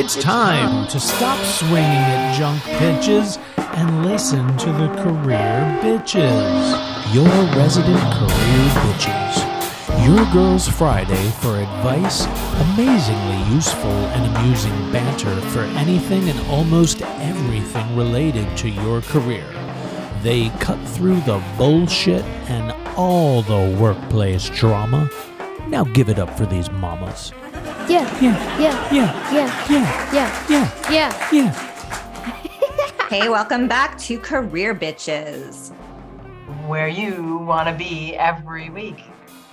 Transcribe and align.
It's 0.00 0.14
time 0.14 0.86
to 0.90 1.00
stop 1.00 1.44
swinging 1.44 1.82
at 1.82 2.38
junk 2.38 2.62
pitches 2.78 3.36
and 3.56 4.06
listen 4.06 4.46
to 4.58 4.66
the 4.66 4.86
Career 5.02 5.76
Bitches, 5.82 7.12
your 7.12 7.26
resident 7.58 7.98
career 8.14 8.68
bitches. 8.86 10.06
Your 10.06 10.24
Girls 10.32 10.68
Friday 10.68 11.30
for 11.40 11.56
advice, 11.56 12.26
amazingly 12.70 13.52
useful 13.52 13.90
and 13.90 14.36
amusing 14.36 14.92
banter 14.92 15.34
for 15.50 15.62
anything 15.76 16.28
and 16.28 16.38
almost 16.46 17.02
everything 17.02 17.96
related 17.96 18.56
to 18.58 18.68
your 18.68 19.00
career. 19.00 19.52
They 20.22 20.50
cut 20.60 20.78
through 20.90 21.22
the 21.22 21.42
bullshit 21.56 22.22
and 22.48 22.70
all 22.96 23.42
the 23.42 23.76
workplace 23.80 24.48
drama. 24.50 25.10
Now 25.66 25.82
give 25.82 26.08
it 26.08 26.20
up 26.20 26.38
for 26.38 26.46
these 26.46 26.70
mamas. 26.70 27.32
Yeah. 27.88 28.04
Yeah, 28.20 28.58
Yeah. 28.58 28.92
yeah, 28.92 29.32
Yeah. 29.32 29.70
yeah, 29.72 30.12
Yeah. 30.12 30.44
yeah, 30.50 30.90
Yeah. 30.90 31.28
yeah. 31.32 33.08
Hey, 33.08 33.28
welcome 33.28 33.66
back 33.68 33.96
to 33.98 34.18
Career 34.18 34.74
Bitches. 34.74 35.72
where 36.66 36.88
you 36.88 37.38
want 37.38 37.66
to 37.68 37.74
be 37.74 38.14
every 38.16 38.68
week. 38.68 38.98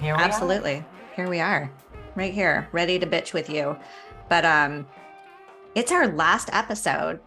Here 0.01 0.15
we 0.15 0.21
are. 0.21 0.25
Absolutely. 0.25 0.83
Here 1.15 1.29
we 1.29 1.39
are, 1.39 1.71
right 2.15 2.33
here, 2.33 2.67
ready 2.73 2.99
to 2.99 3.05
bitch 3.07 3.31
with 3.33 3.49
you. 3.49 3.77
But 4.27 4.43
um, 4.43 4.85
it's 5.75 5.93
our 5.93 6.07
last 6.07 6.49
episode 6.51 7.21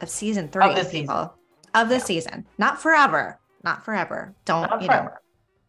of 0.00 0.08
season 0.08 0.48
three. 0.48 0.64
Of 0.64 0.74
the 0.74 0.82
season. 0.84 1.00
people. 1.02 1.34
Of 1.74 1.88
the 1.88 2.00
season. 2.00 2.46
Not 2.58 2.82
forever. 2.82 3.38
Not 3.62 3.84
forever. 3.84 4.34
Don't 4.44 4.68
Not 4.70 4.82
you 4.82 4.88
know? 4.88 5.08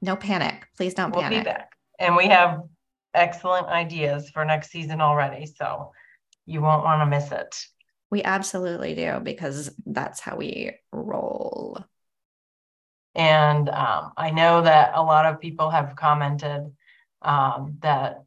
No 0.02 0.16
panic. 0.16 0.68
Please 0.76 0.96
don't 0.96 1.12
We'll 1.12 1.22
panic. 1.22 1.40
be 1.44 1.44
back. 1.46 1.70
And 2.00 2.16
we 2.16 2.26
have 2.28 2.62
excellent 3.14 3.68
ideas 3.68 4.30
for 4.30 4.46
next 4.46 4.72
season 4.72 5.02
already. 5.02 5.46
So 5.46 5.92
you 6.46 6.62
won't 6.62 6.84
want 6.84 7.02
to 7.02 7.06
miss 7.06 7.32
it. 7.32 7.56
We 8.10 8.24
absolutely 8.24 8.96
do 8.96 9.20
because 9.20 9.70
that's 9.86 10.20
how 10.20 10.38
we 10.38 10.74
roll. 10.92 11.84
And 13.16 13.68
um, 13.70 14.14
I 14.16 14.30
know 14.32 14.62
that 14.62 14.92
a 14.94 15.02
lot 15.02 15.26
of 15.26 15.42
people 15.42 15.70
have 15.70 15.96
commented 15.96 16.72
um, 17.22 17.78
that 17.82 18.22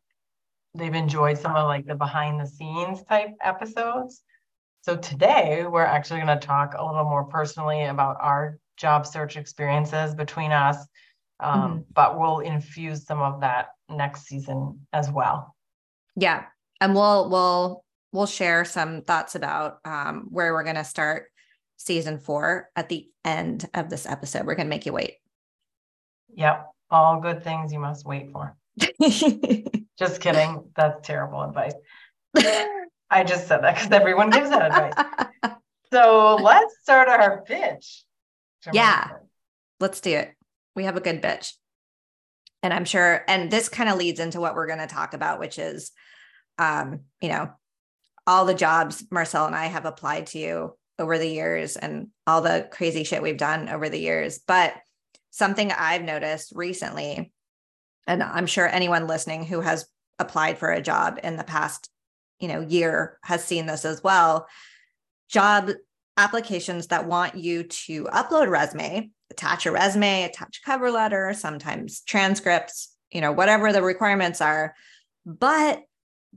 they've 0.74 0.94
enjoyed 0.94 1.38
some 1.38 1.56
of 1.56 1.66
like 1.66 1.86
the 1.86 1.94
behind 1.94 2.40
the 2.40 2.46
scenes 2.46 3.02
type 3.04 3.30
episodes. 3.42 4.22
So 4.82 4.96
today 4.96 5.64
we're 5.66 5.84
actually 5.84 6.20
going 6.20 6.38
to 6.38 6.46
talk 6.46 6.74
a 6.76 6.84
little 6.84 7.04
more 7.04 7.24
personally 7.24 7.84
about 7.84 8.16
our 8.20 8.58
job 8.76 9.06
search 9.06 9.36
experiences 9.36 10.14
between 10.14 10.52
us. 10.52 10.76
Um, 11.40 11.84
But 11.92 12.18
we'll 12.18 12.40
infuse 12.40 13.06
some 13.06 13.20
of 13.20 13.40
that 13.40 13.68
next 13.88 14.26
season 14.26 14.86
as 14.92 15.10
well. 15.10 15.54
Yeah. 16.16 16.44
And 16.80 16.94
we'll 16.94 17.28
we'll 17.30 17.84
we'll 18.12 18.26
share 18.26 18.64
some 18.64 19.02
thoughts 19.02 19.34
about 19.34 19.78
um, 19.84 20.28
where 20.30 20.52
we're 20.52 20.64
gonna 20.64 20.84
start 20.84 21.26
season 21.76 22.18
four 22.18 22.68
at 22.76 22.88
the 22.88 23.08
end 23.24 23.68
of 23.74 23.88
this 23.90 24.06
episode. 24.06 24.46
We're 24.46 24.54
gonna 24.54 24.68
make 24.68 24.86
you 24.86 24.92
wait. 24.92 25.14
Yep. 26.34 26.66
All 26.90 27.20
good 27.20 27.42
things 27.44 27.72
you 27.72 27.78
must 27.78 28.06
wait 28.06 28.30
for. 28.32 28.56
Just 29.98 30.20
kidding. 30.20 30.64
That's 30.76 31.06
terrible 31.06 31.42
advice. 31.42 31.74
I 33.12 33.24
just 33.24 33.48
said 33.48 33.62
that 33.64 33.74
because 33.74 33.90
everyone 33.90 34.30
gives 34.30 34.50
that 34.50 34.62
advice. 34.62 35.56
So 35.92 36.38
let's 36.40 36.72
start 36.82 37.08
our 37.08 37.42
pitch. 37.42 38.04
Yeah. 38.72 39.08
Let's 39.80 40.00
do 40.00 40.10
it. 40.10 40.34
We 40.76 40.84
have 40.84 40.96
a 40.96 41.00
good 41.00 41.22
bitch. 41.22 41.52
And 42.62 42.72
I'm 42.72 42.84
sure, 42.84 43.24
and 43.26 43.50
this 43.50 43.68
kind 43.68 43.88
of 43.88 43.96
leads 43.96 44.20
into 44.20 44.40
what 44.40 44.54
we're 44.54 44.66
going 44.66 44.80
to 44.80 44.86
talk 44.86 45.14
about, 45.14 45.40
which 45.40 45.58
is, 45.58 45.92
um, 46.58 47.00
you 47.20 47.28
know, 47.28 47.50
all 48.26 48.44
the 48.44 48.54
jobs 48.54 49.04
Marcelle 49.10 49.46
and 49.46 49.56
I 49.56 49.66
have 49.66 49.86
applied 49.86 50.26
to 50.28 50.74
over 50.98 51.18
the 51.18 51.28
years 51.28 51.76
and 51.76 52.08
all 52.26 52.42
the 52.42 52.68
crazy 52.70 53.04
shit 53.04 53.22
we've 53.22 53.38
done 53.38 53.68
over 53.68 53.88
the 53.88 53.98
years. 53.98 54.40
But 54.46 54.74
something 55.30 55.72
I've 55.72 56.02
noticed 56.02 56.52
recently, 56.54 57.32
and 58.06 58.22
I'm 58.22 58.46
sure 58.46 58.68
anyone 58.68 59.06
listening 59.06 59.44
who 59.44 59.60
has 59.62 59.86
applied 60.18 60.58
for 60.58 60.70
a 60.70 60.82
job 60.82 61.18
in 61.22 61.36
the 61.36 61.44
past, 61.44 61.88
you 62.38 62.48
know, 62.48 62.60
year 62.60 63.18
has 63.24 63.42
seen 63.42 63.66
this 63.66 63.84
as 63.84 64.02
well. 64.02 64.46
Job 65.30 65.70
applications 66.16 66.88
that 66.88 67.06
want 67.06 67.36
you 67.36 67.62
to 67.62 68.04
upload 68.04 68.50
resume, 68.50 69.10
attach 69.30 69.66
a 69.66 69.72
resume, 69.72 70.24
attach 70.24 70.58
a 70.58 70.66
cover 70.66 70.90
letter, 70.90 71.32
sometimes 71.34 72.02
transcripts, 72.02 72.94
you 73.10 73.20
know, 73.20 73.32
whatever 73.32 73.72
the 73.72 73.82
requirements 73.82 74.40
are. 74.40 74.74
But 75.24 75.82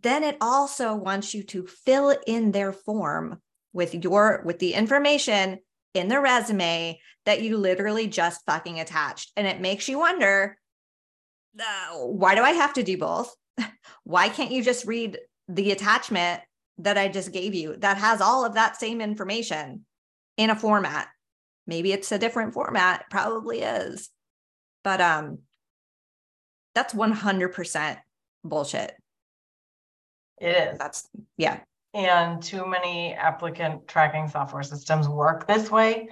then 0.01 0.23
it 0.23 0.37
also 0.41 0.95
wants 0.95 1.33
you 1.33 1.43
to 1.43 1.67
fill 1.67 2.15
in 2.25 2.51
their 2.51 2.73
form 2.73 3.39
with 3.73 3.95
your 3.95 4.41
with 4.45 4.59
the 4.59 4.73
information 4.73 5.59
in 5.93 6.07
the 6.07 6.19
resume 6.19 6.99
that 7.25 7.41
you 7.41 7.57
literally 7.57 8.07
just 8.07 8.45
fucking 8.45 8.79
attached. 8.79 9.31
And 9.37 9.47
it 9.47 9.61
makes 9.61 9.87
you 9.87 9.99
wonder, 9.99 10.57
uh, 11.59 11.97
why 11.97 12.35
do 12.35 12.41
I 12.41 12.51
have 12.51 12.73
to 12.73 12.83
do 12.83 12.97
both? 12.97 13.33
why 14.03 14.29
can't 14.29 14.51
you 14.51 14.63
just 14.63 14.85
read 14.85 15.19
the 15.47 15.71
attachment 15.71 16.41
that 16.79 16.97
I 16.97 17.07
just 17.07 17.31
gave 17.31 17.53
you 17.53 17.75
that 17.77 17.97
has 17.97 18.21
all 18.21 18.45
of 18.45 18.55
that 18.55 18.77
same 18.77 19.01
information 19.01 19.85
in 20.37 20.49
a 20.49 20.55
format? 20.55 21.07
Maybe 21.65 21.91
it's 21.93 22.11
a 22.11 22.19
different 22.19 22.53
format, 22.53 23.05
probably 23.09 23.61
is. 23.61 24.09
But 24.83 25.01
um 25.01 25.39
that's 26.75 26.93
100% 26.93 27.97
bullshit. 28.43 28.93
It 30.41 30.73
is. 30.73 30.79
That's 30.79 31.07
yeah. 31.37 31.59
And 31.93 32.41
too 32.41 32.65
many 32.65 33.13
applicant 33.13 33.87
tracking 33.87 34.27
software 34.27 34.63
systems 34.63 35.07
work 35.07 35.47
this 35.47 35.69
way. 35.69 36.09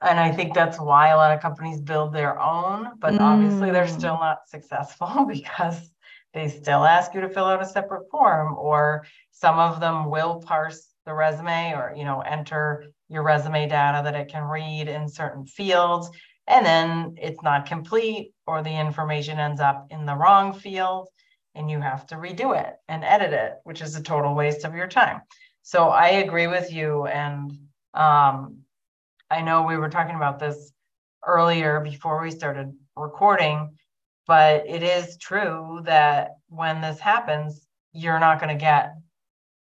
And 0.00 0.18
I 0.18 0.32
think 0.32 0.52
that's 0.52 0.80
why 0.80 1.10
a 1.10 1.16
lot 1.16 1.32
of 1.32 1.40
companies 1.40 1.80
build 1.80 2.12
their 2.12 2.40
own, 2.40 2.98
but 2.98 3.20
obviously 3.20 3.70
they're 3.70 3.84
Mm. 3.84 3.98
still 3.98 4.14
not 4.14 4.48
successful 4.48 5.26
because 5.28 5.92
they 6.34 6.48
still 6.48 6.84
ask 6.84 7.14
you 7.14 7.20
to 7.20 7.28
fill 7.28 7.44
out 7.44 7.62
a 7.62 7.66
separate 7.66 8.10
form, 8.10 8.56
or 8.58 9.06
some 9.30 9.60
of 9.60 9.78
them 9.78 10.10
will 10.10 10.40
parse 10.40 10.88
the 11.06 11.14
resume 11.14 11.74
or, 11.74 11.94
you 11.96 12.04
know, 12.04 12.20
enter 12.22 12.86
your 13.12 13.22
resume 13.22 13.68
data 13.68 14.00
that 14.02 14.14
it 14.14 14.28
can 14.28 14.44
read 14.44 14.88
in 14.88 15.08
certain 15.08 15.44
fields. 15.44 16.10
And 16.48 16.66
then 16.66 17.14
it's 17.20 17.42
not 17.42 17.66
complete, 17.66 18.32
or 18.46 18.62
the 18.62 18.70
information 18.70 19.38
ends 19.38 19.60
up 19.60 19.86
in 19.90 20.06
the 20.06 20.16
wrong 20.16 20.52
field 20.52 21.08
and 21.54 21.70
you 21.70 21.80
have 21.80 22.06
to 22.06 22.16
redo 22.16 22.58
it 22.58 22.74
and 22.88 23.04
edit 23.04 23.32
it, 23.32 23.54
which 23.64 23.82
is 23.82 23.94
a 23.94 24.02
total 24.02 24.34
waste 24.34 24.64
of 24.64 24.74
your 24.74 24.88
time. 24.88 25.20
So 25.62 25.88
I 25.88 26.08
agree 26.08 26.46
with 26.46 26.72
you. 26.72 27.06
And 27.06 27.52
um, 27.94 28.58
I 29.30 29.42
know 29.42 29.62
we 29.62 29.76
were 29.76 29.90
talking 29.90 30.16
about 30.16 30.38
this 30.38 30.72
earlier 31.26 31.80
before 31.80 32.20
we 32.22 32.30
started 32.30 32.72
recording, 32.96 33.76
but 34.26 34.66
it 34.66 34.82
is 34.82 35.18
true 35.18 35.80
that 35.84 36.30
when 36.48 36.80
this 36.80 36.98
happens, 36.98 37.66
you're 37.92 38.18
not 38.18 38.40
going 38.40 38.56
to 38.56 38.60
get 38.60 38.94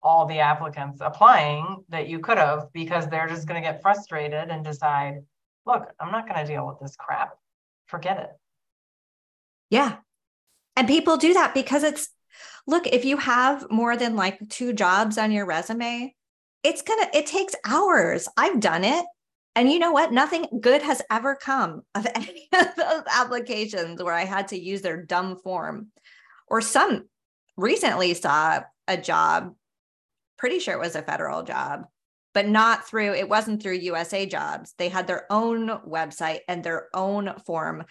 all 0.03 0.27
the 0.27 0.41
applicants 0.41 1.01
applying 1.01 1.85
that 1.89 2.09
you 2.09 2.19
could 2.19 2.39
have 2.39 2.73
because 2.73 3.07
they're 3.07 3.29
just 3.29 3.47
going 3.47 3.63
to 3.63 3.67
get 3.67 3.83
frustrated 3.83 4.49
and 4.51 4.65
decide, 4.65 5.23
look, 5.65 5.87
I'm 6.01 6.11
not 6.11 6.29
going 6.29 6.45
to 6.45 6.53
deal 6.53 6.67
with 6.67 6.81
this 6.81 6.97
crap. 6.97 7.37
Forget 7.87 8.19
it. 8.19 8.31
Yeah. 9.71 9.97
And 10.77 10.89
people 10.89 11.17
do 11.17 11.35
that 11.35 11.55
because 11.55 11.85
it's 11.85 12.09
look, 12.67 12.87
if 12.87 13.05
you 13.05 13.17
have 13.17 13.71
more 13.71 13.97
than 13.97 14.17
like 14.17 14.39
two 14.49 14.73
jobs 14.73 15.19
on 15.19 15.33
your 15.33 15.47
resume, 15.47 16.15
it's 16.63 16.83
gonna, 16.83 17.09
it 17.13 17.27
takes 17.27 17.55
hours. 17.67 18.29
I've 18.37 18.61
done 18.61 18.85
it. 18.85 19.05
And 19.55 19.71
you 19.71 19.79
know 19.79 19.93
what? 19.93 20.13
Nothing 20.13 20.47
good 20.61 20.83
has 20.83 21.03
ever 21.11 21.35
come 21.35 21.83
of 21.95 22.07
any 22.15 22.49
of 22.53 22.75
those 22.77 23.03
applications 23.11 24.03
where 24.03 24.15
I 24.15 24.25
had 24.25 24.49
to 24.49 24.59
use 24.59 24.83
their 24.83 25.03
dumb 25.03 25.37
form. 25.37 25.89
Or 26.47 26.61
some 26.61 27.09
recently 27.57 28.15
saw 28.15 28.61
a 28.89 28.97
job, 28.97 29.55
pretty 30.43 30.59
sure 30.59 30.75
it 30.75 30.81
was 30.81 30.97
a 30.97 31.03
federal 31.03 31.45
job, 31.45 31.85
but 32.35 32.49
not 32.49 32.85
through, 32.85 33.15
it 33.15 33.29
wasn't 33.29 33.63
through 33.63 33.75
USA 33.75 34.27
Jobs. 34.27 34.75
They 34.77 34.89
had 34.89 35.07
their 35.07 35.25
own 35.31 35.69
website 35.89 36.41
and 36.49 36.65
their 36.65 36.89
own 36.93 37.33
form. 37.47 37.85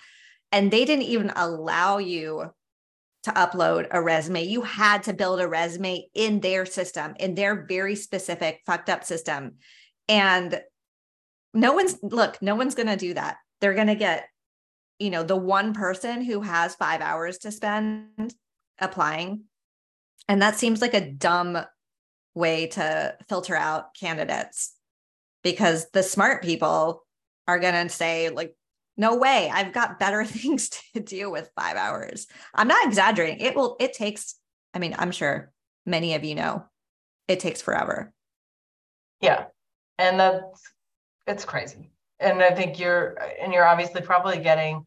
And 0.52 0.70
they 0.70 0.84
didn't 0.84 1.06
even 1.06 1.32
allow 1.34 2.00
you 2.00 2.52
to 3.24 3.32
upload 3.32 3.88
a 3.92 4.02
resume. 4.02 4.44
You 4.44 4.64
had 4.64 5.04
to 5.04 5.14
build 5.14 5.40
a 5.40 5.48
resume 5.48 6.10
in 6.14 6.42
their 6.42 6.66
system, 6.66 7.14
in 7.22 7.36
their 7.36 7.66
very 7.70 7.96
specific 7.96 8.60
fucked 8.66 8.90
up 8.90 9.06
system. 9.06 9.54
And 10.10 10.62
no 11.54 11.72
one's 11.72 11.98
look, 12.04 12.42
no 12.42 12.56
one's 12.56 12.76
going 12.76 12.90
to 12.90 12.98
do 12.98 13.14
that. 13.14 13.38
They're 13.62 13.76
going 13.76 13.88
to 13.88 13.96
get, 13.96 14.26
you 15.00 15.10
know, 15.10 15.24
the 15.24 15.38
one 15.38 15.74
person 15.74 16.22
who 16.22 16.42
has 16.42 16.76
five 16.76 17.00
hours 17.00 17.38
to 17.40 17.52
spend 17.54 18.36
applying. 18.78 19.46
And 20.28 20.42
that 20.42 20.58
seems 20.58 20.82
like 20.82 20.94
a 20.94 21.10
dumb 21.10 21.58
way 22.34 22.68
to 22.68 23.16
filter 23.28 23.56
out 23.56 23.94
candidates 23.94 24.74
because 25.44 25.90
the 25.92 26.04
smart 26.04 26.44
people 26.44 27.04
are 27.48 27.60
going 27.60 27.88
to 27.88 27.90
say, 27.90 28.30
like, 28.30 28.56
no 28.98 29.16
way, 29.16 29.50
I've 29.52 29.74
got 29.74 30.00
better 30.00 30.24
things 30.26 30.70
to 30.94 31.00
do 31.00 31.30
with 31.30 31.52
five 31.56 31.78
hours. 31.78 32.28
I'm 32.54 32.68
not 32.68 32.86
exaggerating. 32.86 33.40
It 33.40 33.56
will, 33.56 33.76
it 33.80 33.94
takes, 33.94 34.36
I 34.74 34.80
mean, 34.80 34.96
I'm 34.98 35.12
sure 35.12 35.52
many 35.86 36.16
of 36.16 36.24
you 36.24 36.36
know 36.36 36.66
it 37.28 37.40
takes 37.40 37.62
forever. 37.62 38.14
Yeah. 39.22 39.46
And 39.98 40.20
that's 40.20 40.62
it's 41.28 41.46
crazy. 41.46 41.92
And 42.20 42.42
I 42.42 42.52
think 42.52 42.80
you're 42.80 43.18
and 43.42 43.54
you're 43.54 43.66
obviously 43.66 44.02
probably 44.02 44.40
getting 44.40 44.86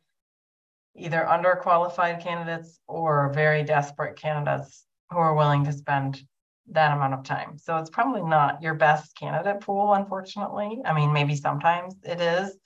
either 0.96 1.26
underqualified 1.29 2.23
candidates 2.23 2.79
or 2.87 3.32
very 3.32 3.64
desperate 3.64 4.17
candidates 4.17 4.85
who 5.11 5.19
are 5.19 5.35
willing 5.35 5.64
to 5.64 5.73
spend 5.73 6.20
that 6.71 6.97
amount 6.97 7.15
of 7.15 7.25
time. 7.25 7.59
So 7.59 7.77
it's 7.77 7.91
probably 7.91 8.23
not 8.23 8.63
your 8.63 8.75
best 8.75 9.17
candidate 9.17 9.61
pool, 9.61 9.93
unfortunately. 9.93 10.81
I 10.85 10.95
mean, 10.95 11.13
maybe 11.13 11.37
sometimes 11.37 11.95
it 12.03 12.21
is. 12.21 12.57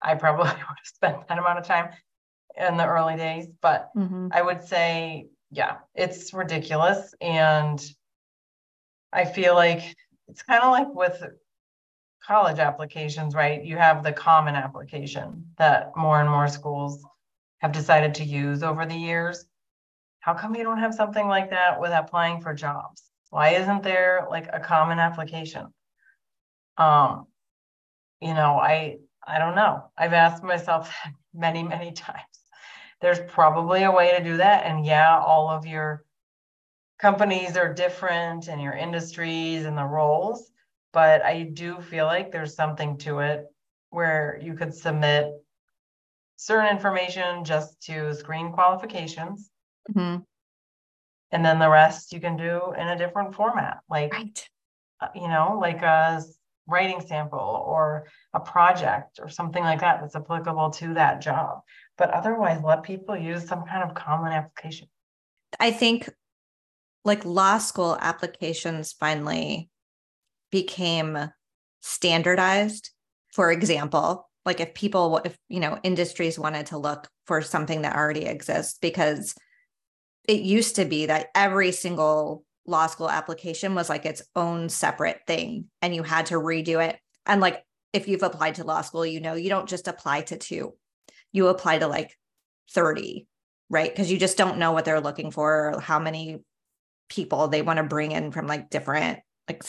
I 0.00 0.14
probably 0.14 0.44
would 0.48 0.56
have 0.56 0.76
spent 0.84 1.28
that 1.28 1.38
amount 1.38 1.58
of 1.58 1.66
time 1.66 1.90
in 2.56 2.76
the 2.76 2.86
early 2.86 3.16
days, 3.16 3.48
but 3.60 3.90
mm-hmm. 3.96 4.28
I 4.30 4.42
would 4.42 4.62
say, 4.62 5.28
yeah, 5.50 5.78
it's 5.94 6.32
ridiculous. 6.32 7.14
And 7.20 7.82
I 9.12 9.24
feel 9.24 9.54
like 9.54 9.82
it's 10.28 10.42
kind 10.42 10.62
of 10.62 10.70
like 10.70 10.94
with 10.94 11.22
college 12.24 12.58
applications, 12.58 13.34
right? 13.34 13.64
You 13.64 13.76
have 13.76 14.02
the 14.02 14.12
common 14.12 14.54
application 14.54 15.46
that 15.58 15.96
more 15.96 16.20
and 16.20 16.30
more 16.30 16.48
schools 16.48 17.04
have 17.58 17.72
decided 17.72 18.14
to 18.14 18.24
use 18.24 18.62
over 18.62 18.86
the 18.86 18.94
years. 18.94 19.44
How 20.20 20.34
come 20.34 20.54
you 20.54 20.62
don't 20.62 20.78
have 20.78 20.94
something 20.94 21.26
like 21.26 21.50
that 21.50 21.80
with 21.80 21.90
applying 21.92 22.40
for 22.40 22.54
jobs? 22.54 23.02
Why 23.32 23.54
isn't 23.54 23.82
there 23.82 24.26
like 24.28 24.46
a 24.52 24.60
common 24.60 24.98
application? 24.98 25.72
Um, 26.76 27.28
you 28.20 28.34
know, 28.34 28.58
I 28.58 28.98
I 29.26 29.38
don't 29.38 29.54
know. 29.54 29.90
I've 29.96 30.12
asked 30.12 30.42
myself 30.42 30.94
many, 31.34 31.62
many 31.62 31.92
times. 31.92 32.38
There's 33.00 33.20
probably 33.20 33.84
a 33.84 33.90
way 33.90 34.10
to 34.10 34.22
do 34.22 34.36
that. 34.36 34.66
And 34.66 34.84
yeah, 34.84 35.18
all 35.18 35.48
of 35.48 35.64
your 35.64 36.04
companies 36.98 37.56
are 37.56 37.72
different 37.72 38.48
and 38.48 38.60
your 38.60 38.74
industries 38.74 39.64
and 39.64 39.78
the 39.78 39.86
roles, 39.86 40.52
but 40.92 41.24
I 41.24 41.44
do 41.44 41.80
feel 41.80 42.04
like 42.04 42.32
there's 42.32 42.54
something 42.54 42.98
to 42.98 43.20
it 43.20 43.46
where 43.88 44.38
you 44.42 44.52
could 44.52 44.74
submit 44.74 45.32
certain 46.36 46.68
information 46.68 47.44
just 47.44 47.80
to 47.84 48.14
screen 48.14 48.52
qualifications. 48.52 49.50
Mm-hmm. 49.90 50.20
And 51.32 51.44
then 51.44 51.58
the 51.58 51.70
rest 51.70 52.12
you 52.12 52.20
can 52.20 52.36
do 52.36 52.72
in 52.78 52.86
a 52.86 52.98
different 52.98 53.34
format, 53.34 53.78
like, 53.88 54.12
right. 54.12 54.48
Uh, 55.00 55.08
you 55.16 55.26
know, 55.26 55.58
like 55.60 55.82
a 55.82 56.22
writing 56.68 57.00
sample 57.00 57.64
or 57.66 58.06
a 58.34 58.38
project 58.38 59.18
or 59.20 59.28
something 59.28 59.64
like 59.64 59.80
that 59.80 60.00
that's 60.00 60.14
applicable 60.14 60.70
to 60.70 60.94
that 60.94 61.20
job. 61.20 61.62
But 61.98 62.10
otherwise, 62.10 62.62
let 62.62 62.84
people 62.84 63.16
use 63.16 63.48
some 63.48 63.64
kind 63.66 63.82
of 63.82 63.96
common 63.96 64.30
application. 64.32 64.86
I 65.58 65.72
think 65.72 66.08
like 67.04 67.24
law 67.24 67.58
school 67.58 67.98
applications 68.00 68.92
finally 68.92 69.70
became 70.52 71.30
standardized. 71.80 72.90
For 73.32 73.50
example, 73.50 74.28
like 74.44 74.60
if 74.60 74.72
people, 74.74 75.20
if, 75.24 75.36
you 75.48 75.58
know, 75.58 75.80
industries 75.82 76.38
wanted 76.38 76.66
to 76.66 76.78
look 76.78 77.08
for 77.26 77.42
something 77.42 77.82
that 77.82 77.96
already 77.96 78.26
exists, 78.26 78.78
because 78.80 79.34
it 80.28 80.40
used 80.40 80.76
to 80.76 80.84
be 80.84 81.06
that 81.06 81.28
every 81.34 81.72
single 81.72 82.44
law 82.66 82.86
school 82.86 83.10
application 83.10 83.74
was 83.74 83.88
like 83.88 84.06
its 84.06 84.22
own 84.36 84.68
separate 84.68 85.20
thing 85.26 85.66
and 85.80 85.94
you 85.94 86.02
had 86.02 86.26
to 86.26 86.34
redo 86.34 86.84
it. 86.86 86.98
And 87.26 87.40
like 87.40 87.64
if 87.92 88.08
you've 88.08 88.22
applied 88.22 88.56
to 88.56 88.64
law 88.64 88.82
school, 88.82 89.04
you 89.04 89.20
know, 89.20 89.34
you 89.34 89.48
don't 89.48 89.68
just 89.68 89.88
apply 89.88 90.22
to 90.22 90.36
two, 90.36 90.74
you 91.32 91.48
apply 91.48 91.78
to 91.78 91.86
like 91.86 92.16
30, 92.70 93.26
right? 93.68 93.90
Because 93.90 94.10
you 94.10 94.18
just 94.18 94.38
don't 94.38 94.58
know 94.58 94.72
what 94.72 94.84
they're 94.84 95.00
looking 95.00 95.30
for, 95.30 95.74
or 95.74 95.80
how 95.80 95.98
many 95.98 96.40
people 97.08 97.48
they 97.48 97.62
want 97.62 97.78
to 97.78 97.82
bring 97.82 98.12
in 98.12 98.30
from 98.30 98.46
like 98.46 98.70
different 98.70 99.20
like 99.48 99.64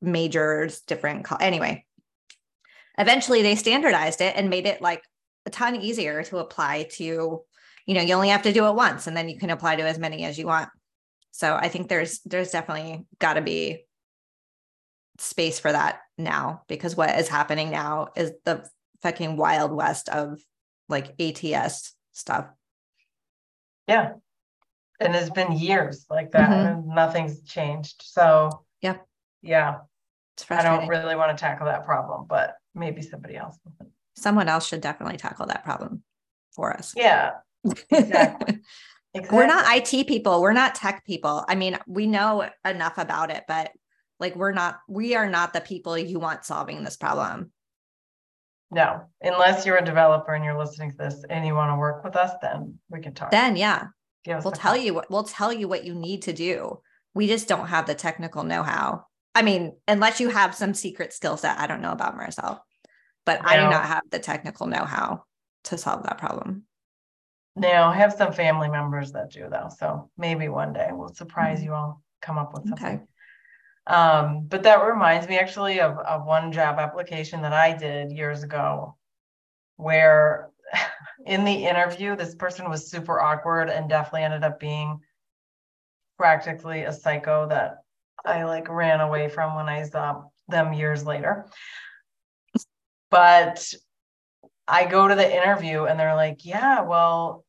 majors, 0.00 0.80
different. 0.82 1.24
Co- 1.24 1.36
anyway, 1.36 1.84
eventually 2.98 3.42
they 3.42 3.56
standardized 3.56 4.20
it 4.20 4.36
and 4.36 4.50
made 4.50 4.66
it 4.66 4.80
like 4.80 5.02
a 5.46 5.50
ton 5.50 5.76
easier 5.76 6.22
to 6.24 6.38
apply 6.38 6.84
to, 6.92 7.42
you 7.86 7.94
know, 7.94 8.00
you 8.00 8.14
only 8.14 8.28
have 8.28 8.42
to 8.42 8.52
do 8.52 8.66
it 8.66 8.74
once 8.74 9.06
and 9.06 9.16
then 9.16 9.28
you 9.28 9.38
can 9.38 9.50
apply 9.50 9.76
to 9.76 9.82
as 9.82 9.98
many 9.98 10.24
as 10.24 10.38
you 10.38 10.46
want. 10.46 10.68
So 11.30 11.54
I 11.54 11.68
think 11.68 11.88
there's 11.88 12.20
there's 12.20 12.50
definitely 12.50 13.04
got 13.18 13.34
to 13.34 13.42
be 13.42 13.84
space 15.18 15.58
for 15.58 15.70
that 15.70 16.00
now 16.18 16.62
because 16.68 16.96
what 16.96 17.18
is 17.18 17.28
happening 17.28 17.70
now 17.70 18.08
is 18.16 18.32
the 18.44 18.68
fucking 19.02 19.36
wild 19.36 19.72
west 19.72 20.08
of 20.08 20.40
like 20.88 21.20
ATS 21.20 21.94
stuff. 22.12 22.46
Yeah. 23.86 24.12
And 25.00 25.14
it's 25.14 25.30
been 25.30 25.52
years 25.52 26.06
like 26.08 26.32
that 26.32 26.50
mm-hmm. 26.50 26.78
and 26.78 26.86
nothing's 26.86 27.42
changed. 27.42 28.02
So, 28.02 28.64
yeah. 28.80 28.98
Yeah. 29.42 29.78
I 30.50 30.62
don't 30.62 30.88
really 30.88 31.16
want 31.16 31.36
to 31.36 31.40
tackle 31.40 31.66
that 31.66 31.84
problem, 31.84 32.26
but 32.28 32.54
maybe 32.74 33.02
somebody 33.02 33.36
else. 33.36 33.58
Someone 34.16 34.48
else 34.48 34.66
should 34.66 34.80
definitely 34.80 35.18
tackle 35.18 35.46
that 35.46 35.64
problem 35.64 36.02
for 36.52 36.72
us. 36.72 36.92
Yeah. 36.96 37.32
Exactly. 37.64 38.60
Exactly. 39.14 39.36
We're 39.36 39.46
not 39.46 39.64
IT 39.76 40.08
people. 40.08 40.42
We're 40.42 40.52
not 40.52 40.74
tech 40.74 41.04
people. 41.06 41.44
I 41.48 41.54
mean, 41.54 41.78
we 41.86 42.06
know 42.06 42.48
enough 42.64 42.98
about 42.98 43.30
it, 43.30 43.44
but 43.46 43.70
like 44.18 44.34
we're 44.34 44.52
not, 44.52 44.80
we 44.88 45.14
are 45.14 45.28
not 45.28 45.52
the 45.52 45.60
people 45.60 45.96
you 45.96 46.18
want 46.18 46.44
solving 46.44 46.82
this 46.82 46.96
problem. 46.96 47.52
No, 48.70 49.04
unless 49.20 49.64
you're 49.64 49.76
a 49.76 49.84
developer 49.84 50.34
and 50.34 50.44
you're 50.44 50.58
listening 50.58 50.90
to 50.90 50.96
this 50.96 51.24
and 51.30 51.46
you 51.46 51.54
want 51.54 51.70
to 51.70 51.76
work 51.76 52.02
with 52.02 52.16
us, 52.16 52.32
then 52.42 52.78
we 52.90 53.00
can 53.00 53.14
talk. 53.14 53.30
Then 53.30 53.56
yeah. 53.56 53.86
We'll 54.26 54.52
tell 54.52 54.76
you 54.76 54.94
what 54.94 55.10
we'll 55.10 55.24
tell 55.24 55.52
you 55.52 55.68
what 55.68 55.84
you 55.84 55.94
need 55.94 56.22
to 56.22 56.32
do. 56.32 56.80
We 57.12 57.28
just 57.28 57.46
don't 57.46 57.68
have 57.68 57.86
the 57.86 57.94
technical 57.94 58.42
know-how. 58.42 59.04
I 59.34 59.42
mean, 59.42 59.76
unless 59.86 60.18
you 60.18 60.30
have 60.30 60.54
some 60.54 60.74
secret 60.74 61.12
skill 61.12 61.36
set. 61.36 61.58
I 61.58 61.66
don't 61.66 61.82
know 61.82 61.92
about 61.92 62.16
Marcelle, 62.16 62.64
but 63.26 63.42
no. 63.42 63.48
I 63.48 63.56
do 63.56 63.62
not 63.64 63.84
have 63.84 64.02
the 64.10 64.18
technical 64.18 64.66
know-how 64.66 65.24
to 65.64 65.78
solve 65.78 66.04
that 66.04 66.18
problem. 66.18 66.64
Now, 67.56 67.90
I 67.90 67.96
have 67.96 68.12
some 68.12 68.32
family 68.32 68.68
members 68.68 69.12
that 69.12 69.30
do 69.30 69.48
though, 69.50 69.68
so 69.76 70.10
maybe 70.18 70.48
one 70.48 70.72
day 70.72 70.88
we'll 70.90 71.14
surprise 71.14 71.58
mm-hmm. 71.58 71.66
you 71.66 71.74
all, 71.74 72.02
come 72.20 72.38
up 72.38 72.52
with 72.52 72.68
something. 72.68 72.86
Okay. 72.86 73.00
Um, 73.86 74.46
but 74.48 74.62
that 74.62 74.84
reminds 74.84 75.28
me 75.28 75.38
actually 75.38 75.80
of, 75.80 75.98
of 75.98 76.24
one 76.24 76.52
job 76.52 76.78
application 76.78 77.42
that 77.42 77.52
I 77.52 77.76
did 77.76 78.10
years 78.10 78.42
ago, 78.42 78.96
where 79.76 80.50
in 81.26 81.44
the 81.44 81.66
interview, 81.66 82.16
this 82.16 82.34
person 82.34 82.68
was 82.68 82.90
super 82.90 83.20
awkward 83.20 83.68
and 83.68 83.88
definitely 83.88 84.22
ended 84.22 84.42
up 84.42 84.58
being 84.58 85.00
practically 86.18 86.82
a 86.82 86.92
psycho 86.92 87.48
that 87.48 87.78
I 88.24 88.44
like 88.44 88.68
ran 88.68 89.00
away 89.00 89.28
from 89.28 89.54
when 89.54 89.68
I 89.68 89.84
saw 89.84 90.22
them 90.48 90.72
years 90.72 91.04
later. 91.04 91.46
But 93.10 93.72
I 94.66 94.86
go 94.86 95.06
to 95.06 95.14
the 95.14 95.36
interview 95.36 95.84
and 95.84 96.00
they're 96.00 96.16
like, 96.16 96.44
yeah, 96.44 96.82
well, 96.82 97.43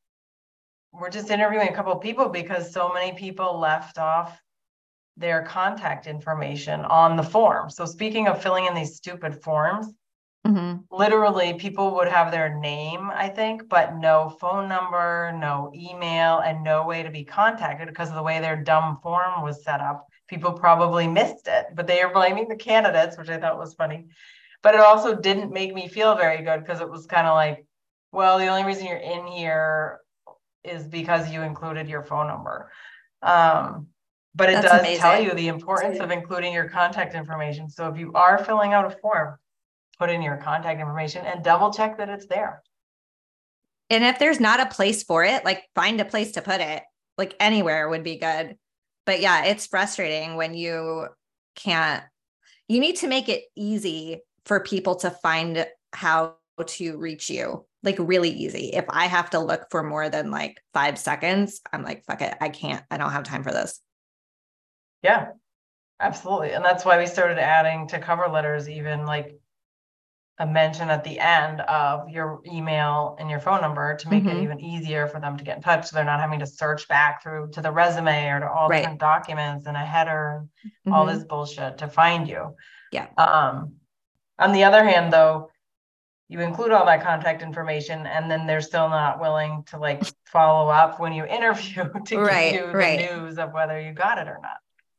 we're 0.99 1.09
just 1.09 1.29
interviewing 1.29 1.67
a 1.67 1.73
couple 1.73 1.91
of 1.91 2.01
people 2.01 2.29
because 2.29 2.71
so 2.71 2.91
many 2.93 3.17
people 3.17 3.59
left 3.59 3.97
off 3.97 4.39
their 5.17 5.43
contact 5.43 6.07
information 6.07 6.81
on 6.81 7.15
the 7.15 7.23
form. 7.23 7.69
So 7.69 7.85
speaking 7.85 8.27
of 8.27 8.41
filling 8.41 8.65
in 8.65 8.73
these 8.73 8.95
stupid 8.95 9.41
forms, 9.41 9.87
mm-hmm. 10.45 10.81
literally 10.91 11.53
people 11.53 11.95
would 11.95 12.07
have 12.07 12.31
their 12.31 12.59
name, 12.59 13.09
I 13.13 13.29
think, 13.29 13.69
but 13.69 13.95
no 13.95 14.35
phone 14.41 14.67
number, 14.67 15.33
no 15.39 15.71
email, 15.73 16.39
and 16.39 16.63
no 16.63 16.85
way 16.85 17.03
to 17.03 17.09
be 17.09 17.23
contacted 17.23 17.87
because 17.87 18.09
of 18.09 18.15
the 18.15 18.23
way 18.23 18.39
their 18.39 18.61
dumb 18.61 18.99
form 19.01 19.41
was 19.41 19.63
set 19.63 19.79
up. 19.79 20.05
People 20.27 20.53
probably 20.53 21.07
missed 21.07 21.47
it, 21.47 21.67
but 21.75 21.87
they 21.87 22.01
are 22.01 22.11
blaming 22.11 22.47
the 22.47 22.55
candidates, 22.55 23.17
which 23.17 23.29
I 23.29 23.37
thought 23.37 23.59
was 23.59 23.73
funny. 23.73 24.07
But 24.63 24.73
it 24.73 24.81
also 24.81 25.15
didn't 25.15 25.53
make 25.53 25.73
me 25.73 25.87
feel 25.87 26.15
very 26.15 26.43
good 26.43 26.61
because 26.61 26.81
it 26.81 26.89
was 26.89 27.05
kind 27.05 27.27
of 27.27 27.35
like, 27.35 27.65
well, 28.11 28.39
the 28.39 28.47
only 28.47 28.63
reason 28.63 28.87
you're 28.87 28.97
in 28.97 29.27
here 29.27 29.99
is 30.65 30.87
because 30.87 31.31
you 31.31 31.41
included 31.41 31.87
your 31.87 32.03
phone 32.03 32.27
number. 32.27 32.71
Um, 33.21 33.87
but 34.35 34.49
it 34.49 34.53
That's 34.53 34.67
does 34.67 34.79
amazing. 34.81 35.01
tell 35.01 35.21
you 35.21 35.33
the 35.33 35.47
importance 35.47 35.99
of 35.99 36.11
including 36.11 36.53
your 36.53 36.67
contact 36.67 37.15
information. 37.15 37.69
So 37.69 37.87
if 37.87 37.97
you 37.97 38.11
are 38.13 38.43
filling 38.43 38.73
out 38.73 38.85
a 38.85 38.95
form, 38.97 39.37
put 39.97 40.09
in 40.09 40.21
your 40.21 40.37
contact 40.37 40.81
information 40.81 41.25
and 41.25 41.43
double 41.43 41.71
check 41.71 41.97
that 41.97 42.09
it's 42.09 42.27
there. 42.27 42.61
And 43.89 44.03
if 44.03 44.19
there's 44.19 44.39
not 44.39 44.59
a 44.59 44.65
place 44.65 45.03
for 45.03 45.23
it, 45.23 45.45
like 45.45 45.63
find 45.73 46.01
a 46.01 46.05
place 46.05 46.33
to 46.33 46.41
put 46.41 46.59
it, 46.59 46.83
like 47.17 47.35
anywhere 47.39 47.87
would 47.87 48.03
be 48.03 48.17
good. 48.17 48.57
But 49.05 49.21
yeah, 49.21 49.45
it's 49.45 49.67
frustrating 49.67 50.35
when 50.35 50.53
you 50.53 51.07
can't, 51.55 52.03
you 52.67 52.79
need 52.79 52.97
to 52.97 53.07
make 53.07 53.29
it 53.29 53.43
easy 53.55 54.21
for 54.45 54.59
people 54.59 54.95
to 54.97 55.11
find 55.11 55.65
how 55.93 56.35
to 56.65 56.97
reach 56.97 57.29
you 57.29 57.65
like 57.85 57.97
really 57.99 58.29
easy. 58.31 58.71
If 58.73 58.85
I 58.89 59.05
have 59.05 59.29
to 59.31 59.39
look 59.39 59.67
for 59.69 59.83
more 59.83 60.09
than 60.09 60.31
like 60.31 60.61
five 60.73 60.97
seconds, 60.97 61.61
I'm 61.71 61.83
like, 61.83 62.03
fuck 62.05 62.21
it. 62.21 62.35
I 62.41 62.49
can't, 62.49 62.83
I 62.91 62.97
don't 62.97 63.11
have 63.11 63.23
time 63.23 63.43
for 63.43 63.51
this. 63.51 63.79
Yeah, 65.01 65.27
absolutely. 65.99 66.51
And 66.51 66.65
that's 66.65 66.83
why 66.83 66.97
we 66.97 67.05
started 67.05 67.37
adding 67.37 67.87
to 67.89 67.99
cover 67.99 68.27
letters, 68.27 68.67
even 68.67 69.05
like 69.05 69.39
a 70.37 70.45
mention 70.45 70.89
at 70.89 71.05
the 71.05 71.17
end 71.17 71.61
of 71.61 72.09
your 72.09 72.41
email 72.45 73.15
and 73.19 73.29
your 73.29 73.39
phone 73.39 73.61
number 73.61 73.95
to 73.95 74.09
make 74.09 74.25
Mhm. 74.25 74.31
it 74.35 74.43
even 74.43 74.59
easier 74.59 75.07
for 75.07 75.21
them 75.21 75.37
to 75.37 75.45
get 75.45 75.55
in 75.55 75.63
touch. 75.63 75.85
So 75.85 75.95
they're 75.95 76.03
not 76.03 76.19
having 76.19 76.39
to 76.39 76.45
search 76.45 76.89
back 76.89 77.23
through 77.23 77.51
to 77.51 77.61
the 77.61 77.71
resume 77.71 78.27
or 78.29 78.41
to 78.41 78.51
all 78.51 78.67
Right. 78.67 78.79
different 78.79 78.99
documents 78.99 79.65
and 79.65 79.77
a 79.77 79.85
header 79.85 80.45
and 80.83 80.93
all 80.93 81.05
Mhm. 81.05 81.13
this 81.13 81.23
bullshit 81.23 81.77
to 81.77 81.87
find 81.87 82.27
you. 82.27 82.57
Yeah. 82.91 83.07
Um, 83.17 83.75
on 84.37 84.51
the 84.51 84.65
other 84.65 84.83
hand, 84.83 85.13
though, 85.13 85.51
you 86.27 86.39
include 86.39 86.71
all 86.71 86.85
that 86.85 87.03
contact 87.03 87.41
information 87.43 88.07
and 88.07 88.29
then 88.29 88.47
they're 88.47 88.61
still 88.61 88.89
not 88.89 89.19
willing 89.19 89.63
to 89.67 89.77
like 89.77 90.03
follow 90.25 90.69
up 90.69 90.99
when 90.99 91.13
you 91.13 91.25
interview 91.37 91.87
to 92.05 92.17
Right, 92.19 92.53
give 92.53 92.61
you 92.61 92.67
the 92.71 92.77
right. 92.77 93.11
news 93.11 93.37
of 93.37 93.53
whether 93.53 93.79
you 93.79 93.93
got 93.93 94.17
it 94.17 94.27
or 94.27 94.39
not. 94.41 94.57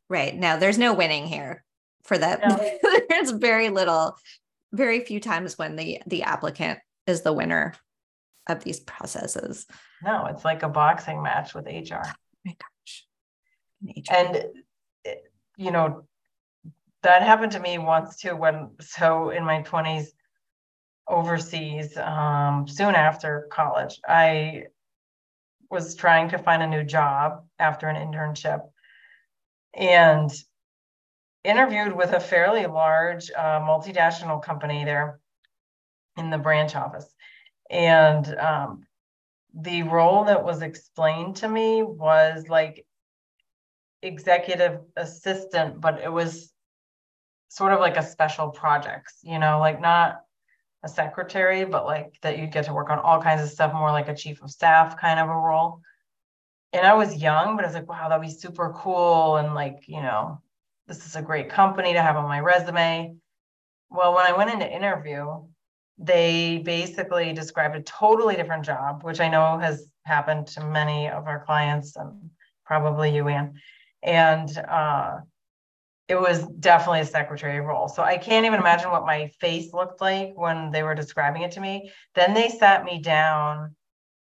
Right. 0.09 0.35
Now 0.35 0.57
there's 0.57 0.79
no 0.79 0.95
winning 0.95 1.27
here 1.27 1.65
for 2.05 2.17
that. 2.17 2.41
No. 2.47 3.01
there's 3.09 3.33
very 3.33 3.71
little, 3.71 4.17
very 4.73 5.01
few 5.01 5.19
times 5.19 5.59
when 5.59 5.75
the 5.77 6.01
the 6.07 6.23
applicant 6.23 6.79
is 7.07 7.23
the 7.23 7.33
winner 7.33 7.75
of 8.49 8.63
these 8.63 8.79
processes. 8.79 9.67
No, 10.05 10.27
it's 10.27 10.45
like 10.45 10.63
a 10.63 10.69
boxing 10.69 11.23
match 11.23 11.55
with 11.55 11.67
HR. 11.67 12.03
Oh 12.05 12.13
my 12.45 12.57
gosh. 12.57 13.07
Nature. 13.83 14.15
And, 14.15 14.45
eh, 15.05 15.15
you 15.57 15.73
know, 15.73 16.05
that 17.03 17.23
happened 17.23 17.53
to 17.53 17.61
me 17.61 17.79
once 17.79 18.17
too, 18.17 18.37
when, 18.37 18.71
so 18.81 19.31
in 19.31 19.45
my 19.45 19.63
twenties 19.63 20.13
overseas, 21.09 21.97
um, 21.97 22.67
soon 22.69 22.95
after 22.95 23.49
college, 23.51 24.01
I 24.07 24.65
was 25.71 25.95
trying 25.95 26.31
to 26.31 26.39
find 26.39 26.63
a 26.63 26.67
new 26.67 26.85
job 26.85 27.45
after 27.59 27.89
an 27.89 27.97
internship 27.97 28.61
and 29.75 30.31
interviewed 31.45 31.95
with 31.95 32.13
a 32.13 32.21
fairly 32.21 32.67
large, 32.67 33.31
uh, 33.31 33.61
multinational 33.61 34.43
company 34.43 34.85
there 34.85 35.21
in 36.17 36.31
the 36.31 36.39
branch 36.39 36.75
office. 36.75 37.13
And, 37.71 38.27
um, 38.39 38.87
the 39.59 39.85
role 39.85 40.25
that 40.25 40.45
was 40.45 40.61
explained 40.63 41.37
to 41.37 41.49
me 41.49 41.83
was 41.83 42.49
like 42.49 42.85
executive 44.03 44.81
assistant, 44.97 45.81
but 45.81 46.01
it 46.01 46.13
was 46.13 46.53
sort 47.49 47.73
of 47.73 47.81
like 47.81 47.97
a 47.97 48.03
special 48.03 48.51
projects, 48.51 49.21
you 49.23 49.39
know, 49.39 49.59
like 49.59 49.81
not 49.81 50.21
a 50.87 50.89
secretary, 50.89 51.65
but 51.65 51.85
like 51.85 52.15
that 52.23 52.39
you 52.39 52.47
get 52.47 52.65
to 52.65 52.73
work 52.73 52.91
on 52.91 52.99
all 53.01 53.21
kinds 53.21 53.43
of 53.43 53.51
stuff, 53.51 53.75
more 53.75 53.91
like 53.91 54.09
a 54.09 54.15
chief 54.15 54.41
of 54.41 54.51
staff 54.51 54.99
kind 54.99 55.21
of 55.21 55.29
a 55.29 55.37
role. 55.37 55.81
And 56.73 56.87
I 56.87 56.95
was 56.95 57.21
young, 57.21 57.57
but 57.57 57.65
I 57.65 57.69
was 57.69 57.75
like, 57.75 57.89
wow, 57.89 58.09
that'd 58.09 58.23
be 58.23 58.31
super 58.31 58.73
cool. 58.77 59.37
And 59.37 59.55
like, 59.55 59.81
you 59.87 60.01
know, 60.01 60.41
this 60.87 61.05
is 61.05 61.17
a 61.17 61.23
great 61.23 61.51
company 61.51 61.93
to 61.93 62.03
have 62.03 62.17
on 62.17 62.25
my 62.25 62.41
resume. 62.41 63.17
Well, 63.91 64.15
when 64.15 64.27
I 64.27 64.37
went 64.37 64.51
into 64.51 64.73
interview, 64.73 65.27
they 65.99 66.59
basically 66.59 67.33
described 67.33 67.77
a 67.77 67.83
totally 67.83 68.37
different 68.37 68.65
job, 68.65 69.03
which 69.03 69.21
I 69.21 69.29
know 69.29 69.59
has 69.59 69.89
happened 70.05 70.47
to 70.49 70.65
many 70.65 71.09
of 71.09 71.27
our 71.27 71.45
clients 71.45 71.97
and 71.97 72.31
probably 72.65 73.15
you, 73.15 73.27
Ann. 73.29 73.55
And 74.03 74.57
uh, 74.57 75.19
it 76.09 76.15
was 76.21 76.47
definitely 76.47 77.01
a 77.01 77.07
secretary 77.07 77.61
role. 77.61 77.89
So 77.89 78.03
I 78.03 78.17
can't 78.17 78.47
even 78.47 78.61
imagine 78.61 78.91
what 78.91 79.07
my 79.07 79.29
face 79.41 79.73
looked 79.73 80.01
like 80.01 80.33
when 80.37 80.71
they 80.71 80.83
were 80.83 80.95
describing 80.95 81.43
it 81.43 81.53
to 81.53 81.61
me. 81.61 81.91
Then 82.15 82.33
they 82.33 82.49
sat 82.49 82.85
me 82.85 83.01
down 83.01 83.75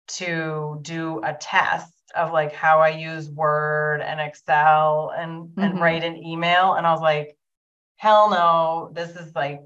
to 0.09 0.79
do 0.81 1.21
a 1.23 1.33
test 1.33 1.91
of 2.15 2.31
like 2.31 2.53
how 2.53 2.79
I 2.79 2.89
use 2.89 3.29
Word 3.29 4.01
and 4.01 4.21
Excel 4.21 5.13
and, 5.17 5.49
Mhm. 5.49 5.63
and 5.63 5.81
write 5.81 6.05
an 6.05 6.15
email. 6.15 6.73
And 6.75 6.87
I 6.87 6.93
was 6.93 7.01
like, 7.01 7.37
hell 7.97 8.29
no, 8.29 8.89
this 8.93 9.15
is 9.17 9.35
like 9.35 9.61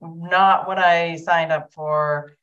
not 0.00 0.68
what 0.68 0.78
I 0.78 1.16
signed 1.16 1.50
up 1.50 1.72
for. 1.72 2.36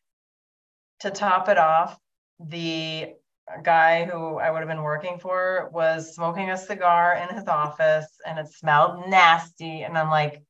To 1.00 1.10
top 1.10 1.50
it 1.50 1.58
off, 1.58 2.00
the 2.40 3.16
guy 3.63 4.05
who 4.05 4.38
I 4.38 4.51
would 4.51 4.60
have 4.60 4.67
been 4.67 4.84
working 4.84 5.20
for 5.20 5.70
was 5.74 6.15
smoking 6.15 6.50
a 6.50 6.58
cigar 6.58 7.15
in 7.15 7.36
his 7.36 7.48
office 7.48 8.08
and 8.25 8.39
it 8.39 8.48
smelled 8.48 9.10
nasty. 9.10 9.84
And 9.84 9.98
I'm 9.98 10.10
like, 10.10 10.41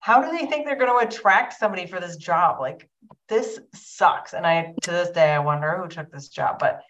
how 0.00 0.22
do 0.22 0.30
they 0.30 0.46
think 0.46 0.64
they're 0.64 0.76
going 0.76 0.90
to 0.90 1.06
attract 1.06 1.58
somebody 1.58 1.86
for 1.86 2.00
this 2.00 2.16
job? 2.16 2.60
Like, 2.60 2.88
this 3.28 3.58
sucks. 3.74 4.32
And 4.32 4.46
I, 4.46 4.74
to 4.82 4.90
this 4.90 5.10
day, 5.10 5.32
I 5.32 5.38
wonder 5.40 5.76
who 5.76 5.88
took 5.88 6.10
this 6.10 6.28
job. 6.28 6.58
But, 6.58 6.80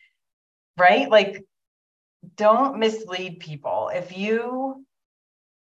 right? 0.79 1.09
Like, 1.09 1.43
don't 2.37 2.79
mislead 2.79 3.41
people. 3.41 3.91
If 3.95 4.17
you 4.17 4.85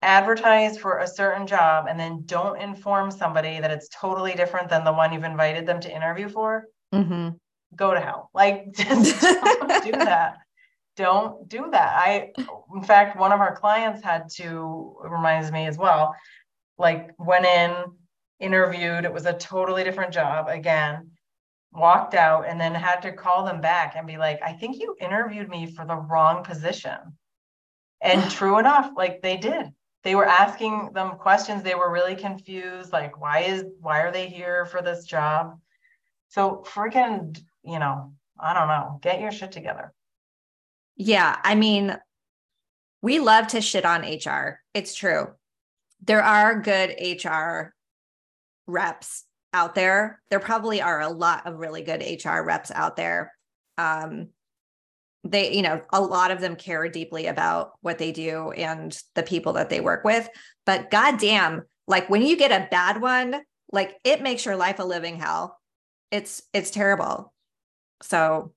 advertise 0.02 0.78
for 0.78 0.98
a 0.98 1.06
certain 1.06 1.46
job 1.46 1.86
and 1.88 1.98
then 1.98 2.22
don't 2.26 2.60
inform 2.60 3.10
somebody 3.10 3.60
that 3.60 3.70
it's 3.70 3.88
totally 3.88 4.34
different 4.34 4.68
than 4.68 4.84
the 4.84 4.92
one 4.92 5.12
you've 5.12 5.24
invited 5.24 5.66
them 5.66 5.80
to 5.80 5.94
interview 5.94 6.28
for, 6.28 6.66
Mhm. 6.92 7.38
Go 7.76 7.94
to 7.94 8.00
hell. 8.00 8.30
Like, 8.34 8.72
just 8.74 9.20
don't 9.20 9.84
do 9.84 9.92
that. 9.92 10.38
Don't 10.96 11.48
do 11.48 11.68
that. 11.72 11.94
I, 11.96 12.32
in 12.74 12.82
fact, 12.82 13.18
one 13.18 13.32
of 13.32 13.40
our 13.40 13.54
clients 13.54 14.02
had 14.02 14.30
to, 14.36 14.96
it 15.04 15.10
reminds 15.10 15.52
me 15.52 15.66
as 15.66 15.76
well, 15.76 16.14
like 16.78 17.10
went 17.18 17.44
in, 17.44 17.74
interviewed, 18.40 19.04
it 19.04 19.12
was 19.12 19.26
a 19.26 19.32
totally 19.32 19.84
different 19.84 20.12
job 20.12 20.48
again, 20.48 21.10
walked 21.72 22.14
out, 22.14 22.46
and 22.46 22.60
then 22.60 22.74
had 22.74 23.02
to 23.02 23.12
call 23.12 23.44
them 23.44 23.60
back 23.60 23.94
and 23.96 24.06
be 24.06 24.16
like, 24.16 24.40
I 24.42 24.52
think 24.52 24.78
you 24.78 24.96
interviewed 25.00 25.48
me 25.48 25.66
for 25.66 25.84
the 25.84 25.96
wrong 25.96 26.44
position. 26.44 26.96
And 28.00 28.30
true 28.30 28.58
enough, 28.58 28.90
like 28.96 29.20
they 29.22 29.36
did. 29.36 29.72
They 30.02 30.14
were 30.14 30.26
asking 30.26 30.90
them 30.94 31.16
questions. 31.16 31.62
They 31.62 31.74
were 31.74 31.90
really 31.90 32.14
confused. 32.14 32.92
Like, 32.92 33.20
why 33.20 33.40
is, 33.40 33.64
why 33.80 34.00
are 34.00 34.12
they 34.12 34.28
here 34.28 34.64
for 34.64 34.80
this 34.80 35.04
job? 35.04 35.58
So 36.28 36.64
freaking, 36.66 37.36
you 37.66 37.78
know, 37.78 38.12
I 38.38 38.54
don't 38.54 38.68
know, 38.68 38.98
get 39.02 39.20
your 39.20 39.32
shit 39.32 39.52
together. 39.52 39.92
Yeah, 40.96 41.36
I 41.42 41.54
mean, 41.54 41.96
we 43.02 43.18
love 43.18 43.48
to 43.48 43.60
shit 43.60 43.84
on 43.84 44.02
HR. 44.02 44.60
It's 44.72 44.94
true. 44.94 45.28
There 46.04 46.22
are 46.22 46.60
good 46.60 46.94
HR 47.00 47.74
reps 48.66 49.24
out 49.52 49.74
there. 49.74 50.20
There 50.30 50.40
probably 50.40 50.80
are 50.80 51.00
a 51.00 51.08
lot 51.08 51.46
of 51.46 51.58
really 51.58 51.82
good 51.82 52.02
HR 52.02 52.40
reps 52.42 52.70
out 52.70 52.96
there. 52.96 53.32
Um, 53.78 54.28
they, 55.24 55.54
you 55.54 55.62
know, 55.62 55.82
a 55.92 56.00
lot 56.00 56.30
of 56.30 56.40
them 56.40 56.56
care 56.56 56.88
deeply 56.88 57.26
about 57.26 57.72
what 57.80 57.98
they 57.98 58.12
do 58.12 58.52
and 58.52 58.96
the 59.14 59.22
people 59.22 59.54
that 59.54 59.70
they 59.70 59.80
work 59.80 60.04
with. 60.04 60.28
But 60.64 60.90
goddamn, 60.90 61.62
like 61.86 62.08
when 62.08 62.22
you 62.22 62.36
get 62.36 62.52
a 62.52 62.68
bad 62.70 63.00
one, 63.00 63.40
like 63.72 63.96
it 64.04 64.22
makes 64.22 64.44
your 64.44 64.56
life 64.56 64.78
a 64.78 64.84
living 64.84 65.18
hell. 65.18 65.58
It's 66.10 66.42
it's 66.52 66.70
terrible. 66.70 67.32
So 68.02 68.52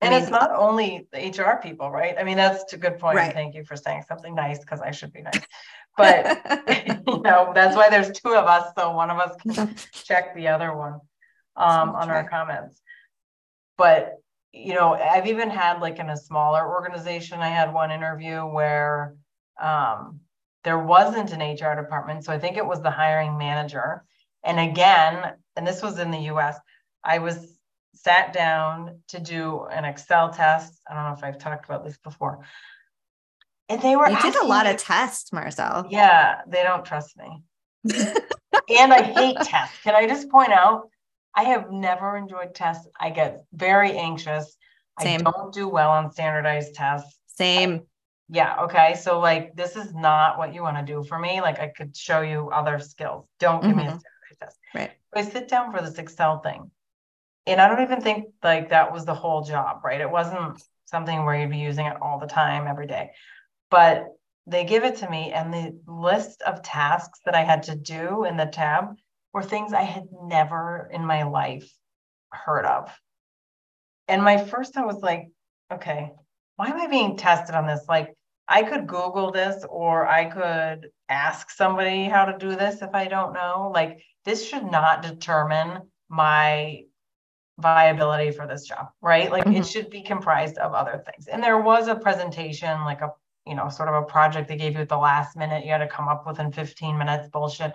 I 0.00 0.06
And 0.06 0.14
mean- 0.14 0.22
it's 0.22 0.30
not 0.30 0.50
only 0.52 1.06
the 1.12 1.18
HR 1.18 1.60
people, 1.62 1.90
right? 1.90 2.16
I 2.18 2.22
mean, 2.24 2.36
that's 2.36 2.72
a 2.72 2.78
good 2.78 2.98
point. 2.98 3.16
Right. 3.16 3.32
Thank 3.32 3.54
you 3.54 3.64
for 3.64 3.76
saying 3.76 4.04
something 4.08 4.34
nice 4.34 4.58
because 4.58 4.80
I 4.80 4.90
should 4.92 5.12
be 5.12 5.22
nice. 5.22 5.40
But 5.96 6.40
you 7.06 7.20
know, 7.22 7.52
that's 7.54 7.76
why 7.76 7.90
there's 7.90 8.10
two 8.12 8.34
of 8.34 8.46
us, 8.46 8.72
so 8.78 8.92
one 8.92 9.10
of 9.10 9.18
us 9.18 9.36
can 9.42 9.74
check 9.92 10.34
the 10.34 10.48
other 10.48 10.74
one 10.74 11.00
um, 11.56 11.90
on 11.90 12.08
our 12.10 12.28
comments. 12.28 12.80
But 13.76 14.14
you 14.52 14.74
know, 14.74 14.94
I've 14.94 15.26
even 15.26 15.50
had 15.50 15.80
like 15.80 15.98
in 15.98 16.08
a 16.10 16.16
smaller 16.16 16.66
organization, 16.68 17.40
I 17.40 17.48
had 17.48 17.72
one 17.74 17.90
interview 17.90 18.40
where 18.40 19.14
um, 19.60 20.20
there 20.64 20.78
wasn't 20.78 21.32
an 21.32 21.40
HR 21.40 21.80
department, 21.80 22.24
so 22.24 22.32
I 22.32 22.38
think 22.38 22.56
it 22.56 22.66
was 22.66 22.80
the 22.80 22.90
hiring 22.90 23.36
manager. 23.36 24.04
And 24.42 24.58
again, 24.58 25.34
and 25.56 25.66
this 25.66 25.82
was 25.82 25.98
in 25.98 26.10
the 26.10 26.18
U.S., 26.32 26.56
I 27.04 27.18
was 27.18 27.59
sat 27.94 28.32
down 28.32 29.00
to 29.08 29.20
do 29.20 29.64
an 29.66 29.84
Excel 29.84 30.30
test. 30.32 30.80
I 30.88 30.94
don't 30.94 31.04
know 31.04 31.12
if 31.12 31.24
I've 31.24 31.38
talked 31.38 31.64
about 31.66 31.84
this 31.84 31.98
before. 31.98 32.40
And 33.68 33.80
they 33.82 33.94
were 33.96 34.08
you 34.10 34.20
did 34.20 34.34
a 34.36 34.44
lot 34.46 34.66
me- 34.66 34.72
of 34.72 34.78
tests, 34.78 35.32
Marcelle. 35.32 35.86
yeah, 35.90 36.40
they 36.48 36.62
don't 36.62 36.84
trust 36.84 37.16
me. 37.16 37.42
and 38.68 38.92
I 38.92 39.02
hate 39.02 39.36
tests. 39.42 39.76
Can 39.82 39.94
I 39.94 40.06
just 40.06 40.28
point 40.30 40.52
out? 40.52 40.88
I 41.34 41.44
have 41.44 41.70
never 41.70 42.16
enjoyed 42.16 42.54
tests. 42.54 42.88
I 42.98 43.10
get 43.10 43.42
very 43.52 43.96
anxious. 43.96 44.56
Same. 45.00 45.20
I 45.26 45.30
don't 45.30 45.54
do 45.54 45.68
well 45.68 45.90
on 45.90 46.10
standardized 46.10 46.74
tests. 46.74 47.16
Same. 47.28 47.82
Yeah. 48.28 48.62
Okay. 48.62 48.94
So, 48.96 49.20
like, 49.20 49.54
this 49.54 49.76
is 49.76 49.94
not 49.94 50.36
what 50.38 50.52
you 50.52 50.62
want 50.62 50.76
to 50.84 50.92
do 50.92 51.04
for 51.04 51.18
me. 51.18 51.40
Like, 51.40 51.60
I 51.60 51.68
could 51.68 51.96
show 51.96 52.20
you 52.22 52.50
other 52.50 52.78
skills. 52.80 53.26
Don't 53.38 53.62
give 53.62 53.76
me 53.76 53.84
a 53.84 53.92
Mhm. 53.92 54.00
standardized 54.00 54.40
test. 54.40 54.58
Right. 54.74 54.90
I 55.14 55.22
sit 55.22 55.48
down 55.48 55.72
for 55.72 55.80
this 55.80 55.98
Excel 55.98 56.40
thing. 56.40 56.70
And 57.46 57.60
I 57.60 57.68
don't 57.68 57.82
even 57.82 58.00
think 58.00 58.26
like 58.42 58.70
that 58.70 58.92
was 58.92 59.04
the 59.04 59.14
whole 59.14 59.42
job, 59.42 59.80
right? 59.84 60.00
It 60.00 60.10
wasn't 60.10 60.62
something 60.84 61.24
where 61.24 61.38
you'd 61.38 61.50
be 61.50 61.58
using 61.58 61.86
it 61.86 61.96
all 62.00 62.18
the 62.18 62.26
time, 62.26 62.66
every 62.66 62.86
day. 62.86 63.10
But 63.70 64.06
they 64.46 64.64
give 64.64 64.84
it 64.84 64.96
to 64.96 65.10
me, 65.10 65.32
and 65.32 65.52
the 65.52 65.78
list 65.86 66.42
of 66.42 66.62
tasks 66.62 67.20
that 67.24 67.34
I 67.34 67.42
had 67.42 67.64
to 67.64 67.76
do 67.76 68.24
in 68.24 68.36
the 68.36 68.46
tab 68.46 68.96
were 69.32 69.42
things 69.42 69.72
I 69.72 69.82
had 69.82 70.04
never 70.24 70.90
in 70.92 71.04
my 71.04 71.22
life 71.22 71.70
heard 72.30 72.64
of. 72.64 72.90
And 74.08 74.22
my 74.22 74.42
first 74.44 74.74
thought 74.74 74.86
was 74.86 75.02
like, 75.02 75.28
okay, 75.72 76.10
why 76.56 76.66
am 76.66 76.80
I 76.80 76.88
being 76.88 77.16
tested 77.16 77.54
on 77.54 77.66
this? 77.66 77.84
Like, 77.88 78.14
I 78.48 78.64
could 78.64 78.88
Google 78.88 79.30
this 79.30 79.64
or 79.68 80.08
I 80.08 80.24
could 80.24 80.90
ask 81.08 81.50
somebody 81.50 82.04
how 82.04 82.24
to 82.24 82.36
do 82.36 82.56
this 82.56 82.82
if 82.82 82.90
I 82.92 83.06
don't 83.06 83.32
know. 83.32 83.70
Like, 83.72 84.00
this 84.24 84.46
should 84.46 84.68
not 84.68 85.02
determine 85.02 85.82
my 86.08 86.82
viability 87.60 88.30
for 88.30 88.46
this 88.46 88.66
job, 88.66 88.88
right? 89.00 89.30
Like 89.30 89.44
mm-hmm. 89.44 89.56
it 89.56 89.66
should 89.66 89.90
be 89.90 90.02
comprised 90.02 90.58
of 90.58 90.72
other 90.72 91.02
things. 91.06 91.26
And 91.26 91.42
there 91.42 91.60
was 91.60 91.88
a 91.88 91.94
presentation, 91.94 92.84
like 92.84 93.00
a, 93.00 93.12
you 93.46 93.54
know, 93.54 93.68
sort 93.68 93.88
of 93.88 93.94
a 93.94 94.06
project 94.06 94.48
they 94.48 94.56
gave 94.56 94.74
you 94.74 94.80
at 94.80 94.88
the 94.88 94.96
last 94.96 95.36
minute, 95.36 95.64
you 95.64 95.72
had 95.72 95.78
to 95.78 95.86
come 95.86 96.08
up 96.08 96.26
within 96.26 96.52
15 96.52 96.98
minutes, 96.98 97.28
bullshit. 97.28 97.72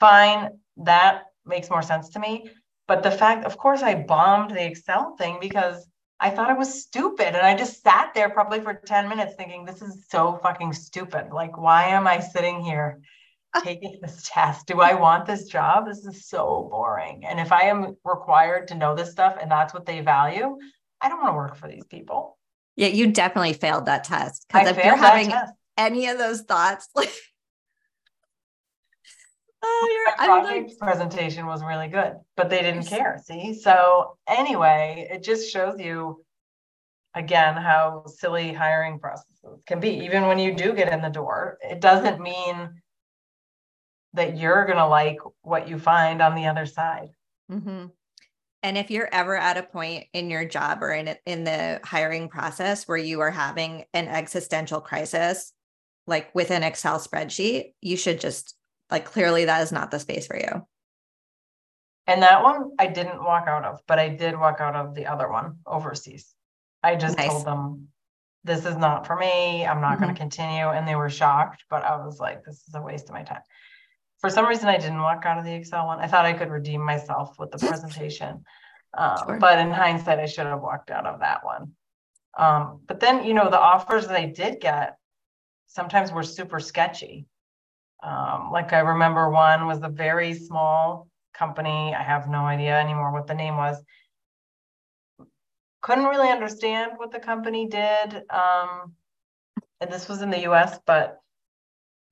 Fine, 0.00 0.50
that 0.78 1.24
makes 1.46 1.70
more 1.70 1.82
sense 1.82 2.08
to 2.10 2.18
me. 2.18 2.50
But 2.86 3.02
the 3.02 3.10
fact, 3.10 3.46
of 3.46 3.56
course, 3.56 3.82
I 3.82 3.94
bombed 3.94 4.50
the 4.50 4.64
Excel 4.64 5.16
thing 5.16 5.38
because 5.40 5.86
I 6.20 6.30
thought 6.30 6.50
it 6.50 6.58
was 6.58 6.82
stupid. 6.82 7.28
And 7.28 7.46
I 7.46 7.54
just 7.56 7.82
sat 7.82 8.12
there 8.14 8.30
probably 8.30 8.60
for 8.60 8.74
10 8.74 9.08
minutes 9.08 9.34
thinking, 9.36 9.64
this 9.64 9.82
is 9.82 10.06
so 10.08 10.38
fucking 10.42 10.72
stupid. 10.72 11.32
Like, 11.32 11.56
why 11.56 11.86
am 11.86 12.06
I 12.06 12.20
sitting 12.20 12.60
here 12.60 13.00
taking 13.62 13.98
this 14.00 14.28
test? 14.28 14.66
Do 14.66 14.80
I 14.80 14.94
want 14.94 15.26
this 15.26 15.46
job? 15.46 15.86
This 15.86 16.04
is 16.04 16.26
so 16.26 16.68
boring. 16.70 17.24
And 17.24 17.38
if 17.38 17.52
I 17.52 17.62
am 17.62 17.96
required 18.04 18.68
to 18.68 18.74
know 18.74 18.94
this 18.94 19.10
stuff 19.10 19.36
and 19.40 19.50
that's 19.50 19.74
what 19.74 19.86
they 19.86 20.00
value, 20.00 20.56
I 21.00 21.08
don't 21.08 21.22
want 21.22 21.32
to 21.32 21.36
work 21.36 21.56
for 21.56 21.68
these 21.68 21.84
people. 21.84 22.38
Yeah, 22.76 22.88
you 22.88 23.12
definitely 23.12 23.52
failed 23.52 23.86
that 23.86 24.04
test. 24.04 24.46
Because 24.48 24.68
if 24.68 24.84
you're 24.84 24.96
having 24.96 25.32
any 25.76 26.08
of 26.08 26.18
those 26.18 26.42
thoughts, 26.42 26.88
like 26.94 27.12
oh, 29.62 30.04
your 30.06 30.26
project 30.26 30.70
like... 30.70 30.78
presentation 30.78 31.46
was 31.46 31.62
really 31.62 31.88
good, 31.88 32.16
but 32.36 32.50
they 32.50 32.62
didn't 32.62 32.86
care. 32.86 33.20
See, 33.24 33.54
so 33.54 34.16
anyway, 34.28 35.08
it 35.10 35.22
just 35.22 35.52
shows 35.52 35.78
you 35.78 36.24
again 37.14 37.54
how 37.54 38.04
silly 38.06 38.52
hiring 38.52 38.98
processes 38.98 39.60
can 39.66 39.80
be. 39.80 40.04
Even 40.04 40.26
when 40.26 40.38
you 40.38 40.54
do 40.54 40.72
get 40.72 40.92
in 40.92 41.00
the 41.00 41.08
door, 41.08 41.58
it 41.62 41.80
doesn't 41.80 42.20
mean 42.20 42.82
that 44.14 44.36
you're 44.36 44.64
going 44.64 44.78
to 44.78 44.86
like 44.86 45.18
what 45.42 45.68
you 45.68 45.78
find 45.78 46.22
on 46.22 46.34
the 46.34 46.46
other 46.46 46.66
side. 46.66 47.10
Mm-hmm. 47.50 47.86
And 48.62 48.78
if 48.78 48.90
you're 48.90 49.08
ever 49.12 49.36
at 49.36 49.58
a 49.58 49.62
point 49.62 50.06
in 50.14 50.30
your 50.30 50.46
job 50.46 50.82
or 50.82 50.92
in 50.92 51.14
in 51.26 51.44
the 51.44 51.80
hiring 51.84 52.28
process 52.28 52.88
where 52.88 52.96
you 52.96 53.20
are 53.20 53.30
having 53.30 53.84
an 53.92 54.08
existential 54.08 54.80
crisis, 54.80 55.52
like 56.06 56.34
with 56.34 56.50
an 56.50 56.62
Excel 56.62 56.98
spreadsheet, 56.98 57.74
you 57.82 57.98
should 57.98 58.20
just 58.20 58.56
like 58.90 59.04
clearly 59.04 59.44
that 59.44 59.62
is 59.62 59.72
not 59.72 59.90
the 59.90 59.98
space 59.98 60.26
for 60.26 60.38
you. 60.38 60.66
And 62.06 62.22
that 62.22 62.42
one 62.42 62.70
I 62.78 62.86
didn't 62.86 63.22
walk 63.22 63.48
out 63.48 63.64
of, 63.64 63.80
but 63.86 63.98
I 63.98 64.08
did 64.08 64.38
walk 64.38 64.60
out 64.60 64.76
of 64.76 64.94
the 64.94 65.06
other 65.06 65.30
one 65.30 65.58
overseas. 65.66 66.34
I 66.82 66.96
just 66.96 67.18
nice. 67.18 67.28
told 67.28 67.44
them 67.44 67.88
this 68.44 68.64
is 68.64 68.76
not 68.76 69.06
for 69.06 69.16
me. 69.16 69.66
I'm 69.66 69.80
not 69.80 69.94
mm-hmm. 69.94 70.04
going 70.04 70.14
to 70.14 70.20
continue. 70.20 70.68
And 70.68 70.86
they 70.86 70.96
were 70.96 71.10
shocked, 71.10 71.64
but 71.68 71.82
I 71.82 71.96
was 71.96 72.20
like, 72.20 72.44
this 72.44 72.62
is 72.68 72.74
a 72.74 72.80
waste 72.80 73.08
of 73.08 73.14
my 73.14 73.22
time. 73.22 73.40
For 74.24 74.30
some 74.30 74.46
reason, 74.46 74.70
I 74.70 74.78
didn't 74.78 75.02
walk 75.02 75.26
out 75.26 75.36
of 75.36 75.44
the 75.44 75.52
Excel 75.52 75.84
one. 75.84 76.00
I 76.00 76.06
thought 76.06 76.24
I 76.24 76.32
could 76.32 76.48
redeem 76.48 76.82
myself 76.82 77.38
with 77.38 77.50
the 77.50 77.58
presentation. 77.58 78.42
Um, 78.96 79.16
sure. 79.26 79.38
But 79.40 79.58
in 79.58 79.72
hindsight, 79.72 80.20
I 80.20 80.26
should 80.26 80.46
have 80.46 80.60
walked 80.60 80.92
out 80.92 81.04
of 81.04 81.18
that 81.18 81.44
one. 81.44 81.72
Um, 82.38 82.80
but 82.86 83.00
then, 83.00 83.24
you 83.24 83.34
know, 83.34 83.50
the 83.50 83.58
offers 83.58 84.06
that 84.06 84.14
I 84.14 84.26
did 84.26 84.60
get 84.60 84.98
sometimes 85.66 86.12
were 86.12 86.22
super 86.22 86.60
sketchy. 86.60 87.26
Um, 88.04 88.50
like 88.52 88.72
I 88.72 88.78
remember 88.78 89.30
one 89.30 89.66
was 89.66 89.82
a 89.82 89.88
very 89.88 90.32
small 90.32 91.08
company. 91.36 91.92
I 91.92 92.04
have 92.04 92.28
no 92.28 92.46
idea 92.46 92.78
anymore 92.78 93.10
what 93.10 93.26
the 93.26 93.34
name 93.34 93.56
was. 93.56 93.82
Couldn't 95.80 96.04
really 96.04 96.30
understand 96.30 96.92
what 96.94 97.10
the 97.10 97.18
company 97.18 97.66
did. 97.66 98.22
Um, 98.30 98.92
and 99.80 99.90
this 99.90 100.08
was 100.08 100.22
in 100.22 100.30
the 100.30 100.48
US, 100.52 100.78
but 100.86 101.18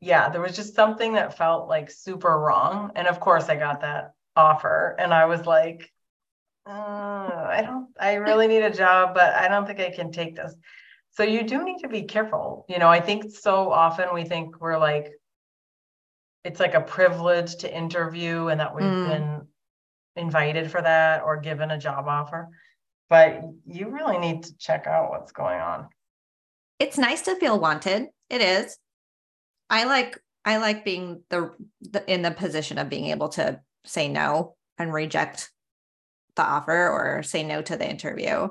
yeah, 0.02 0.28
there 0.28 0.40
was 0.40 0.56
just 0.56 0.74
something 0.74 1.12
that 1.14 1.38
felt 1.38 1.68
like 1.68 1.88
super 1.88 2.36
wrong. 2.36 2.90
And 2.96 3.06
of 3.06 3.20
course, 3.20 3.48
I 3.48 3.54
got 3.54 3.82
that 3.82 4.14
offer, 4.34 4.96
and 4.98 5.14
I 5.14 5.26
was 5.26 5.46
like, 5.46 5.88
uh, 6.66 6.70
I 6.72 7.62
don't, 7.64 7.86
I 7.98 8.14
really 8.14 8.48
need 8.48 8.62
a 8.62 8.70
job, 8.70 9.14
but 9.14 9.32
I 9.34 9.46
don't 9.46 9.64
think 9.64 9.78
I 9.78 9.90
can 9.90 10.10
take 10.10 10.34
this. 10.34 10.54
So 11.12 11.22
you 11.22 11.44
do 11.44 11.64
need 11.64 11.78
to 11.82 11.88
be 11.88 12.02
careful. 12.02 12.66
You 12.68 12.80
know, 12.80 12.88
I 12.88 13.00
think 13.00 13.30
so 13.30 13.70
often 13.70 14.08
we 14.12 14.24
think 14.24 14.60
we're 14.60 14.78
like, 14.78 15.12
it's 16.42 16.58
like 16.58 16.74
a 16.74 16.80
privilege 16.80 17.56
to 17.58 17.72
interview 17.72 18.48
and 18.48 18.58
that 18.58 18.74
we've 18.74 18.84
mm. 18.84 19.08
been 19.08 19.46
invited 20.16 20.70
for 20.70 20.82
that 20.82 21.22
or 21.22 21.36
given 21.36 21.70
a 21.70 21.78
job 21.78 22.06
offer. 22.08 22.48
But 23.08 23.42
you 23.66 23.90
really 23.90 24.18
need 24.18 24.44
to 24.44 24.56
check 24.56 24.86
out 24.86 25.10
what's 25.10 25.32
going 25.32 25.60
on. 25.60 25.88
It's 26.80 26.98
nice 26.98 27.22
to 27.22 27.36
feel 27.36 27.60
wanted. 27.60 28.08
It 28.30 28.40
is. 28.40 28.78
I 29.72 29.84
like 29.84 30.16
I 30.44 30.58
like 30.58 30.84
being 30.84 31.22
the, 31.30 31.50
the 31.80 32.08
in 32.12 32.22
the 32.22 32.30
position 32.30 32.78
of 32.78 32.88
being 32.88 33.06
able 33.06 33.30
to 33.30 33.60
say 33.84 34.08
no 34.08 34.54
and 34.78 34.92
reject 34.92 35.50
the 36.36 36.42
offer 36.42 36.88
or 36.88 37.22
say 37.24 37.42
no 37.42 37.62
to 37.62 37.76
the 37.76 37.88
interview. 37.88 38.48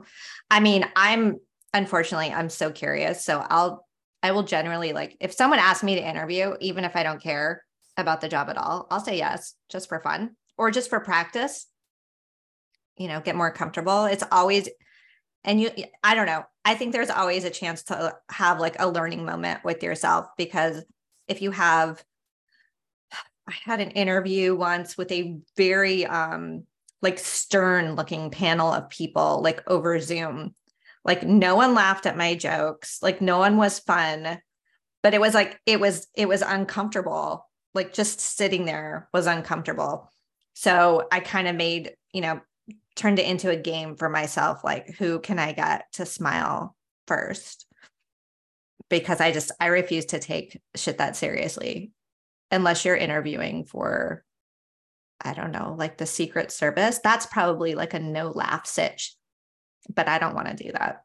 I 0.50 0.60
mean, 0.60 0.86
I'm 0.96 1.40
unfortunately 1.74 2.34
I'm 2.34 2.50
so 2.50 2.72
curious, 2.72 3.24
so 3.24 3.46
I'll 3.50 3.88
I 4.22 4.32
will 4.32 4.44
generally 4.44 4.92
like 4.92 5.16
if 5.22 5.32
someone 5.32 5.60
asks 5.60 5.84
me 5.84 5.96
to 5.96 6.10
interview, 6.10 6.56
even 6.60 6.84
if 6.84 6.98
I 6.98 7.04
don't 7.04 7.22
care, 7.22 7.64
about 7.98 8.22
the 8.22 8.30
job 8.30 8.50
at 8.50 8.58
all, 8.58 8.88
I'll 8.90 9.00
say 9.00 9.18
yes, 9.18 9.56
just 9.70 9.90
for 9.90 10.00
fun 10.00 10.36
or 10.58 10.72
just 10.72 10.90
for 10.90 11.00
practice. 11.00 11.68
You 12.98 13.08
know, 13.08 13.22
get 13.22 13.36
more 13.36 13.52
comfortable. 13.52 14.06
It's 14.06 14.24
always, 14.32 14.70
and 15.44 15.60
you, 15.60 15.72
I 16.04 16.14
don't 16.14 16.26
know. 16.26 16.44
I 16.66 16.76
think 16.76 16.92
there's 16.92 17.10
always 17.10 17.46
a 17.46 17.50
chance 17.50 17.84
to 17.84 18.14
have 18.30 18.60
like 18.60 18.76
a 18.80 18.90
learning 18.90 19.26
moment 19.26 19.64
with 19.64 19.82
yourself 19.82 20.28
because 20.38 20.84
if 21.28 21.42
you 21.42 21.52
have, 21.52 22.04
I 23.48 23.54
had 23.64 23.82
an 23.82 23.92
interview 23.92 24.56
once 24.56 24.98
with 24.98 25.12
a 25.12 25.40
very, 25.58 26.06
um, 26.06 26.66
like 27.02 27.18
stern 27.20 27.96
looking 27.96 28.30
panel 28.30 28.72
of 28.72 28.90
people 28.90 29.42
like 29.42 29.64
over 29.68 30.00
Zoom. 30.00 30.54
Like 31.04 31.24
no 31.24 31.56
one 31.56 31.74
laughed 31.74 32.06
at 32.06 32.18
my 32.18 32.36
jokes, 32.36 33.00
like 33.02 33.22
no 33.22 33.40
one 33.40 33.58
was 33.58 33.80
fun, 33.80 34.40
but 35.02 35.14
it 35.14 35.22
was 35.22 35.34
like 35.34 35.60
it 35.66 35.80
was 35.80 36.08
it 36.16 36.28
was 36.28 36.44
uncomfortable 36.44 37.48
like 37.74 37.94
just 37.94 38.20
sitting 38.20 38.66
there 38.66 39.10
was 39.14 39.28
uncomfortable. 39.28 40.12
So 40.54 41.08
I 41.12 41.22
kind 41.22 41.48
of 41.48 41.56
made, 41.56 41.94
you 42.14 42.22
know, 42.22 42.42
turned 42.96 43.20
it 43.20 43.26
into 43.26 43.50
a 43.50 43.56
game 43.56 43.96
for 43.96 44.10
myself 44.10 44.64
like 44.64 44.96
who 44.98 45.20
can 45.20 45.40
I 45.40 45.54
get 45.54 45.86
to 45.94 46.06
smile 46.06 46.76
first? 47.08 47.66
Because 49.00 49.20
I 49.20 49.32
just 49.32 49.52
I 49.60 49.68
refuse 49.68 50.06
to 50.08 50.20
take 50.20 50.62
shit 50.76 51.00
that 51.00 51.16
seriously 51.16 51.92
unless 52.52 52.86
you're 52.86 52.96
interviewing 52.96 53.64
for 53.64 54.24
I 55.24 55.34
don't 55.34 55.52
know, 55.52 55.76
like 55.78 55.98
the 55.98 56.06
secret 56.06 56.52
service. 56.52 57.00
That's 57.04 57.26
probably 57.26 57.76
like 57.76 57.94
a 57.94 58.00
no 58.00 58.30
laugh 58.30 58.66
sitch. 58.66 59.16
But 59.94 60.08
I 60.08 60.20
don't 60.20 60.36
want 60.36 60.48
to 60.48 60.64
do 60.64 60.72
that. 60.74 61.04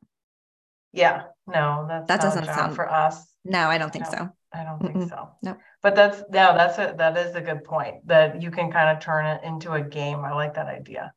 Yeah, 0.93 1.25
no, 1.47 1.87
that 2.09 2.21
doesn't 2.21 2.47
sound 2.47 2.75
for 2.75 2.91
us. 2.91 3.23
No, 3.45 3.69
I 3.69 3.79
don't 3.79 3.93
think 3.93 4.07
no, 4.07 4.11
so. 4.11 4.29
I 4.53 4.65
don't 4.65 4.81
think 4.81 4.97
Mm-mm. 4.97 5.09
so. 5.09 5.29
No. 5.43 5.57
But 5.83 5.95
that's 5.95 6.23
yeah, 6.33 6.53
that's 6.53 6.79
a 6.79 6.95
that 6.97 7.17
is 7.17 7.35
a 7.35 7.41
good 7.41 7.65
point 7.65 8.07
that 8.07 8.43
you 8.43 8.51
can 8.51 8.73
kind 8.73 8.97
of 8.97 9.03
turn 9.03 9.27
it 9.27 9.43
into 9.45 9.73
a 9.73 9.83
game. 9.83 10.21
I 10.21 10.33
like 10.33 10.55
that 10.55 10.67
idea. 10.67 11.13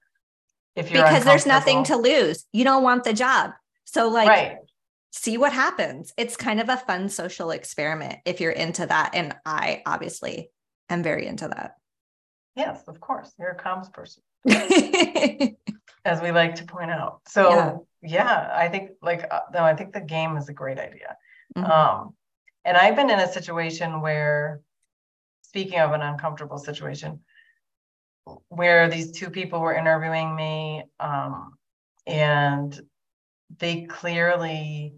If 0.76 0.92
you're 0.92 1.04
because 1.04 1.24
there's 1.24 1.46
nothing 1.46 1.84
to 1.86 1.96
lose. 1.96 2.46
You 2.52 2.64
don't 2.64 2.84
want 2.84 3.04
the 3.04 3.14
job. 3.14 3.52
So 3.86 4.10
like 4.10 4.28
right. 4.28 4.58
See 5.12 5.38
what 5.38 5.54
happens. 5.54 6.14
It's 6.18 6.38
kind 6.38 6.60
of 6.60 6.70
a 6.70 6.78
fun 6.78 7.10
social 7.10 7.52
experiment 7.52 8.20
if 8.26 8.40
you're 8.40 8.52
into 8.52 8.86
that. 8.86 9.12
And 9.14 9.36
I 9.46 9.82
obviously 9.86 10.50
am 10.90 11.04
very 11.04 11.28
into 11.28 11.48
that. 11.48 11.76
Yes, 12.56 12.84
of 12.88 13.00
course. 13.00 13.34
You're 13.40 13.52
a 13.52 13.58
comms 13.58 13.92
person. 13.92 14.24
as 16.06 16.22
we 16.22 16.32
like 16.32 16.56
to 16.56 16.66
point 16.66 16.92
out. 16.92 17.22
So 17.28 17.50
yeah, 17.50 17.78
yeah 18.02 18.50
I 18.54 18.68
think 18.68 18.92
like 19.02 19.26
uh, 19.30 19.42
no, 19.54 19.64
I 19.64 19.76
think 19.76 19.94
the 19.94 20.02
game 20.02 20.38
is 20.38 20.50
a 20.50 20.54
great 20.54 20.80
idea. 20.80 21.18
Mm-hmm. 21.56 21.70
Um, 21.70 22.16
and 22.66 22.78
I've 22.78 22.96
been 22.96 23.10
in 23.10 23.20
a 23.20 23.32
situation 23.32 24.02
where, 24.02 24.62
speaking 25.42 25.80
of 25.80 25.92
an 25.92 26.02
uncomfortable 26.02 26.58
situation, 26.58 27.22
where 28.50 28.90
these 28.90 29.12
two 29.12 29.30
people 29.30 29.60
were 29.60 29.74
interviewing 29.74 30.36
me, 30.36 30.84
um, 31.00 31.54
and 32.06 32.80
they 33.58 33.84
clearly 33.84 34.96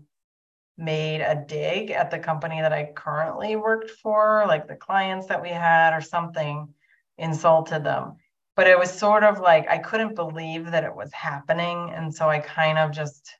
made 0.77 1.21
a 1.21 1.35
dig 1.47 1.91
at 1.91 2.11
the 2.11 2.19
company 2.19 2.61
that 2.61 2.73
I 2.73 2.91
currently 2.95 3.55
worked 3.55 3.91
for, 3.91 4.45
like 4.47 4.67
the 4.67 4.75
clients 4.75 5.27
that 5.27 5.41
we 5.41 5.49
had 5.49 5.93
or 5.93 6.01
something, 6.01 6.73
insulted 7.17 7.83
them. 7.83 8.17
But 8.55 8.67
it 8.67 8.77
was 8.77 8.91
sort 8.91 9.23
of 9.23 9.39
like 9.39 9.69
I 9.69 9.77
couldn't 9.77 10.15
believe 10.15 10.71
that 10.71 10.83
it 10.83 10.95
was 10.95 11.13
happening. 11.13 11.91
And 11.95 12.13
so 12.13 12.29
I 12.29 12.39
kind 12.39 12.77
of 12.77 12.91
just 12.91 13.31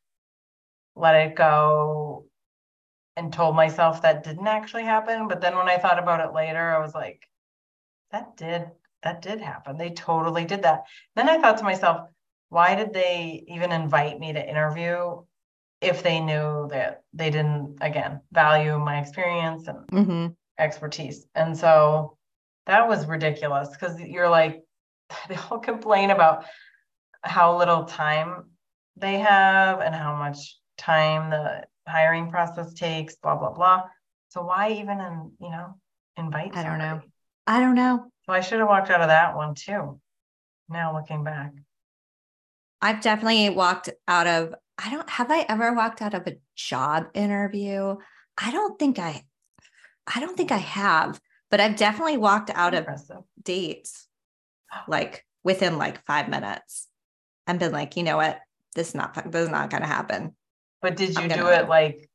let 0.95 1.15
it 1.15 1.35
go 1.35 2.25
and 3.17 3.33
told 3.33 3.55
myself 3.55 4.01
that 4.01 4.23
didn't 4.23 4.47
actually 4.47 4.83
happen. 4.83 5.27
But 5.27 5.41
then 5.41 5.55
when 5.57 5.67
I 5.67 5.77
thought 5.77 5.99
about 5.99 6.25
it 6.25 6.33
later, 6.33 6.75
I 6.75 6.79
was 6.79 6.93
like, 6.93 7.27
that 8.11 8.37
did 8.37 8.69
that 9.03 9.21
did 9.21 9.41
happen. 9.41 9.77
They 9.77 9.89
totally 9.91 10.45
did 10.45 10.63
that. 10.63 10.83
Then 11.15 11.27
I 11.27 11.39
thought 11.39 11.57
to 11.57 11.63
myself, 11.63 12.07
why 12.51 12.75
did 12.75 12.91
they 12.91 13.45
even 13.47 13.71
invite 13.71 14.19
me 14.19 14.33
to 14.33 14.49
interview 14.49 15.21
if 15.79 16.03
they 16.03 16.19
knew 16.19 16.67
that 16.69 17.01
they 17.13 17.29
didn't 17.29 17.77
again 17.79 18.19
value 18.33 18.77
my 18.77 18.99
experience 18.99 19.69
and 19.69 19.87
mm-hmm. 19.87 20.27
expertise? 20.59 21.25
And 21.33 21.57
so 21.57 22.17
That 22.65 22.89
was 22.89 23.07
ridiculous 23.07 23.69
because 23.69 23.97
you're 24.01 24.29
like, 24.29 24.63
they 25.29 25.37
all 25.49 25.59
complain 25.59 26.11
about 26.11 26.43
how 27.23 27.57
little 27.57 27.85
time 27.85 28.43
they 28.97 29.19
have 29.19 29.79
and 29.79 29.95
how 29.95 30.13
much 30.17 30.57
time 30.77 31.29
the 31.29 31.63
hiring 31.87 32.29
process 32.29 32.73
takes, 32.73 33.15
blah, 33.15 33.37
blah, 33.37 33.53
blah. 33.53 33.83
So 34.27 34.41
why 34.43 34.73
even, 34.73 34.99
in, 34.99 35.31
you 35.39 35.51
know, 35.51 35.75
invite? 36.17 36.55
I 36.57 36.63
don't 36.63 36.79
know. 36.79 36.99
I 37.47 37.61
don't 37.61 37.75
know. 37.75 38.11
So 38.25 38.33
I 38.33 38.41
should 38.41 38.59
have 38.59 38.67
walked 38.67 38.89
out 38.89 39.01
of 39.01 39.07
that 39.07 39.37
one 39.37 39.55
too. 39.55 40.01
Now 40.67 40.93
looking 40.93 41.23
back. 41.23 41.51
I've 42.81 43.01
definitely 43.01 43.49
walked 43.49 43.89
out 44.07 44.27
of, 44.27 44.55
I 44.77 44.89
don't, 44.89 45.09
have 45.09 45.29
I 45.29 45.45
ever 45.47 45.73
walked 45.73 46.01
out 46.01 46.13
of 46.13 46.25
a 46.27 46.37
job 46.55 47.07
interview? 47.13 47.95
I 48.37 48.51
don't 48.51 48.79
think 48.79 48.97
I, 48.97 49.23
I 50.13 50.19
don't 50.19 50.35
think 50.35 50.51
I 50.51 50.57
have, 50.57 51.19
but 51.49 51.59
I've 51.59 51.75
definitely 51.75 52.17
walked 52.17 52.49
out 52.49 52.73
of 52.73 52.87
dates 53.43 54.07
like 54.87 55.25
within 55.43 55.77
like 55.77 56.05
five 56.05 56.29
minutes 56.29 56.87
and 57.45 57.59
been 57.59 57.71
like, 57.71 57.97
you 57.97 58.03
know 58.03 58.17
what? 58.17 58.39
This 58.75 58.89
is 58.89 58.95
not, 58.95 59.13
this 59.31 59.43
is 59.43 59.49
not 59.49 59.69
going 59.69 59.81
to 59.83 59.87
happen. 59.87 60.35
But 60.81 60.95
did 60.95 61.15
you 61.15 61.27
do 61.27 61.47
it 61.47 61.69
like 61.69 62.09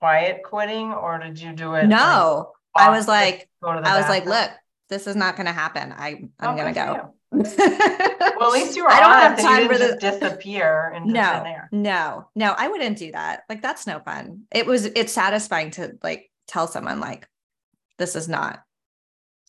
quiet 0.00 0.42
quitting 0.44 0.92
or 0.92 1.18
did 1.18 1.38
you 1.38 1.52
do 1.52 1.74
it? 1.74 1.82
like, 1.82 1.88
No, 1.88 2.52
I 2.74 2.90
was 2.90 3.06
like, 3.06 3.48
go 3.62 3.74
to 3.74 3.80
the 3.80 3.88
I 3.88 3.98
was 3.98 4.08
like, 4.08 4.24
look, 4.24 4.50
this 4.90 5.06
is 5.06 5.16
not 5.16 5.36
going 5.36 5.46
to 5.46 5.52
happen. 5.52 5.92
I, 5.96 6.28
I'm 6.38 6.54
Oh, 6.54 6.56
going 6.56 6.74
to 6.74 6.80
go. 6.80 7.14
Well, 8.40 8.54
at 8.54 8.60
least 8.60 8.76
you 8.76 8.84
were 8.84 8.90
I 8.90 9.00
don't 9.00 9.38
have 9.38 9.38
time 9.40 9.68
for 9.68 9.74
just 9.74 10.00
disappear 10.00 10.90
thin 10.94 11.12
no, 11.12 11.44
no, 11.70 12.28
no, 12.34 12.54
I 12.56 12.68
wouldn't 12.68 12.96
do 12.98 13.12
that. 13.12 13.42
Like, 13.48 13.60
that's 13.62 13.86
no 13.86 14.00
fun. 14.00 14.44
It 14.50 14.66
was, 14.66 14.86
it's 14.86 15.12
satisfying 15.12 15.70
to 15.72 15.92
like 16.02 16.30
tell 16.48 16.66
someone, 16.66 17.00
like, 17.00 17.28
this 17.98 18.16
is 18.16 18.28
not, 18.28 18.62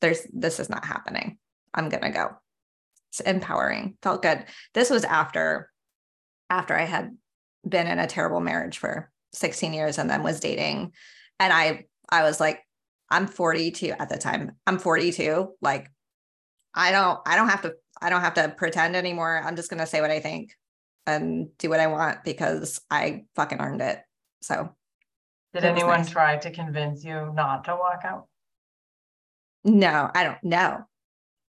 there's, 0.01 0.27
this 0.33 0.59
is 0.59 0.69
not 0.69 0.85
happening. 0.85 1.37
I'm 1.73 1.87
going 1.89 2.03
to 2.03 2.09
go. 2.09 2.29
It's 3.11 3.21
empowering. 3.21 3.97
Felt 4.01 4.21
good. 4.21 4.43
This 4.73 4.89
was 4.89 5.05
after, 5.05 5.71
after 6.49 6.75
I 6.77 6.83
had 6.83 7.15
been 7.67 7.87
in 7.87 7.97
a 7.97 8.07
terrible 8.07 8.41
marriage 8.41 8.77
for 8.77 9.09
16 9.33 9.73
years 9.73 9.97
and 9.97 10.09
then 10.09 10.21
was 10.21 10.41
dating. 10.41 10.91
And 11.39 11.53
I, 11.53 11.85
I 12.09 12.23
was 12.23 12.39
like, 12.41 12.59
I'm 13.11 13.27
42 13.27 13.89
at 13.99 14.09
the 14.09 14.17
time. 14.17 14.53
I'm 14.65 14.79
42. 14.79 15.53
Like, 15.61 15.91
I 16.73 16.91
don't, 16.91 17.19
I 17.25 17.35
don't 17.35 17.49
have 17.49 17.61
to, 17.63 17.73
I 18.01 18.09
don't 18.09 18.21
have 18.21 18.33
to 18.35 18.49
pretend 18.57 18.95
anymore. 18.95 19.41
I'm 19.43 19.55
just 19.55 19.69
going 19.69 19.79
to 19.81 19.85
say 19.85 20.01
what 20.01 20.09
I 20.11 20.19
think 20.21 20.55
and 21.05 21.49
do 21.57 21.69
what 21.69 21.79
I 21.79 21.87
want 21.87 22.23
because 22.23 22.79
I 22.89 23.25
fucking 23.35 23.59
earned 23.59 23.81
it. 23.81 23.99
So 24.41 24.73
Did 25.53 25.65
anyone 25.65 25.99
nice. 25.99 26.09
try 26.09 26.37
to 26.37 26.51
convince 26.51 27.03
you 27.03 27.31
not 27.35 27.65
to 27.65 27.75
walk 27.75 28.01
out? 28.05 28.27
no, 29.63 30.09
I 30.15 30.23
don't 30.23 30.43
know. 30.43 30.85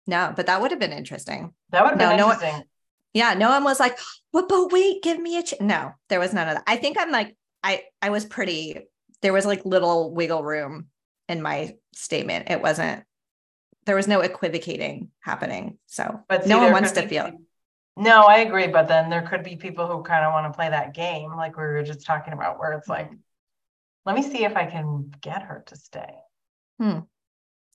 No, 0.07 0.33
but 0.35 0.46
that 0.46 0.61
would 0.61 0.70
have 0.73 0.81
been 0.81 0.92
interesting. 0.92 1.53
That 1.70 1.83
would 1.85 1.90
have 1.90 1.99
No, 1.99 2.09
been 2.09 2.16
no 2.16 2.27
one- 2.27 2.35
interesting. 2.37 2.64
Yeah, 3.12 3.35
no 3.35 3.51
one 3.51 3.64
was 3.64 3.79
like, 3.81 3.99
"But 4.33 4.49
but 4.49 4.70
wait, 4.73 5.03
give 5.03 5.18
me 5.20 5.37
a 5.37 5.42
ch-. 5.42 5.61
no." 5.61 5.92
There 6.09 6.20
was 6.20 6.33
none 6.33 6.49
of 6.49 6.55
that. 6.55 6.64
I 6.66 6.77
think 6.77 6.96
I'm 6.99 7.11
like 7.11 7.37
I 7.62 7.83
I 8.01 8.11
was 8.11 8.25
pretty. 8.25 8.88
There 9.20 9.33
was 9.33 9.44
like 9.46 9.64
little 9.64 10.12
wiggle 10.14 10.42
room 10.44 10.87
in 11.31 11.40
my 11.43 11.77
statement. 11.95 12.51
It 12.51 12.61
wasn't. 12.61 13.05
There 13.87 13.97
was 13.97 14.07
no 14.09 14.21
equivocating 14.21 15.11
happening. 15.21 15.79
So 15.87 16.21
But 16.29 16.45
see, 16.45 16.51
no 16.51 16.59
one 16.59 16.73
wants 16.73 16.93
to 16.93 17.09
feel. 17.09 17.33
No, 17.97 18.23
I 18.23 18.38
agree. 18.38 18.66
But 18.69 18.88
then 18.88 19.11
there 19.11 19.23
could 19.23 19.43
be 19.43 19.57
people 19.57 19.87
who 19.87 20.03
kind 20.03 20.25
of 20.25 20.33
want 20.33 20.53
to 20.53 20.57
play 20.57 20.69
that 20.69 20.95
game, 20.95 21.35
like 21.37 21.57
we 21.57 21.62
were 21.62 21.83
just 21.83 22.05
talking 22.05 22.33
about, 22.33 22.59
where 22.59 22.73
it's 22.73 22.88
like, 22.88 23.11
let 24.07 24.14
me 24.16 24.23
see 24.23 24.45
if 24.45 24.57
I 24.57 24.66
can 24.66 25.11
get 25.21 25.43
her 25.43 25.64
to 25.66 25.77
stay. 25.77 26.14
Hmm. 26.79 27.01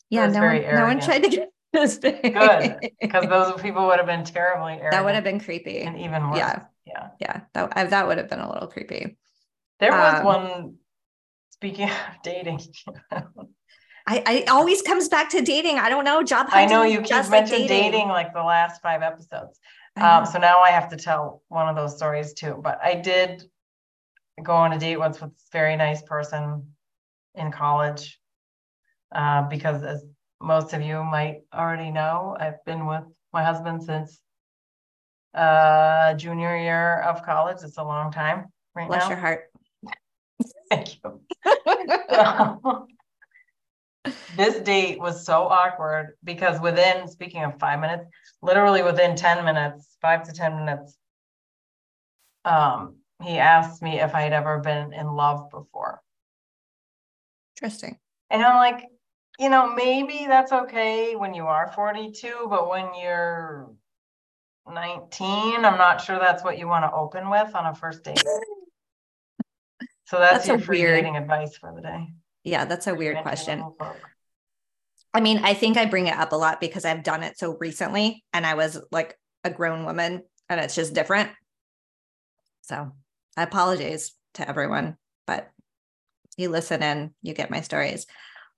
Yeah, 0.10 0.28
no 0.28 0.42
one, 0.42 0.62
no 0.62 0.86
one 0.86 1.00
tried 1.00 1.24
to 1.24 1.30
get 1.30 1.50
this. 1.74 1.98
Good, 1.98 2.78
Because 3.02 3.26
those 3.28 3.62
people 3.62 3.88
would 3.88 3.98
have 3.98 4.06
been 4.08 4.24
terribly 4.24 4.74
arrogant. 4.74 4.92
that 4.92 5.06
would 5.06 5.16
have 5.16 5.24
been 5.24 5.40
creepy. 5.40 5.80
and 5.82 6.00
even 6.00 6.30
worse. 6.30 6.38
Yeah. 6.38 6.66
Yeah. 6.86 7.10
Yeah, 7.20 7.42
that 7.54 7.74
I, 7.76 7.84
that 7.86 8.08
would 8.08 8.18
have 8.20 8.30
been 8.30 8.40
a 8.40 8.52
little 8.52 8.68
creepy. 8.68 9.18
There 9.80 9.92
was 9.92 10.20
Um, 10.20 10.26
one. 10.26 10.76
Speaking 11.56 11.90
of 11.90 11.96
dating, 12.24 12.60
I, 13.12 13.24
I 14.08 14.46
always 14.50 14.82
comes 14.82 15.08
back 15.08 15.30
to 15.30 15.42
dating. 15.42 15.80
I 15.80 15.88
don't 15.88 16.04
know. 16.04 16.22
Job 16.22 16.48
I 16.52 16.66
know 16.66 16.84
you 16.84 17.02
just 17.02 17.32
like 17.32 17.44
mentioning 17.44 17.68
dating. 17.68 18.10
like 18.10 18.34
the 18.34 18.44
last 18.44 18.82
five 18.82 19.02
episodes. 19.02 19.58
Um, 19.98 20.26
so 20.26 20.38
now 20.38 20.60
I 20.60 20.72
have 20.72 20.90
to 20.90 20.98
tell 20.98 21.42
one 21.48 21.70
of 21.70 21.78
those 21.78 21.96
stories 21.96 22.34
too. 22.34 22.60
But 22.62 22.80
I 22.84 22.96
did 22.96 23.44
go 24.44 24.54
on 24.54 24.74
a 24.74 24.78
date 24.78 24.98
once 24.98 25.22
with 25.22 25.32
this 25.32 25.48
very 25.54 25.78
nice 25.78 26.02
person 26.02 26.68
in 27.36 27.54
college. 27.54 28.20
Uh, 29.14 29.44
because 29.44 29.82
as 29.82 30.04
most 30.42 30.74
of 30.74 30.82
you 30.82 31.02
might 31.06 31.44
already 31.54 31.90
know, 31.90 32.36
I've 32.38 32.64
been 32.66 32.86
with 32.86 33.04
my 33.32 33.44
husband 33.44 33.82
since 33.84 34.20
uh 35.34 36.14
junior 36.16 36.58
year 36.58 37.00
of 37.02 37.24
college. 37.24 37.58
It's 37.64 37.78
a 37.78 37.84
long 37.84 38.12
time 38.12 38.48
right 38.76 38.88
Bless 38.90 39.04
now. 39.04 39.10
your 39.10 39.18
heart. 39.18 39.46
Thank 40.70 40.98
you. 41.04 41.22
this 44.36 44.60
date 44.62 45.00
was 45.00 45.26
so 45.26 45.44
awkward 45.44 46.18
because 46.24 46.60
within 46.60 47.08
speaking 47.08 47.44
of 47.44 47.58
five 47.60 47.80
minutes 47.80 48.06
literally 48.42 48.84
within 48.84 49.16
10 49.16 49.46
minutes 49.46 49.98
five 50.02 50.24
to 50.24 50.34
10 50.34 50.58
minutes 50.58 50.98
um 52.44 52.98
he 53.24 53.38
asked 53.38 53.82
me 53.82 54.00
if 54.00 54.14
i 54.14 54.22
had 54.22 54.34
ever 54.34 54.60
been 54.60 54.94
in 54.94 55.08
love 55.08 55.50
before 55.50 56.02
Interesting. 57.56 57.98
and 58.30 58.44
i'm 58.44 58.58
like 58.58 58.86
you 59.40 59.50
know 59.50 59.74
maybe 59.74 60.26
that's 60.28 60.52
okay 60.52 61.16
when 61.16 61.34
you 61.34 61.46
are 61.46 61.72
42 61.74 62.48
but 62.50 62.70
when 62.70 62.88
you're 63.02 63.72
19 64.72 65.66
i'm 65.66 65.78
not 65.78 66.02
sure 66.02 66.20
that's 66.20 66.44
what 66.44 66.60
you 66.60 66.68
want 66.68 66.84
to 66.84 66.92
open 66.94 67.30
with 67.30 67.56
on 67.56 67.66
a 67.66 67.76
first 67.76 68.04
date 68.04 68.24
so 70.06 70.20
that's, 70.20 70.34
That's 70.34 70.48
a 70.48 70.52
your 70.54 70.60
free 70.60 70.82
weird- 70.82 71.00
dating 71.02 71.18
advice 71.18 71.58
for 71.58 71.74
the 71.76 71.82
day 71.82 72.08
Yeah, 72.44 72.66
that's 72.66 72.88
a 72.88 72.96
weird 72.96 73.18
question. 73.24 73.64
I 75.14 75.22
mean, 75.22 75.40
I 75.44 75.54
think 75.54 75.78
I 75.78 75.86
bring 75.86 76.08
it 76.08 76.16
up 76.18 76.32
a 76.34 76.36
lot 76.36 76.60
because 76.60 76.84
I've 76.86 77.04
done 77.04 77.24
it 77.24 77.38
so 77.40 77.58
recently 77.60 78.24
and 78.34 78.46
I 78.46 78.56
was 78.56 78.80
like 78.92 79.18
a 79.44 79.50
grown 79.50 79.86
woman 79.86 80.24
and 80.50 80.60
it's 80.60 80.76
just 80.76 80.94
different. 80.94 81.30
So 82.64 82.92
I 83.38 83.44
apologize 83.44 84.12
to 84.36 84.48
everyone, 84.48 84.98
but 85.26 85.50
you 86.38 86.50
listen 86.50 86.84
and 86.84 87.12
you 87.22 87.34
get 87.34 87.50
my 87.50 87.62
stories. 87.62 88.06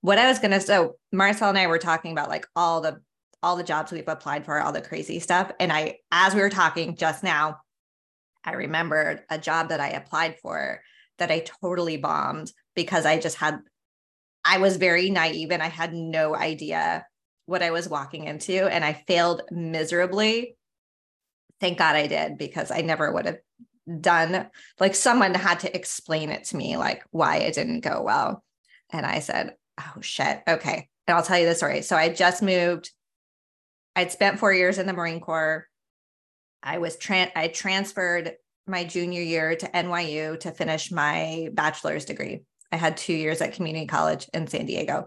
What 0.00 0.18
I 0.18 0.28
was 0.28 0.38
gonna 0.40 0.60
so 0.60 0.96
Marcelle 1.12 1.50
and 1.50 1.58
I 1.58 1.66
were 1.68 1.78
talking 1.78 2.12
about 2.12 2.28
like 2.28 2.46
all 2.56 2.80
the 2.80 3.00
all 3.42 3.54
the 3.54 3.62
jobs 3.62 3.92
we've 3.92 4.08
applied 4.08 4.44
for, 4.44 4.60
all 4.60 4.72
the 4.72 4.80
crazy 4.80 5.20
stuff. 5.20 5.52
And 5.60 5.72
I, 5.72 5.98
as 6.10 6.34
we 6.34 6.40
were 6.40 6.50
talking 6.50 6.96
just 6.96 7.22
now, 7.22 7.58
I 8.44 8.54
remembered 8.54 9.22
a 9.30 9.38
job 9.38 9.68
that 9.68 9.78
I 9.80 9.90
applied 9.90 10.38
for 10.40 10.80
that 11.18 11.30
I 11.30 11.40
totally 11.40 11.96
bombed 11.96 12.52
because 12.74 13.06
I 13.06 13.18
just 13.18 13.36
had 13.36 13.58
I 14.44 14.58
was 14.58 14.76
very 14.76 15.10
naive 15.10 15.50
and 15.50 15.62
I 15.62 15.68
had 15.68 15.92
no 15.92 16.34
idea 16.34 17.06
what 17.46 17.62
I 17.62 17.70
was 17.70 17.88
walking 17.88 18.24
into 18.24 18.66
and 18.66 18.84
I 18.84 18.92
failed 18.92 19.42
miserably. 19.50 20.56
Thank 21.60 21.78
God 21.78 21.96
I 21.96 22.06
did 22.06 22.38
because 22.38 22.70
I 22.70 22.82
never 22.82 23.12
would 23.12 23.26
have 23.26 23.38
done 24.00 24.48
like 24.78 24.94
someone 24.94 25.34
had 25.34 25.60
to 25.60 25.74
explain 25.74 26.30
it 26.30 26.44
to 26.44 26.56
me 26.56 26.76
like 26.76 27.02
why 27.10 27.38
it 27.38 27.54
didn't 27.54 27.80
go 27.80 28.02
well. 28.02 28.44
And 28.90 29.04
I 29.04 29.18
said, 29.20 29.54
"Oh 29.78 30.00
shit. 30.00 30.42
Okay." 30.46 30.88
And 31.06 31.16
I'll 31.16 31.22
tell 31.22 31.38
you 31.38 31.46
the 31.46 31.54
story. 31.54 31.82
So 31.82 31.96
I 31.96 32.10
just 32.10 32.42
moved 32.42 32.92
I'd 33.96 34.12
spent 34.12 34.38
4 34.38 34.52
years 34.52 34.78
in 34.78 34.86
the 34.86 34.92
Marine 34.92 35.20
Corps. 35.20 35.66
I 36.62 36.78
was 36.78 36.96
tran 36.96 37.30
I 37.34 37.48
transferred 37.48 38.34
my 38.68 38.84
junior 38.84 39.22
year 39.22 39.56
to 39.56 39.68
NYU 39.68 40.38
to 40.40 40.52
finish 40.52 40.92
my 40.92 41.48
bachelor's 41.52 42.04
degree. 42.04 42.42
I 42.70 42.76
had 42.76 42.96
two 42.96 43.14
years 43.14 43.40
at 43.40 43.54
community 43.54 43.86
college 43.86 44.28
in 44.34 44.46
San 44.46 44.66
Diego. 44.66 45.06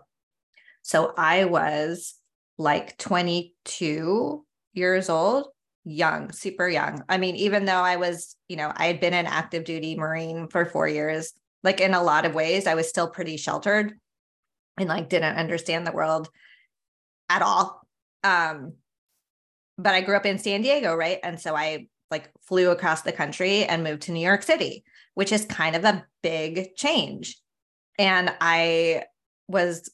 So 0.82 1.14
I 1.18 1.46
was 1.46 2.16
like 2.58 2.98
22 2.98 4.46
years 4.74 5.10
old, 5.10 5.48
young, 5.84 6.32
super 6.32 6.68
young. 6.68 7.04
I 7.08 7.18
mean, 7.18 7.36
even 7.36 7.66
though 7.66 7.74
I 7.74 7.98
was, 7.98 8.36
you 8.48 8.56
know, 8.56 8.72
I 8.76 8.88
had 8.88 9.00
been 9.00 9.14
an 9.14 9.28
active 9.28 9.64
duty 9.64 9.96
Marine 9.96 10.48
for 10.48 10.66
four 10.66 10.88
years, 10.88 11.34
like 11.64 11.82
in 11.82 11.94
a 11.94 12.04
lot 12.04 12.26
of 12.26 12.34
ways, 12.34 12.68
I 12.68 12.76
was 12.76 12.90
still 12.90 13.10
pretty 13.10 13.38
sheltered 13.38 13.94
and 14.78 14.90
like 14.90 15.10
didn't 15.10 15.38
understand 15.38 15.86
the 15.86 15.92
world 15.92 16.30
at 17.30 17.42
all. 17.42 17.82
Um, 18.24 18.74
but 19.78 19.94
I 19.94 20.02
grew 20.02 20.16
up 20.16 20.26
in 20.26 20.38
San 20.38 20.62
Diego, 20.62 20.96
right? 20.96 21.20
And 21.24 21.40
so 21.40 21.56
I 21.56 21.88
like 22.12 22.30
flew 22.42 22.70
across 22.70 23.02
the 23.02 23.12
country 23.12 23.64
and 23.64 23.84
moved 23.84 24.04
to 24.04 24.12
New 24.12 24.26
York 24.26 24.44
City, 24.44 24.84
which 25.16 25.32
is 25.32 25.46
kind 25.46 25.76
of 25.76 25.86
a 25.86 26.06
big 26.22 26.76
change. 26.76 27.38
And 27.98 28.34
I 28.40 29.06
was 29.48 29.90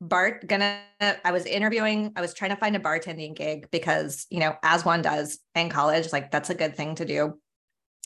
Bart 0.00 0.46
gonna 0.46 0.80
I 1.00 1.32
was 1.32 1.44
interviewing, 1.44 2.12
I 2.16 2.20
was 2.20 2.34
trying 2.34 2.50
to 2.50 2.56
find 2.56 2.76
a 2.76 2.80
bartending 2.80 3.36
gig 3.36 3.68
because, 3.70 4.26
you 4.30 4.40
know, 4.40 4.56
as 4.62 4.84
one 4.84 5.02
does 5.02 5.38
in 5.54 5.68
college, 5.68 6.12
like 6.12 6.30
that's 6.30 6.50
a 6.50 6.54
good 6.54 6.76
thing 6.76 6.94
to 6.96 7.04
do. 7.04 7.38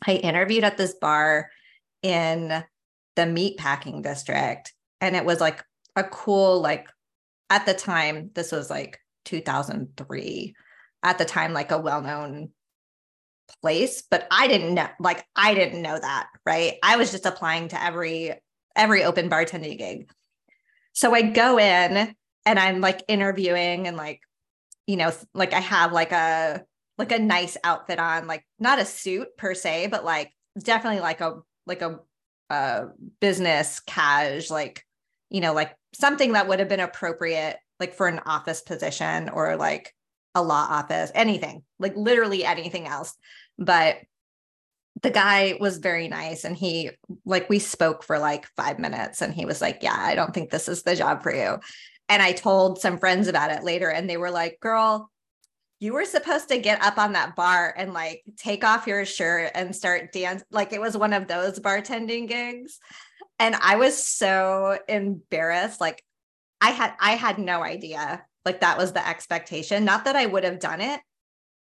I 0.06 0.14
interviewed 0.14 0.64
at 0.64 0.76
this 0.76 0.94
bar 0.94 1.50
in 2.02 2.64
the 3.14 3.26
meat 3.26 3.58
packing 3.58 4.02
district 4.02 4.72
and 5.00 5.14
it 5.14 5.24
was 5.24 5.40
like 5.40 5.62
a 5.94 6.04
cool 6.04 6.60
like 6.60 6.88
at 7.50 7.66
the 7.66 7.74
time, 7.74 8.30
this 8.34 8.50
was 8.50 8.70
like 8.70 8.98
2003, 9.26 10.54
at 11.02 11.18
the 11.18 11.24
time, 11.26 11.52
like 11.52 11.70
a 11.70 11.78
well 11.78 12.00
known 12.00 12.50
place, 13.60 14.02
but 14.10 14.26
I 14.30 14.48
didn't 14.48 14.74
know, 14.74 14.88
like, 14.98 15.24
I 15.36 15.54
didn't 15.54 15.82
know 15.82 15.98
that, 15.98 16.28
right? 16.46 16.74
I 16.82 16.96
was 16.96 17.10
just 17.10 17.26
applying 17.26 17.68
to 17.68 17.82
every 17.82 18.34
every 18.74 19.04
open 19.04 19.28
bartending 19.28 19.78
gig. 19.78 20.10
So 20.94 21.14
I 21.14 21.22
go 21.22 21.58
in 21.58 22.14
and 22.46 22.58
I'm 22.58 22.80
like 22.80 23.02
interviewing 23.08 23.86
and 23.86 23.96
like, 23.96 24.20
you 24.86 24.96
know, 24.96 25.12
like 25.34 25.52
I 25.52 25.60
have 25.60 25.92
like 25.92 26.12
a 26.12 26.62
like 26.98 27.12
a 27.12 27.18
nice 27.18 27.56
outfit 27.64 27.98
on, 27.98 28.26
like 28.26 28.44
not 28.58 28.78
a 28.78 28.84
suit 28.84 29.28
per 29.36 29.54
se, 29.54 29.88
but 29.88 30.04
like 30.04 30.32
definitely 30.58 31.00
like 31.00 31.20
a 31.20 31.40
like 31.66 31.82
a 31.82 32.00
business 33.20 33.80
cash, 33.80 34.50
like, 34.50 34.84
you 35.30 35.40
know, 35.40 35.54
like 35.54 35.74
something 35.94 36.32
that 36.32 36.48
would 36.48 36.58
have 36.58 36.68
been 36.68 36.80
appropriate 36.80 37.56
like 37.80 37.94
for 37.94 38.06
an 38.06 38.20
office 38.26 38.60
position 38.60 39.28
or 39.30 39.56
like 39.56 39.94
a 40.34 40.42
law 40.42 40.66
office, 40.68 41.10
anything, 41.14 41.62
like 41.78 41.96
literally 41.96 42.44
anything 42.44 42.86
else. 42.86 43.14
But 43.58 43.96
the 45.02 45.10
guy 45.10 45.56
was 45.58 45.78
very 45.78 46.08
nice 46.08 46.44
and 46.44 46.56
he 46.56 46.90
like 47.24 47.48
we 47.48 47.58
spoke 47.58 48.04
for 48.04 48.18
like 48.18 48.46
5 48.56 48.78
minutes 48.78 49.22
and 49.22 49.34
he 49.34 49.44
was 49.44 49.60
like, 49.60 49.78
"Yeah, 49.82 49.96
I 49.96 50.14
don't 50.14 50.32
think 50.34 50.50
this 50.50 50.68
is 50.68 50.82
the 50.82 50.96
job 50.96 51.22
for 51.22 51.34
you." 51.34 51.58
And 52.08 52.22
I 52.22 52.32
told 52.32 52.80
some 52.80 52.98
friends 52.98 53.28
about 53.28 53.50
it 53.50 53.64
later 53.64 53.90
and 53.90 54.08
they 54.08 54.16
were 54.16 54.30
like, 54.30 54.58
"Girl, 54.60 55.10
you 55.80 55.92
were 55.94 56.04
supposed 56.04 56.48
to 56.48 56.58
get 56.58 56.82
up 56.82 56.98
on 56.98 57.12
that 57.12 57.36
bar 57.36 57.74
and 57.76 57.92
like 57.92 58.22
take 58.36 58.64
off 58.64 58.86
your 58.86 59.04
shirt 59.04 59.52
and 59.54 59.74
start 59.74 60.12
dance 60.12 60.44
like 60.50 60.72
it 60.72 60.80
was 60.80 60.96
one 60.96 61.12
of 61.12 61.26
those 61.28 61.58
bartending 61.58 62.28
gigs." 62.28 62.78
And 63.38 63.56
I 63.56 63.76
was 63.76 64.06
so 64.06 64.78
embarrassed 64.88 65.80
like 65.80 66.02
I 66.60 66.70
had 66.70 66.94
I 67.00 67.16
had 67.16 67.38
no 67.38 67.62
idea 67.62 68.24
like 68.44 68.60
that 68.60 68.78
was 68.78 68.92
the 68.92 69.06
expectation. 69.06 69.84
Not 69.84 70.04
that 70.04 70.16
I 70.16 70.26
would 70.26 70.44
have 70.44 70.60
done 70.60 70.80
it, 70.80 71.00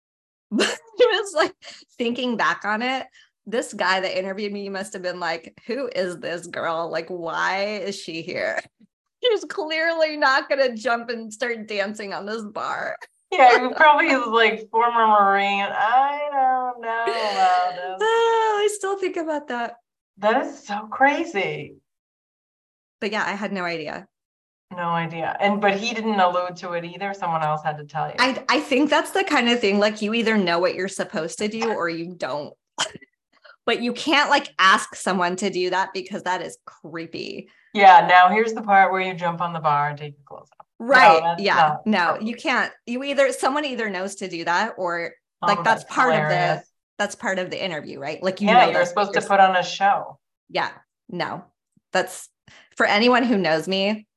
but 0.51 0.67
it 0.97 1.21
was 1.21 1.33
like 1.33 1.55
thinking 1.97 2.37
back 2.37 2.65
on 2.65 2.81
it. 2.81 3.07
This 3.45 3.73
guy 3.73 3.99
that 3.99 4.17
interviewed 4.17 4.53
me 4.53 4.69
must 4.69 4.93
have 4.93 5.01
been 5.01 5.19
like, 5.19 5.59
Who 5.67 5.89
is 5.93 6.19
this 6.19 6.47
girl? 6.47 6.89
Like, 6.91 7.07
why 7.07 7.65
is 7.65 7.95
she 7.99 8.21
here? 8.21 8.59
She's 9.23 9.43
clearly 9.45 10.17
not 10.17 10.49
going 10.49 10.67
to 10.67 10.75
jump 10.75 11.09
and 11.09 11.31
start 11.31 11.67
dancing 11.67 12.11
on 12.11 12.25
this 12.25 12.43
bar. 12.43 12.95
Yeah, 13.31 13.67
he 13.67 13.73
probably 13.75 14.07
is 14.07 14.25
like 14.27 14.69
former 14.69 15.07
Marine. 15.07 15.61
I 15.61 16.27
don't 16.31 16.81
know 16.81 17.03
about 17.03 17.75
this. 17.75 18.07
Oh, 18.07 18.59
I 18.63 18.67
still 18.73 18.97
think 18.97 19.17
about 19.17 19.47
that. 19.47 19.75
That 20.17 20.45
is 20.45 20.65
so 20.65 20.87
crazy. 20.91 21.75
But 22.99 23.11
yeah, 23.11 23.23
I 23.25 23.31
had 23.31 23.51
no 23.51 23.63
idea. 23.63 24.07
No 24.75 24.89
idea. 24.89 25.35
And 25.39 25.59
but 25.59 25.77
he 25.77 25.93
didn't 25.93 26.19
allude 26.19 26.55
to 26.57 26.73
it 26.73 26.85
either. 26.85 27.13
Someone 27.13 27.43
else 27.43 27.61
had 27.63 27.77
to 27.77 27.83
tell 27.83 28.07
you. 28.07 28.15
I 28.19 28.43
I 28.49 28.59
think 28.61 28.89
that's 28.89 29.11
the 29.11 29.23
kind 29.23 29.49
of 29.49 29.59
thing 29.59 29.79
like 29.79 30.01
you 30.01 30.13
either 30.13 30.37
know 30.37 30.59
what 30.59 30.75
you're 30.75 30.87
supposed 30.87 31.39
to 31.39 31.47
do 31.47 31.71
or 31.71 31.89
you 31.89 32.15
don't. 32.15 32.53
but 33.65 33.81
you 33.81 33.93
can't 33.93 34.29
like 34.29 34.53
ask 34.59 34.95
someone 34.95 35.35
to 35.37 35.49
do 35.49 35.69
that 35.71 35.89
because 35.93 36.23
that 36.23 36.41
is 36.41 36.57
creepy. 36.65 37.49
Yeah. 37.73 38.07
Now 38.07 38.29
here's 38.29 38.53
the 38.53 38.61
part 38.61 38.91
where 38.91 39.01
you 39.01 39.13
jump 39.13 39.41
on 39.41 39.53
the 39.53 39.59
bar 39.59 39.89
and 39.89 39.97
take 39.97 40.13
your 40.13 40.23
clothes 40.25 40.49
off. 40.59 40.65
Right. 40.79 41.21
No, 41.21 41.35
yeah. 41.37 41.77
No, 41.85 42.17
you 42.19 42.35
can't. 42.35 42.71
You 42.85 43.03
either 43.03 43.31
someone 43.33 43.65
either 43.65 43.89
knows 43.89 44.15
to 44.15 44.27
do 44.27 44.45
that 44.45 44.75
or 44.77 45.11
oh, 45.41 45.47
like 45.47 45.59
oh, 45.59 45.63
that's, 45.63 45.83
that's, 45.83 45.93
part 45.93 46.13
hilarious. 46.13 46.33
of 46.33 46.59
the 46.59 46.65
that's 46.97 47.15
part 47.15 47.39
of 47.39 47.49
the 47.49 47.63
interview, 47.63 47.99
right? 47.99 48.21
Like 48.23 48.41
you 48.41 48.47
yeah, 48.47 48.65
know 48.65 48.71
you're 48.71 48.85
supposed 48.85 49.13
to 49.13 49.21
put 49.21 49.39
on 49.39 49.55
a 49.55 49.63
show. 49.63 50.17
Yeah. 50.49 50.71
No. 51.09 51.43
That's 51.91 52.29
for 52.77 52.85
anyone 52.85 53.23
who 53.23 53.37
knows 53.37 53.67
me, 53.67 54.07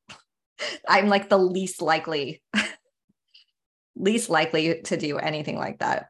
I'm 0.88 1.08
like 1.08 1.28
the 1.28 1.38
least 1.38 1.82
likely, 1.82 2.42
least 3.96 4.30
likely 4.30 4.82
to 4.82 4.96
do 4.96 5.18
anything 5.18 5.58
like 5.58 5.78
that. 5.80 6.06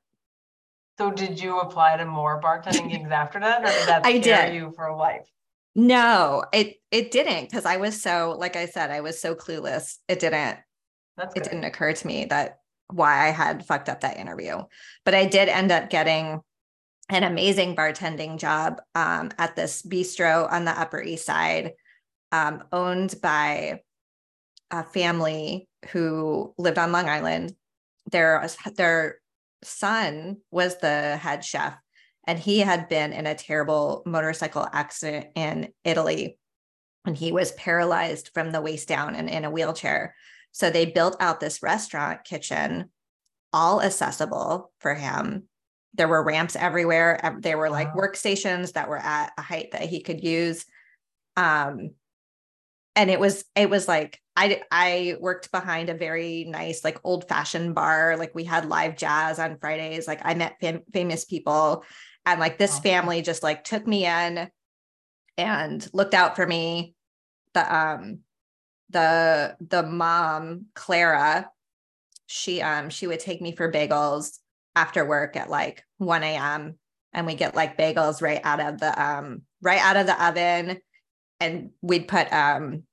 So 0.99 1.11
did 1.11 1.43
you 1.43 1.59
apply 1.59 1.97
to 1.97 2.05
more 2.05 2.41
bartending 2.41 2.91
gigs 2.91 3.11
after 3.11 3.41
that, 3.41 3.63
or 3.63 3.67
did 3.67 3.89
that 3.89 4.03
I 4.07 4.19
did. 4.19 4.55
you 4.55 4.73
for 4.77 4.95
life? 4.95 5.27
No, 5.75 6.45
it 6.53 6.77
it 6.91 7.11
didn't 7.11 7.51
because 7.51 7.67
I 7.67 7.79
was 7.79 8.01
so, 8.01 8.37
like 8.39 8.55
I 8.55 8.67
said, 8.67 8.91
I 8.91 9.01
was 9.01 9.21
so 9.21 9.35
clueless. 9.35 9.97
It 10.09 10.21
didn't. 10.21 10.59
That's 11.17 11.35
it 11.35 11.45
didn't 11.45 11.65
occur 11.65 11.93
to 11.93 12.07
me 12.07 12.27
that 12.27 12.59
why 12.91 13.27
I 13.27 13.31
had 13.31 13.67
fucked 13.67 13.89
up 13.89 14.01
that 14.01 14.19
interview. 14.19 14.63
But 15.05 15.15
I 15.15 15.27
did 15.27 15.49
end 15.49 15.73
up 15.73 15.91
getting 15.91 16.41
an 17.11 17.25
amazing 17.25 17.77
bartending 17.77 18.39
job 18.39 18.81
um, 18.95 19.31
at 19.39 19.57
this 19.57 19.83
bistro 19.83 20.51
on 20.51 20.65
the 20.65 20.79
Upper 20.79 21.03
East 21.03 21.27
Side, 21.27 21.73
um, 22.33 22.65
owned 22.73 23.15
by 23.21 23.81
a 24.71 24.83
family 24.83 25.69
who 25.91 26.55
lived 26.59 26.79
on 26.79 26.93
Long 26.93 27.09
Island. 27.09 27.55
Their 28.11 28.49
their 28.77 29.21
son 29.63 30.39
was 30.51 30.79
the 30.79 31.17
head 31.17 31.45
chef, 31.45 31.77
and 32.27 32.39
he 32.39 32.61
had 32.61 32.89
been 32.89 33.13
in 33.13 33.27
a 33.27 33.35
terrible 33.35 34.03
motorcycle 34.07 34.67
accident 34.73 35.27
in 35.35 35.73
Italy, 35.85 36.39
and 37.05 37.17
he 37.17 37.33
was 37.33 37.53
paralyzed 37.53 38.31
from 38.35 38.51
the 38.51 38.61
waist 38.61 38.89
down 38.89 39.15
and 39.15 39.29
in 39.29 39.45
a 39.45 39.51
wheelchair. 39.51 40.15
So 40.53 40.71
they 40.71 40.87
built 40.87 41.17
out 41.19 41.41
this 41.41 41.63
restaurant 41.63 42.25
kitchen, 42.25 42.91
all 43.53 43.83
accessible 43.83 44.73
for 44.79 44.95
him. 44.95 45.49
There 45.95 46.09
were 46.09 46.25
ramps 46.25 46.57
everywhere. 46.57 47.39
There 47.41 47.59
were 47.59 47.71
like 47.71 47.95
wow. 47.95 48.03
workstations 48.03 48.73
that 48.73 48.89
were 48.89 48.99
at 48.99 49.33
a 49.39 49.43
height 49.43 49.73
that 49.73 49.83
he 49.83 50.01
could 50.01 50.23
use. 50.23 50.65
Um, 51.37 51.91
and 52.97 53.11
it 53.11 53.19
was 53.19 53.45
it 53.55 53.69
was 53.69 53.89
like 53.89 54.21
I 54.37 54.63
I 54.71 55.17
worked 55.21 55.51
behind 55.51 55.91
a 55.91 55.95
very 55.95 56.45
nice 56.45 56.85
like 56.85 56.99
old 57.05 57.29
fashioned 57.29 57.75
bar. 57.75 58.17
Like 58.17 58.35
we 58.35 58.45
had 58.45 58.69
live 58.69 58.97
jazz 58.97 59.39
on 59.39 59.59
Fridays. 59.59 60.07
Like 60.07 60.21
I 60.23 60.35
met 60.35 60.57
fam- 60.61 60.83
famous 60.93 61.25
people. 61.25 61.85
And 62.27 62.41
like 62.41 62.57
this 62.57 62.79
family 62.79 63.21
just 63.21 63.43
like 63.43 63.65
took 63.65 63.87
me 63.87 64.07
in 64.07 64.49
and 65.37 65.89
looked 65.93 66.15
out 66.15 66.37
for 66.37 66.47
me. 66.47 66.95
The 67.53 67.75
um 67.75 68.21
the 68.91 69.57
the 69.61 69.83
mom 69.83 70.67
Clara 70.75 71.51
she 72.27 72.63
um 72.63 72.91
she 72.91 73.07
would 73.07 73.21
take 73.21 73.43
me 73.43 73.55
for 73.55 73.71
bagels 73.71 74.39
after 74.77 75.05
work 75.05 75.37
at 75.37 75.51
like 75.51 75.85
1 75.99 76.23
a.m 76.23 76.79
and 77.13 77.27
we 77.27 77.35
get 77.35 77.55
like 77.55 77.79
bagels 77.79 78.23
right 78.23 78.41
out 78.45 78.61
of 78.61 78.79
the 78.79 79.03
um 79.03 79.43
right 79.63 79.81
out 79.81 79.97
of 79.97 80.07
the 80.07 80.27
oven 80.27 80.79
and 81.41 81.71
we'd 81.83 82.09
put 82.09 82.33
um, 82.33 82.85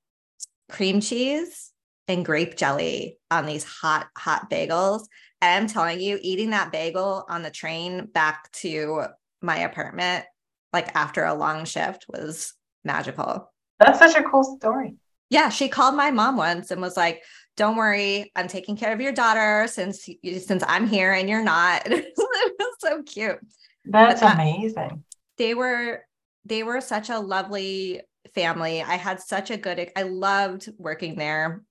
cream 0.70 1.02
cheese 1.02 1.72
and 2.08 2.26
grape 2.26 2.58
jelly 2.58 3.18
on 3.30 3.46
these 3.46 3.64
hot, 3.64 4.08
hot 4.18 4.50
bagels. 4.50 5.06
And 5.42 5.64
I'm 5.64 5.68
telling 5.68 6.00
you, 6.00 6.20
eating 6.22 6.52
that 6.52 6.72
bagel 6.72 7.26
on 7.30 7.42
the 7.42 7.52
train 7.52 8.06
back 8.06 8.52
to 8.54 9.06
my 9.42 9.60
apartment, 9.60 10.26
like 10.74 10.96
after 10.96 11.26
a 11.26 11.34
long 11.34 11.66
shift, 11.66 12.06
was 12.08 12.54
magical. 12.84 13.52
That's 13.80 14.00
such 14.00 14.16
a 14.16 14.24
cool 14.24 14.44
story. 14.44 14.96
Yeah, 15.30 15.50
she 15.50 15.70
called 15.70 15.96
my 15.96 16.12
mom 16.12 16.36
once 16.36 16.72
and 16.72 16.82
was 16.82 16.98
like, 16.98 17.24
"Don't 17.56 17.78
worry, 17.78 18.32
I'm 18.36 18.48
taking 18.48 18.76
care 18.76 18.94
of 18.94 19.02
your 19.02 19.14
daughter 19.14 19.66
since 19.68 20.08
since 20.24 20.64
I'm 20.68 20.88
here 20.88 21.14
and 21.14 21.30
you're 21.30 21.44
not." 21.44 21.84
it 21.86 22.14
was 22.60 22.76
so 22.80 23.02
cute. 23.04 23.40
That's 23.86 24.22
that, 24.22 24.36
amazing. 24.36 25.04
They 25.38 25.54
were 25.54 26.04
they 26.46 26.64
were 26.64 26.82
such 26.82 27.10
a 27.10 27.20
lovely 27.20 28.02
family. 28.34 28.82
I 28.82 28.96
had 28.96 29.20
such 29.20 29.52
a 29.52 29.58
good, 29.58 29.92
I 29.96 30.04
loved 30.04 30.70
working 30.78 31.16
there. 31.16 31.64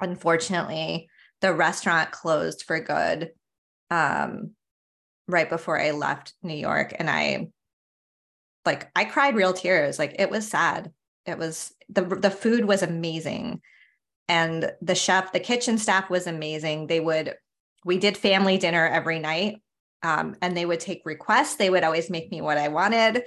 Unfortunately, 0.00 1.08
the 1.40 1.52
restaurant 1.52 2.10
closed 2.10 2.64
for 2.64 2.80
good 2.80 3.30
um, 3.90 4.52
right 5.26 5.48
before 5.48 5.80
I 5.80 5.92
left 5.92 6.34
New 6.42 6.54
York. 6.54 6.94
And 6.98 7.10
I, 7.10 7.48
like, 8.64 8.90
I 8.94 9.04
cried 9.04 9.36
real 9.36 9.52
tears. 9.52 9.98
Like, 9.98 10.16
it 10.18 10.30
was 10.30 10.48
sad. 10.48 10.92
It 11.24 11.38
was, 11.38 11.72
the, 11.88 12.02
the 12.02 12.30
food 12.30 12.64
was 12.64 12.82
amazing. 12.82 13.60
And 14.28 14.72
the 14.82 14.94
chef, 14.94 15.32
the 15.32 15.40
kitchen 15.40 15.78
staff 15.78 16.10
was 16.10 16.26
amazing. 16.26 16.86
They 16.86 17.00
would, 17.00 17.34
we 17.84 17.98
did 17.98 18.16
family 18.16 18.58
dinner 18.58 18.86
every 18.86 19.18
night. 19.18 19.62
Um, 20.02 20.36
and 20.42 20.56
they 20.56 20.66
would 20.66 20.80
take 20.80 21.02
requests. 21.04 21.56
They 21.56 21.70
would 21.70 21.84
always 21.84 22.10
make 22.10 22.30
me 22.30 22.40
what 22.40 22.58
I 22.58 22.68
wanted. 22.68 23.24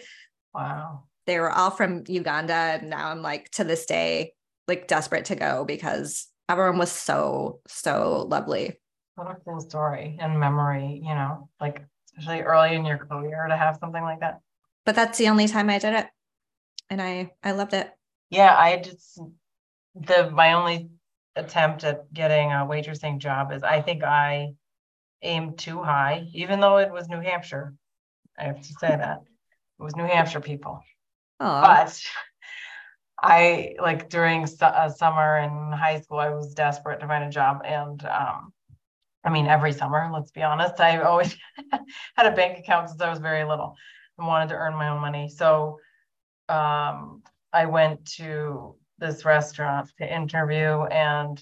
Wow 0.53 1.08
they 1.29 1.39
were 1.39 1.51
all 1.51 1.69
from 1.69 2.03
Uganda. 2.07 2.53
And 2.53 2.89
now 2.89 3.09
I'm 3.09 3.21
like 3.21 3.51
to 3.51 3.63
this 3.63 3.85
day, 3.85 4.33
like 4.67 4.87
desperate 4.87 5.25
to 5.25 5.35
go 5.35 5.63
because 5.63 6.27
everyone 6.49 6.79
was 6.79 6.91
so, 6.91 7.59
so 7.67 8.25
lovely. 8.27 8.79
What 9.13 9.29
a 9.29 9.35
cool 9.45 9.61
story 9.61 10.17
and 10.19 10.39
memory, 10.39 11.01
you 11.05 11.13
know, 11.13 11.49
like 11.61 11.83
especially 12.17 12.41
early 12.41 12.75
in 12.75 12.83
your 12.83 12.97
career 12.97 13.45
to 13.47 13.55
have 13.55 13.77
something 13.79 14.01
like 14.01 14.21
that. 14.21 14.39
But 14.85 14.95
that's 14.95 15.19
the 15.19 15.29
only 15.29 15.47
time 15.47 15.69
I 15.69 15.77
did 15.77 15.93
it. 15.93 16.07
And 16.89 16.99
I 16.99 17.31
I 17.43 17.51
loved 17.51 17.75
it. 17.75 17.91
Yeah, 18.31 18.55
I 18.57 18.77
just 18.77 19.21
the 19.93 20.31
my 20.31 20.53
only 20.53 20.89
attempt 21.35 21.83
at 21.83 22.11
getting 22.11 22.51
a 22.51 22.65
waitressing 22.65 23.19
job 23.19 23.51
is 23.51 23.61
I 23.61 23.81
think 23.81 24.03
I 24.03 24.53
aimed 25.21 25.59
too 25.59 25.83
high, 25.83 26.27
even 26.33 26.59
though 26.59 26.77
it 26.77 26.91
was 26.91 27.07
New 27.07 27.19
Hampshire. 27.19 27.75
I 28.39 28.45
have 28.45 28.61
to 28.61 28.73
say 28.79 28.87
that. 28.87 29.19
It 29.79 29.83
was 29.83 29.95
New 29.95 30.05
Hampshire 30.05 30.41
people. 30.41 30.81
But 31.39 32.01
I 33.21 33.75
like 33.81 34.09
during 34.09 34.47
su- 34.47 34.65
uh, 34.65 34.89
summer 34.89 35.37
in 35.39 35.71
high 35.77 35.99
school, 36.01 36.19
I 36.19 36.29
was 36.29 36.53
desperate 36.53 36.99
to 37.01 37.07
find 37.07 37.23
a 37.23 37.29
job. 37.29 37.61
And 37.65 38.03
um, 38.05 38.53
I 39.23 39.29
mean, 39.29 39.47
every 39.47 39.73
summer, 39.73 40.09
let's 40.13 40.31
be 40.31 40.43
honest, 40.43 40.79
I 40.79 41.01
always 41.01 41.35
had 42.15 42.25
a 42.25 42.35
bank 42.35 42.59
account 42.59 42.89
since 42.89 43.01
I 43.01 43.09
was 43.09 43.19
very 43.19 43.43
little 43.43 43.75
and 44.17 44.27
wanted 44.27 44.49
to 44.49 44.55
earn 44.55 44.73
my 44.75 44.89
own 44.89 45.01
money. 45.01 45.29
So 45.29 45.79
um, 46.47 47.23
I 47.51 47.65
went 47.65 48.05
to 48.17 48.75
this 48.97 49.25
restaurant 49.25 49.91
to 49.97 50.13
interview 50.13 50.83
and 50.83 51.41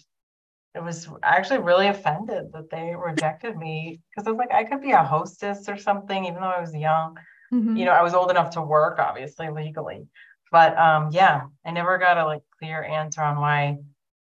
it 0.75 0.83
was 0.83 1.09
actually 1.23 1.59
really 1.59 1.87
offended 1.87 2.51
that 2.53 2.69
they 2.69 2.93
rejected 2.95 3.57
me 3.57 3.99
because 4.09 4.27
I 4.27 4.31
was 4.31 4.37
like, 4.37 4.53
I 4.53 4.63
could 4.63 4.81
be 4.81 4.91
a 4.91 5.03
hostess 5.03 5.67
or 5.67 5.77
something, 5.77 6.25
even 6.25 6.39
though 6.41 6.47
I 6.49 6.61
was 6.61 6.73
young. 6.75 7.17
Mhm. 7.53 7.77
You 7.77 7.85
know, 7.85 7.91
I 7.91 8.01
was 8.01 8.13
old 8.13 8.31
enough 8.31 8.51
to 8.51 8.61
work, 8.61 8.99
obviously, 8.99 9.49
legally. 9.49 10.07
But 10.51 10.77
um, 10.77 11.09
yeah, 11.11 11.47
I 11.65 11.71
never 11.71 11.97
got 11.97 12.17
a 12.17 12.25
like 12.25 12.43
clear 12.59 12.83
answer 12.83 13.21
on 13.21 13.39
why 13.39 13.77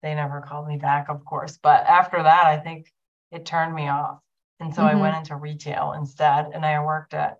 they 0.02 0.14
never 0.14 0.40
called 0.40 0.68
me 0.68 0.76
back, 0.76 1.08
of 1.08 1.24
course. 1.24 1.58
But 1.58 1.86
after 1.86 2.22
that, 2.22 2.46
I 2.46 2.58
think 2.58 2.92
it 3.30 3.46
turned 3.46 3.74
me 3.74 3.88
off. 3.88 4.18
And 4.60 4.74
so 4.74 4.84
I 4.84 4.94
Mhm. 4.94 5.00
went 5.00 5.16
into 5.16 5.36
retail 5.36 5.92
instead 5.92 6.50
and 6.52 6.64
I 6.64 6.82
worked 6.84 7.14
at 7.14 7.38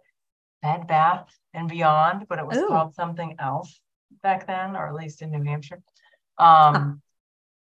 Bed 0.62 0.86
Bath 0.86 1.28
and 1.54 1.68
Beyond, 1.68 2.26
but 2.28 2.38
it 2.38 2.46
was 2.46 2.58
Ooh. 2.58 2.68
called 2.68 2.94
something 2.94 3.36
else 3.38 3.80
back 4.22 4.46
then, 4.46 4.76
or 4.76 4.88
at 4.88 4.94
least 4.94 5.22
in 5.22 5.30
New 5.30 5.42
Hampshire. 5.42 5.82
Um, 6.38 7.02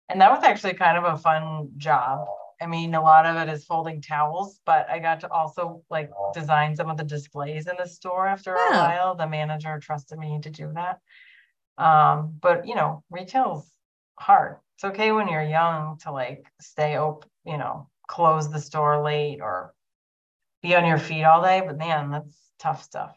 and 0.08 0.22
that 0.22 0.32
was 0.32 0.44
actually 0.44 0.74
kind 0.74 0.98
of 0.98 1.04
a 1.04 1.18
fun 1.18 1.72
job. 1.78 2.28
I 2.62 2.66
mean, 2.68 2.94
a 2.94 3.02
lot 3.02 3.26
of 3.26 3.36
it 3.38 3.52
is 3.52 3.66
folding 3.66 4.02
towels, 4.02 4.60
but 4.66 4.90
I 4.90 5.00
got 5.00 5.22
to 5.22 5.32
also 5.32 5.84
like 5.90 6.12
design 6.34 6.76
some 6.76 6.90
of 6.90 6.98
the 6.98 7.04
displays 7.04 7.68
in 7.68 7.76
the 7.78 7.88
store 7.88 8.28
after 8.28 8.54
a 8.54 8.58
Oh. 8.60 8.72
while. 8.72 9.16
The 9.16 9.28
manager 9.28 9.80
trusted 9.80 10.20
me 10.20 10.40
to 10.42 10.50
do 10.50 10.72
that. 10.74 11.00
Um, 11.78 12.38
but 12.42 12.68
you 12.68 12.76
know, 12.76 13.04
retail's 13.10 13.72
hard. 14.20 14.58
It's 14.76 14.84
okay 14.84 15.12
when 15.12 15.28
you're 15.30 15.42
young 15.44 15.98
to 16.04 16.12
like 16.12 16.46
stay 16.60 16.98
open, 16.98 17.30
you 17.46 17.58
know, 17.58 17.90
close 18.08 18.50
the 18.52 18.60
store 18.60 19.02
late 19.04 19.40
or 19.42 19.74
be 20.62 20.76
on 20.76 20.86
your 20.86 20.98
feet 20.98 21.24
all 21.24 21.42
day, 21.42 21.62
but 21.66 21.78
man, 21.78 22.12
that's 22.12 22.52
tough 22.60 22.84
stuff. 22.84 23.16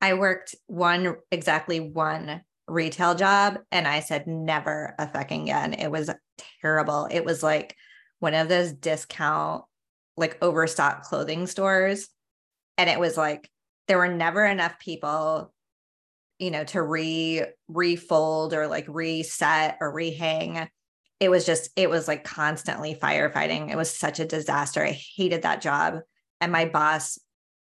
I 0.00 0.14
worked 0.14 0.56
one 0.66 1.16
exactly 1.30 1.78
one 1.78 2.42
retail 2.66 3.14
job 3.14 3.58
and 3.70 3.86
I 3.86 4.00
said 4.00 4.26
never 4.26 4.94
a 4.98 5.06
fucking 5.06 5.42
again. 5.42 5.74
It 5.74 5.90
was 5.90 6.10
terrible. 6.60 7.06
It 7.10 7.24
was 7.24 7.42
like 7.42 7.76
one 8.20 8.34
of 8.34 8.48
those 8.48 8.72
discount, 8.72 9.64
like 10.16 10.38
overstock 10.42 11.02
clothing 11.02 11.46
stores. 11.46 12.08
And 12.78 12.88
it 12.88 13.00
was 13.00 13.16
like 13.16 13.50
there 13.88 13.98
were 13.98 14.08
never 14.08 14.44
enough 14.44 14.78
people, 14.78 15.52
you 16.38 16.50
know, 16.50 16.64
to 16.64 16.80
re 16.80 17.44
refold 17.68 18.54
or 18.54 18.68
like 18.68 18.86
reset 18.88 19.78
or 19.80 19.92
rehang. 19.92 20.68
It 21.18 21.28
was 21.28 21.44
just, 21.44 21.70
it 21.76 21.90
was 21.90 22.08
like 22.08 22.24
constantly 22.24 22.94
firefighting. 22.94 23.70
It 23.70 23.76
was 23.76 23.94
such 23.94 24.20
a 24.20 24.26
disaster. 24.26 24.82
I 24.82 24.92
hated 25.16 25.42
that 25.42 25.60
job. 25.60 26.00
And 26.40 26.52
my 26.52 26.64
boss 26.64 27.18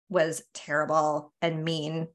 was 0.09 0.41
terrible 0.53 1.33
and 1.41 1.63
mean. 1.63 2.07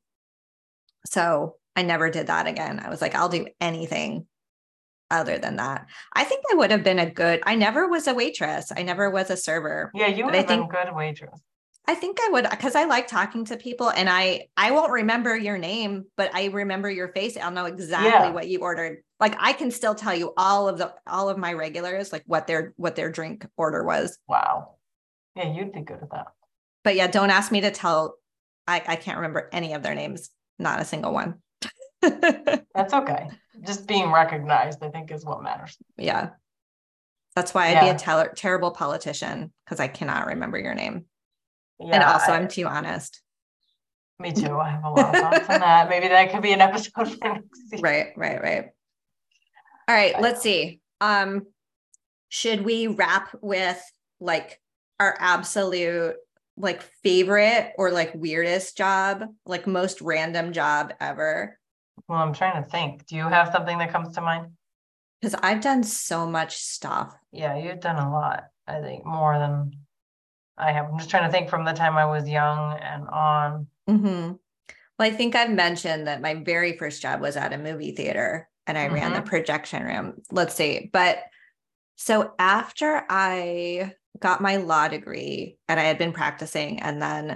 So 1.07 1.57
I 1.77 1.83
never 1.83 2.11
did 2.11 2.27
that 2.27 2.47
again. 2.47 2.81
I 2.81 2.91
was 2.91 3.01
like, 3.01 3.15
I'll 3.15 3.31
do 3.31 3.47
anything 3.61 4.27
other 5.11 5.39
than 5.39 5.57
that. 5.57 5.87
I 6.15 6.25
think 6.25 6.45
I 6.51 6.55
would 6.55 6.71
have 6.71 6.85
been 6.85 6.99
a 6.99 7.11
good, 7.11 7.41
I 7.45 7.55
never 7.55 7.89
was 7.89 8.07
a 8.07 8.15
waitress. 8.15 8.73
I 8.77 8.83
never 8.83 9.11
was 9.11 9.31
a 9.31 9.37
server. 9.37 9.91
Yeah, 9.95 10.07
you 10.07 10.25
would 10.25 10.35
I 10.35 10.39
have 10.39 10.49
been 10.49 10.69
good 10.69 10.95
waitress. 10.95 11.41
I 11.87 11.95
think 11.95 12.19
I 12.21 12.29
would 12.31 12.49
because 12.49 12.77
I 12.77 12.85
like 12.85 13.09
talking 13.09 13.45
to 13.47 13.57
people 13.57 13.91
and 13.91 14.09
I 14.09 14.47
I 14.57 14.71
won't 14.71 14.93
remember 14.93 15.37
your 15.37 15.59
name, 15.59 16.05
but 16.17 16.33
I 16.35 16.47
remember 16.47 16.89
your 16.89 17.09
face. 17.09 17.37
I'll 17.37 17.51
know 17.51 17.65
exactly 17.65 18.11
Yeah. 18.11 18.31
what 18.31 18.47
you 18.49 18.61
ordered. 18.61 18.99
Like 19.19 19.35
I 19.41 19.55
can 19.55 19.73
still 19.73 19.97
tell 19.97 20.15
you 20.15 20.33
all 20.37 20.69
of 20.69 20.79
the 20.79 20.95
all 21.07 21.29
of 21.29 21.39
my 21.39 21.53
regulars, 21.53 22.13
like 22.13 22.23
what 22.27 22.47
their 22.47 22.75
what 22.77 22.95
their 22.95 23.11
drink 23.11 23.45
order 23.57 23.83
was. 23.83 24.19
Wow. 24.29 24.77
Yeah, 25.35 25.53
you'd 25.53 25.73
be 25.73 25.81
good 25.81 25.99
at 26.03 26.11
that. 26.11 26.27
But 26.85 26.95
yeah, 26.95 27.09
don't 27.09 27.31
ask 27.31 27.51
me 27.51 27.63
to 27.63 27.73
tell. 27.73 28.17
I 28.69 28.83
I 28.87 28.95
can't 28.97 29.17
remember 29.19 29.49
any 29.53 29.73
of 29.73 29.83
their 29.83 29.95
names. 29.97 30.31
Not 30.61 30.81
a 30.81 30.85
single 30.85 31.13
one. 31.13 31.43
That's 32.03 32.93
okay. 32.95 33.29
Just 33.67 33.87
being 33.87 34.11
recognized, 34.11 34.83
I 34.83 34.89
think, 34.89 35.11
is 35.11 35.25
what 35.25 35.43
matters. 35.43 35.77
yeah. 35.99 36.31
That's 37.37 37.55
why 37.55 37.69
I'd 37.69 37.81
be 37.81 37.89
a 37.91 37.99
ter- 37.99 38.33
terrible 38.35 38.73
politician 38.73 39.53
because 39.65 39.79
I 39.79 39.87
cannot 39.87 40.27
remember 40.27 40.59
your 40.59 40.75
name. 40.75 41.05
Yeah, 41.79 41.95
and 41.95 42.03
also, 42.05 42.33
I- 42.33 42.37
I'm 42.37 42.49
too 42.49 42.67
honest. 42.67 43.23
me 44.19 44.33
too. 44.33 44.59
I 44.59 44.71
have 44.71 44.83
a 44.85 44.91
lot 44.91 45.15
of 45.15 45.21
thoughts 45.21 45.49
on 45.49 45.61
that. 45.61 45.89
Maybe 45.89 46.09
that 46.09 46.33
could 46.33 46.43
be 46.43 46.53
an 46.53 46.61
episode 46.61 46.91
for 47.13 47.29
next 47.29 47.45
season. 47.71 47.83
Right, 47.83 48.09
right, 48.17 48.43
right. 48.43 48.65
All 49.89 49.95
right, 49.95 50.15
I 50.17 50.21
let's 50.21 50.39
know. 50.45 50.51
see. 50.51 50.81
Um, 51.01 51.47
should 52.31 52.63
we 52.65 52.89
wrap 52.89 53.29
with 53.41 53.81
like 54.19 54.61
our 54.99 55.17
absolute 55.19 56.17
like 56.57 56.83
favorite 57.03 57.73
or 57.79 57.91
like 57.93 58.13
weirdest 58.15 58.77
job, 58.77 59.25
like 59.47 59.67
most 59.69 60.01
random 60.01 60.53
job 60.53 60.93
ever? 61.01 61.59
Well, 62.09 62.19
I'm 62.19 62.35
trying 62.35 62.63
to 62.63 62.69
think. 62.69 63.07
Do 63.07 63.17
you 63.17 63.25
have 63.25 63.53
something 63.53 63.79
that 63.79 63.93
comes 63.93 64.15
to 64.15 64.21
mind? 64.21 64.53
Because 65.21 65.39
I've 65.43 65.61
done 65.61 65.83
so 65.83 66.27
much 66.27 66.57
stuff. 66.57 67.15
Yeah, 67.33 67.57
you've 67.57 67.81
done 67.81 67.97
a 67.97 68.11
lot. 68.11 68.45
I 68.67 68.81
think 68.81 69.05
more 69.05 69.39
than 69.39 69.73
I 70.57 70.73
have. 70.73 70.87
I'm 70.91 70.99
just 70.99 71.11
trying 71.11 71.29
to 71.29 71.33
think 71.33 71.51
from 71.51 71.65
the 71.65 71.73
time 71.73 71.97
I 71.97 72.07
was 72.07 72.29
young 72.29 72.79
and 72.79 73.09
on. 73.09 73.67
hmm 73.87 74.33
Well, 74.99 75.09
I 75.09 75.11
think 75.11 75.35
I've 75.35 75.51
mentioned 75.51 76.07
that 76.07 76.23
my 76.23 76.35
very 76.35 76.77
first 76.77 77.03
job 77.03 77.21
was 77.21 77.37
at 77.37 77.53
a 77.53 77.59
movie 77.59 77.93
theater 77.93 78.49
and 78.67 78.79
I 78.79 78.89
ran 78.89 79.13
the 79.13 79.23
projection 79.23 79.83
room. 79.83 80.23
Let's 80.31 80.55
see. 80.55 80.89
But 80.93 81.19
so 81.97 82.33
after 82.39 83.05
I 83.09 83.95
got 84.19 84.41
my 84.41 84.57
law 84.57 84.89
degree 84.89 85.59
and 85.69 85.81
I 85.81 85.85
had 85.85 85.99
been 85.99 86.13
practicing, 86.13 86.81
and 86.81 87.03
then 87.03 87.31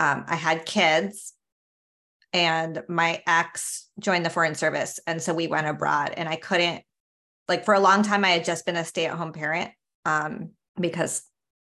um, 0.00 0.24
I 0.26 0.36
had 0.36 0.66
kids, 0.66 1.33
and 2.34 2.82
my 2.88 3.22
ex 3.26 3.88
joined 3.98 4.26
the 4.26 4.30
foreign 4.30 4.56
service. 4.56 5.00
And 5.06 5.22
so 5.22 5.32
we 5.32 5.46
went 5.46 5.66
abroad, 5.66 6.12
and 6.14 6.28
I 6.28 6.36
couldn't, 6.36 6.82
like, 7.48 7.64
for 7.64 7.72
a 7.72 7.80
long 7.80 8.02
time, 8.02 8.24
I 8.24 8.30
had 8.30 8.44
just 8.44 8.66
been 8.66 8.76
a 8.76 8.84
stay 8.84 9.06
at 9.06 9.16
home 9.16 9.32
parent 9.32 9.70
um, 10.04 10.50
because 10.78 11.22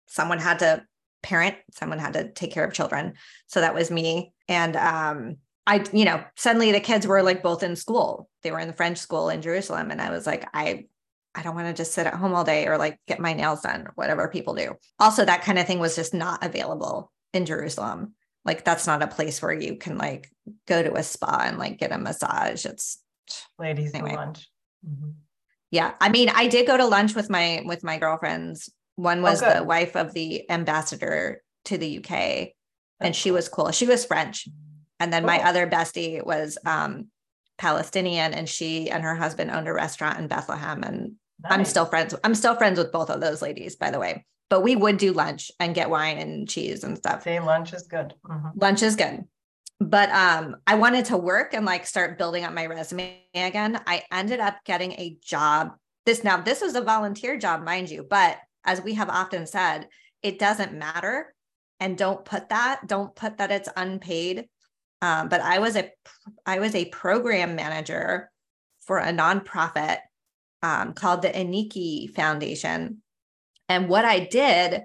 someone 0.07 0.39
had 0.39 0.61
to 0.61 0.85
parent, 1.23 1.57
someone 1.73 1.99
had 1.99 2.13
to 2.15 2.31
take 2.31 2.53
care 2.53 2.65
of 2.65 2.73
children. 2.73 3.15
So 3.47 3.61
that 3.61 3.75
was 3.75 3.91
me. 3.91 4.33
And 4.49 4.77
um, 4.77 5.37
I, 5.67 5.85
you 5.93 6.05
know, 6.05 6.25
suddenly 6.37 6.73
the 6.73 6.81
kids 6.81 7.07
were 7.07 7.23
like 7.23 7.43
both 7.43 7.63
in 7.63 7.77
school. 7.77 8.29
They 8.43 8.51
were 8.51 8.59
in 8.59 8.69
the 8.69 8.75
French 8.75 8.99
school 8.99 9.29
in 9.29 9.43
Jerusalem. 9.43 9.91
And 9.91 10.01
I 10.01 10.11
was 10.11 10.27
like, 10.27 10.49
I, 10.55 10.87
I 11.35 11.43
don't 11.43 11.55
want 11.55 11.69
to 11.69 11.75
just 11.75 11.93
sit 11.93 12.07
at 12.07 12.15
home 12.15 12.35
all 12.35 12.43
day 12.43 12.67
or 12.67 12.79
like 12.79 12.99
get 13.07 13.21
my 13.21 13.35
nails 13.35 13.61
done, 13.61 13.87
whatever 13.95 14.29
people 14.29 14.55
do. 14.55 14.75
Also, 14.99 15.25
that 15.25 15.43
kind 15.43 15.59
of 15.59 15.67
thing 15.67 15.79
was 15.79 15.95
just 15.95 16.15
not 16.15 16.45
available 16.45 17.13
in 17.33 17.47
Jerusalem. 17.47 18.15
Like 18.45 18.65
that's 18.65 18.87
not 18.87 19.03
a 19.03 19.07
place 19.07 19.43
where 19.43 19.53
you 19.53 19.77
can 19.77 19.99
like 19.99 20.31
go 20.67 20.83
to 20.83 20.95
a 20.95 21.03
spa 21.03 21.43
and 21.47 21.59
like 21.59 21.79
get 21.79 21.93
a 21.93 21.99
massage. 21.99 22.65
It's 22.65 23.03
Ladies 23.59 23.93
Anyway. 23.95 24.17
lunch. 24.17 24.49
Mhm. 24.87 25.15
yeah. 25.71 25.93
I 26.01 26.09
mean, 26.09 26.31
I 26.31 26.49
did 26.49 26.67
go 26.67 26.77
to 26.77 26.87
lunch 26.87 27.15
with 27.15 27.29
my 27.31 27.63
with 27.65 27.85
my 27.85 27.99
girlfriends. 27.99 28.71
One 28.97 29.23
was 29.23 29.41
the 29.41 29.57
Oh, 29.57 29.59
good. 29.61 29.69
wife 29.69 29.97
of 29.97 30.13
the 30.15 30.51
ambassador 30.51 31.43
to 31.67 31.79
the 31.79 31.99
UK, 31.99 32.55
and 32.99 33.15
she 33.15 33.29
cool. 33.29 33.37
was 33.37 33.49
cool. 33.49 33.71
She 33.71 33.87
was 33.87 34.05
French. 34.05 34.49
And 34.99 35.13
then 35.13 35.25
my 35.25 35.43
other 35.43 35.67
bestie 35.69 36.25
was 36.25 36.59
um 36.67 37.09
Palestinian 37.59 38.33
and 38.33 38.49
she 38.49 38.91
and 38.91 39.03
her 39.05 39.15
husband 39.15 39.51
owned 39.51 39.69
a 39.69 39.73
restaurant 39.73 40.19
in 40.19 40.29
Bethlehem 40.29 40.83
and 40.83 41.13
I'm 41.45 41.65
still 41.67 41.85
friends 41.87 42.15
I'm 42.25 42.35
still 42.35 42.57
friends 42.57 42.79
with 42.79 42.91
both 42.91 43.11
of 43.11 43.21
those 43.21 43.43
ladies 43.43 43.77
by 43.77 43.91
the 43.91 43.99
way. 44.01 44.25
But 44.51 44.61
we 44.61 44.77
would 44.77 44.99
do 44.99 45.13
lunch 45.13 45.51
and 45.59 45.75
get 45.75 45.89
wine 45.89 46.19
and 46.19 46.49
cheese 46.49 46.85
and 46.85 46.99
stuff. 46.99 47.23
See, 47.23 47.41
lunch 47.41 47.73
is 47.73 47.85
good. 47.85 48.15
Mhm. 48.27 48.53
Lunch 48.57 48.83
is 48.83 48.97
good. 48.97 49.25
But 49.79 50.11
um 50.11 50.57
I 50.67 50.75
wanted 50.75 51.07
to 51.07 51.17
work 51.17 51.55
and 51.55 51.65
like 51.65 51.87
start 51.87 52.19
building 52.19 52.45
up 52.45 52.53
my 52.53 52.67
resume 52.67 53.23
again. 53.35 53.81
I 53.87 54.03
ended 54.13 54.41
up 54.41 54.57
getting 54.65 54.93
a 54.93 55.17
job. 55.23 55.73
This 56.05 56.23
now 56.23 56.43
this 56.43 56.61
was 56.61 56.75
a 56.75 56.83
volunteer 56.83 57.39
job 57.39 57.65
mind 57.65 57.89
you, 57.89 58.03
but 58.03 58.37
as 58.67 58.83
we 58.83 58.95
have 58.95 59.09
often 59.09 59.47
said, 59.47 59.89
it 60.23 60.39
doesn't 60.39 60.75
matter 60.75 61.35
and 61.81 61.97
don't 61.97 62.25
put 62.25 62.51
that 62.51 62.87
don't 62.87 63.17
put 63.17 63.39
that 63.39 63.51
it's 63.51 63.69
unpaid 63.77 64.49
um, 65.03 65.29
but 65.29 65.41
i 65.41 65.59
was 65.59 65.77
a 65.77 65.91
i 66.47 66.59
was 66.59 66.75
a 66.75 66.85
program 66.87 67.57
manager 67.57 68.31
for 68.81 68.99
a 68.99 69.13
nonprofit 69.13 69.99
um, 70.63 70.93
called 70.93 71.23
the 71.23 71.31
aniki 71.31 72.15
foundation 72.15 73.03
and 73.71 73.89
what 73.89 74.05
i 74.05 74.19
did 74.19 74.83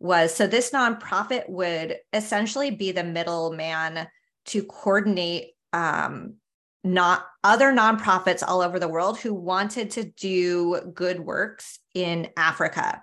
was 0.00 0.34
so 0.34 0.46
this 0.46 0.70
nonprofit 0.70 1.48
would 1.48 1.96
essentially 2.12 2.70
be 2.70 2.92
the 2.92 3.04
middleman 3.04 4.06
to 4.46 4.62
coordinate 4.62 5.48
um, 5.72 6.34
not 6.84 7.26
other 7.44 7.72
nonprofits 7.72 8.42
all 8.46 8.62
over 8.62 8.78
the 8.78 8.88
world 8.88 9.18
who 9.18 9.34
wanted 9.34 9.90
to 9.90 10.04
do 10.04 10.80
good 10.94 11.20
works 11.20 11.80
in 11.94 12.28
africa. 12.36 13.02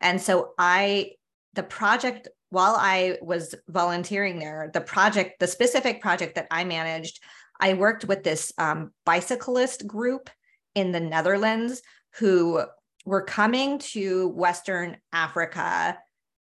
And 0.00 0.20
so 0.20 0.54
i 0.58 1.12
the 1.54 1.62
project 1.62 2.28
while 2.50 2.76
I 2.78 3.18
was 3.22 3.56
volunteering 3.68 4.38
there, 4.38 4.70
the 4.72 4.80
project, 4.80 5.40
the 5.40 5.48
specific 5.48 6.00
project 6.00 6.36
that 6.36 6.46
I 6.50 6.64
managed 6.64 7.20
I 7.58 7.74
worked 7.74 8.04
with 8.04 8.22
this 8.22 8.52
um, 8.58 8.92
bicyclist 9.04 9.86
group 9.86 10.28
in 10.74 10.92
the 10.92 11.00
Netherlands 11.00 11.82
who 12.18 12.62
were 13.06 13.22
coming 13.22 13.78
to 13.78 14.28
Western 14.28 14.98
Africa, 15.12 15.96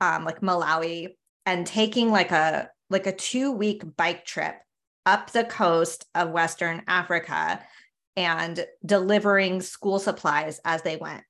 um, 0.02 0.26
like 0.26 0.42
Malawi, 0.42 1.16
and 1.46 1.66
taking 1.66 2.12
like 2.12 2.32
a 2.32 2.70
like 2.92 3.08
a 3.08 3.16
two 3.16 3.52
week 3.52 3.82
bike 3.98 4.26
trip 4.26 4.56
up 5.06 5.32
the 5.32 5.46
coast 5.46 6.06
of 6.14 6.32
Western 6.32 6.84
Africa 6.88 7.64
and 8.16 8.66
delivering 8.86 9.62
school 9.62 9.98
supplies 9.98 10.60
as 10.66 10.82
they 10.82 10.98
went. 10.98 11.24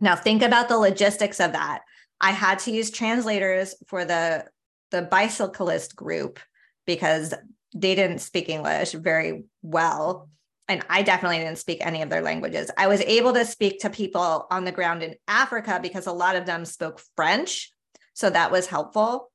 Now 0.00 0.16
think 0.16 0.42
about 0.42 0.68
the 0.68 0.78
logistics 0.78 1.38
of 1.38 1.52
that. 1.52 1.82
I 2.20 2.30
had 2.30 2.58
to 2.60 2.72
use 2.72 2.90
translators 2.90 3.74
for 3.86 4.04
the 4.04 4.46
the 4.90 5.02
bicyclist 5.02 5.94
group 5.94 6.40
because 6.86 7.34
they 7.74 7.94
didn't 7.94 8.20
speak 8.20 8.48
English 8.48 8.92
very 8.92 9.44
well 9.60 10.30
and 10.68 10.84
I 10.90 11.02
definitely 11.02 11.38
didn't 11.38 11.58
speak 11.58 11.78
any 11.80 12.02
of 12.02 12.10
their 12.10 12.22
languages. 12.22 12.70
I 12.76 12.88
was 12.88 13.00
able 13.02 13.32
to 13.34 13.44
speak 13.44 13.80
to 13.80 13.90
people 13.90 14.46
on 14.50 14.64
the 14.64 14.72
ground 14.72 15.02
in 15.02 15.14
Africa 15.28 15.78
because 15.80 16.06
a 16.06 16.12
lot 16.12 16.36
of 16.36 16.46
them 16.46 16.64
spoke 16.64 17.00
French, 17.14 17.70
so 18.14 18.30
that 18.30 18.50
was 18.50 18.66
helpful. 18.66 19.30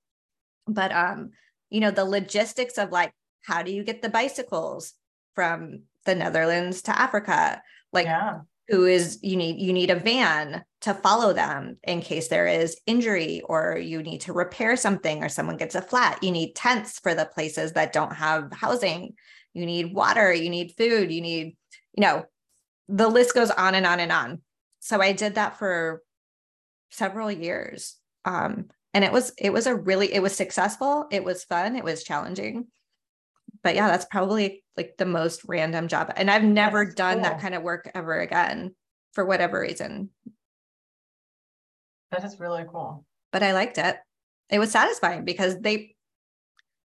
But 0.67 0.91
um 0.91 1.31
you 1.69 1.79
know 1.79 1.91
the 1.91 2.05
logistics 2.05 2.77
of 2.77 2.91
like 2.91 3.11
how 3.45 3.63
do 3.63 3.71
you 3.71 3.83
get 3.83 4.01
the 4.01 4.09
bicycles 4.09 4.93
from 5.33 5.83
the 6.05 6.15
Netherlands 6.15 6.83
to 6.83 6.99
Africa? 6.99 7.61
Like 7.93 8.05
yeah. 8.05 8.41
who 8.67 8.85
is 8.85 9.19
you 9.21 9.35
need 9.35 9.59
you 9.59 9.73
need 9.73 9.89
a 9.89 9.95
van 9.95 10.63
to 10.81 10.93
follow 10.93 11.33
them 11.33 11.77
in 11.83 12.01
case 12.01 12.27
there 12.27 12.47
is 12.47 12.79
injury 12.85 13.41
or 13.45 13.77
you 13.77 14.01
need 14.01 14.21
to 14.21 14.33
repair 14.33 14.75
something 14.75 15.23
or 15.23 15.29
someone 15.29 15.57
gets 15.57 15.75
a 15.75 15.81
flat. 15.81 16.23
You 16.23 16.31
need 16.31 16.55
tents 16.55 16.99
for 16.99 17.13
the 17.13 17.25
places 17.25 17.73
that 17.73 17.93
don't 17.93 18.13
have 18.13 18.51
housing. 18.51 19.13
You 19.53 19.65
need 19.65 19.93
water, 19.93 20.33
you 20.33 20.49
need 20.49 20.73
food, 20.77 21.11
you 21.11 21.21
need, 21.21 21.57
you 21.93 22.01
know, 22.01 22.25
the 22.87 23.07
list 23.07 23.33
goes 23.33 23.51
on 23.51 23.75
and 23.75 23.85
on 23.85 23.99
and 23.99 24.11
on. 24.11 24.41
So 24.79 25.01
I 25.01 25.11
did 25.11 25.35
that 25.35 25.57
for 25.57 26.01
several 26.89 27.31
years. 27.31 27.97
Um, 28.25 28.67
and 28.93 29.03
it 29.03 29.11
was 29.11 29.31
it 29.37 29.51
was 29.51 29.67
a 29.67 29.75
really 29.75 30.13
it 30.13 30.21
was 30.21 30.35
successful 30.35 31.07
it 31.11 31.23
was 31.23 31.43
fun 31.43 31.75
it 31.75 31.83
was 31.83 32.03
challenging 32.03 32.67
but 33.63 33.75
yeah 33.75 33.87
that's 33.87 34.05
probably 34.05 34.63
like 34.77 34.95
the 34.97 35.05
most 35.05 35.41
random 35.45 35.87
job 35.87 36.11
and 36.15 36.29
i've 36.29 36.43
never 36.43 36.85
that's 36.85 36.95
done 36.95 37.15
cool. 37.15 37.23
that 37.23 37.39
kind 37.39 37.55
of 37.55 37.63
work 37.63 37.89
ever 37.93 38.19
again 38.19 38.75
for 39.13 39.25
whatever 39.25 39.59
reason 39.59 40.09
that 42.11 42.23
is 42.23 42.39
really 42.39 42.65
cool 42.69 43.05
but 43.31 43.43
i 43.43 43.53
liked 43.53 43.77
it 43.77 43.97
it 44.49 44.59
was 44.59 44.71
satisfying 44.71 45.23
because 45.23 45.59
they 45.59 45.95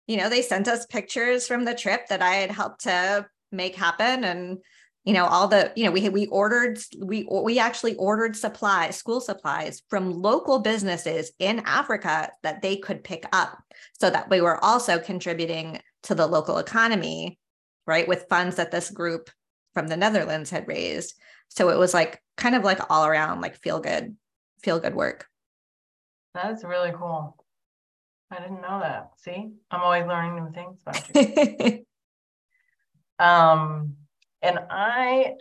you 0.09 0.17
know 0.17 0.29
they 0.29 0.43
sent 0.43 0.67
us 0.67 0.87
pictures 0.87 1.47
from 1.47 1.65
the 1.65 1.75
trip 1.75 2.09
that 2.09 2.23
i 2.23 2.35
had 2.35 2.51
helped 2.51 2.83
to 2.83 3.25
make 3.53 3.77
happen 3.77 4.25
and 4.25 4.59
you 5.05 5.13
know 5.13 5.27
all 5.27 5.47
the 5.47 5.73
you 5.77 5.85
know 5.85 5.93
we 5.93 6.09
we 6.09 6.27
ordered 6.27 6.79
we 7.01 7.27
we 7.31 7.61
actually 7.61 7.95
ordered 7.95 8.35
supplies 8.35 8.97
school 8.97 9.21
supplies 9.21 9.83
from 9.89 10.11
local 10.11 10.59
businesses 10.59 11.31
in 11.39 11.61
africa 11.61 12.31
that 12.43 12.61
they 12.63 12.77
could 12.77 13.05
pick 13.05 13.25
up 13.33 13.63
so 14.01 14.11
that 14.11 14.29
we 14.29 14.41
were 14.41 14.63
also 14.65 14.99
contributing 14.99 15.81
to 16.03 16.15
the 16.17 16.27
local 16.27 16.59
economy 16.59 17.39
right 17.87 18.09
with 18.09 18.27
funds 18.29 18.57
that 18.57 18.71
this 18.71 18.91
group 18.91 19.31
from 19.79 19.87
the 19.87 19.97
netherlands 19.97 20.51
had 20.51 20.67
raised. 20.67 21.15
So 21.49 21.71
it 21.71 21.79
was 21.79 21.95
like 21.95 22.21
kind 22.37 22.55
of 22.55 22.65
like 22.65 22.81
all 22.91 23.07
around 23.07 23.41
like 23.41 23.57
feel 23.57 23.81
good 23.81 24.17
feel 24.61 24.81
good 24.81 24.95
work. 24.95 25.27
That's 26.35 26.65
really 26.65 26.93
cool 26.93 27.37
i 28.31 28.41
didn't 28.41 28.61
know 28.61 28.81
that. 28.81 29.13
See? 29.17 29.53
I'm 29.71 29.81
always 29.81 30.07
learning 30.07 30.37
new 30.37 30.53
things 30.53 30.81
about 30.83 31.15
you. 31.15 31.85
Um 33.19 33.97
and 34.43 34.61
I 34.71 35.35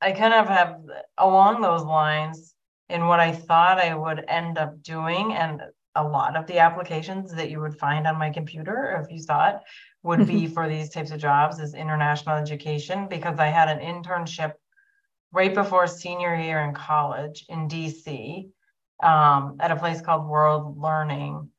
I 0.00 0.10
kind 0.12 0.34
of 0.34 0.48
have 0.48 0.80
along 1.18 1.60
those 1.60 1.84
lines 1.84 2.54
in 2.88 3.06
what 3.06 3.20
I 3.20 3.32
thought 3.32 3.78
I 3.78 3.94
would 3.94 4.24
end 4.28 4.58
up 4.58 4.82
doing 4.82 5.34
and 5.34 5.62
a 5.94 6.02
lot 6.02 6.36
of 6.36 6.46
the 6.46 6.58
applications 6.58 7.32
that 7.32 7.50
you 7.50 7.60
would 7.60 7.78
find 7.78 8.06
on 8.06 8.18
my 8.18 8.30
computer 8.30 9.00
if 9.02 9.10
you 9.12 9.22
saw 9.22 9.50
it 9.50 9.56
would 10.02 10.26
be 10.26 10.46
for 10.54 10.68
these 10.68 10.90
types 10.90 11.10
of 11.10 11.20
jobs 11.20 11.58
is 11.58 11.74
international 11.74 12.36
education 12.36 13.06
because 13.08 13.38
I 13.38 13.46
had 13.46 13.68
an 13.68 13.78
internship 13.78 14.54
right 15.32 15.54
before 15.54 15.86
senior 15.86 16.34
year 16.36 16.60
in 16.60 16.74
college 16.74 17.44
in 17.48 17.68
DC 17.68 18.48
um, 19.02 19.56
at 19.60 19.70
a 19.70 19.76
place 19.76 20.00
called 20.00 20.28
World 20.28 20.78
Learning. 20.78 21.50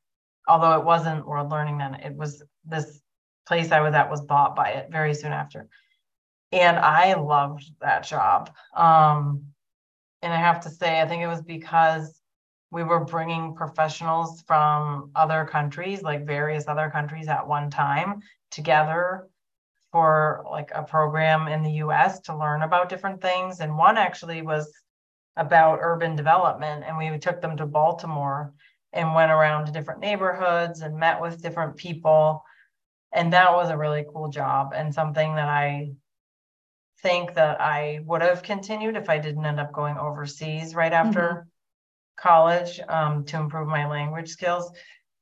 Although 0.48 0.78
it 0.78 0.84
wasn't 0.84 1.26
World 1.26 1.50
Learning 1.50 1.78
then, 1.78 1.94
it 1.94 2.14
was 2.14 2.42
this 2.64 3.00
place 3.46 3.72
I 3.72 3.80
was 3.80 3.94
at 3.94 4.10
was 4.10 4.22
bought 4.22 4.56
by 4.56 4.70
it 4.70 4.88
very 4.90 5.14
soon 5.14 5.32
after 5.32 5.68
and 6.52 6.78
I 6.78 7.14
loved 7.14 7.64
that 7.80 8.04
job. 8.04 8.50
Um, 8.74 9.46
and 10.22 10.32
I 10.32 10.38
have 10.38 10.60
to 10.60 10.70
say, 10.70 11.00
I 11.00 11.06
think 11.06 11.22
it 11.22 11.28
was 11.28 11.42
because 11.42 12.20
we 12.70 12.82
were 12.82 13.04
bringing 13.04 13.54
professionals 13.54 14.42
from 14.46 15.10
other 15.14 15.44
countries, 15.44 16.02
like 16.02 16.26
various 16.26 16.66
other 16.68 16.90
countries 16.90 17.28
at 17.28 17.46
one 17.46 17.70
time, 17.70 18.20
together 18.50 19.28
for 19.92 20.44
like 20.50 20.70
a 20.74 20.82
program 20.82 21.48
in 21.48 21.62
the 21.62 21.72
US 21.84 22.20
to 22.20 22.36
learn 22.36 22.62
about 22.62 22.88
different 22.88 23.20
things. 23.20 23.60
And 23.60 23.76
one 23.76 23.96
actually 23.96 24.42
was 24.42 24.72
about 25.36 25.80
urban 25.82 26.16
development, 26.16 26.84
and 26.86 26.96
we 26.96 27.18
took 27.18 27.40
them 27.40 27.56
to 27.56 27.66
Baltimore 27.66 28.52
and 28.96 29.14
went 29.14 29.30
around 29.30 29.66
to 29.66 29.72
different 29.72 30.00
neighborhoods 30.00 30.80
and 30.80 30.96
met 30.96 31.20
with 31.20 31.42
different 31.42 31.76
people. 31.76 32.42
And 33.12 33.32
that 33.32 33.52
was 33.52 33.70
a 33.70 33.76
really 33.76 34.04
cool 34.12 34.28
job 34.28 34.72
and 34.74 34.92
something 34.92 35.36
that 35.36 35.48
I 35.48 35.92
think 37.02 37.34
that 37.34 37.60
I 37.60 38.00
would 38.04 38.22
have 38.22 38.42
continued 38.42 38.96
if 38.96 39.08
I 39.08 39.18
didn't 39.18 39.44
end 39.44 39.60
up 39.60 39.72
going 39.72 39.98
overseas 39.98 40.74
right 40.74 40.92
after 40.92 41.20
mm-hmm. 41.20 41.40
college 42.16 42.80
um, 42.88 43.24
to 43.26 43.36
improve 43.36 43.68
my 43.68 43.86
language 43.86 44.30
skills. 44.30 44.72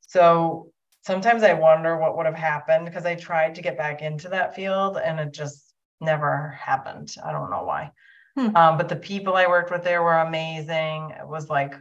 So 0.01 0.71
sometimes 1.03 1.43
I 1.43 1.53
wonder 1.55 1.99
what 1.99 2.17
would 2.17 2.27
have 2.27 2.35
happened 2.35 2.87
because 2.87 3.05
I 3.05 3.17
tried 3.17 3.57
to 3.57 3.63
get 3.63 3.77
back 3.77 4.03
into 4.03 4.29
that 4.31 4.55
field 4.55 4.97
and 4.97 5.19
it 5.19 5.33
just 5.33 5.75
never 6.01 6.57
happened. 6.59 7.15
I 7.25 7.33
don't 7.33 7.51
know 7.51 7.65
why. 7.65 7.91
Hmm. 8.37 8.57
Um, 8.57 8.77
but 8.79 8.89
the 8.89 8.97
people 8.97 9.37
I 9.37 9.47
worked 9.47 9.71
with 9.71 9.85
there 9.85 10.03
were 10.03 10.19
amazing. 10.19 11.11
It 11.19 11.27
was 11.27 11.49
like 11.49 11.75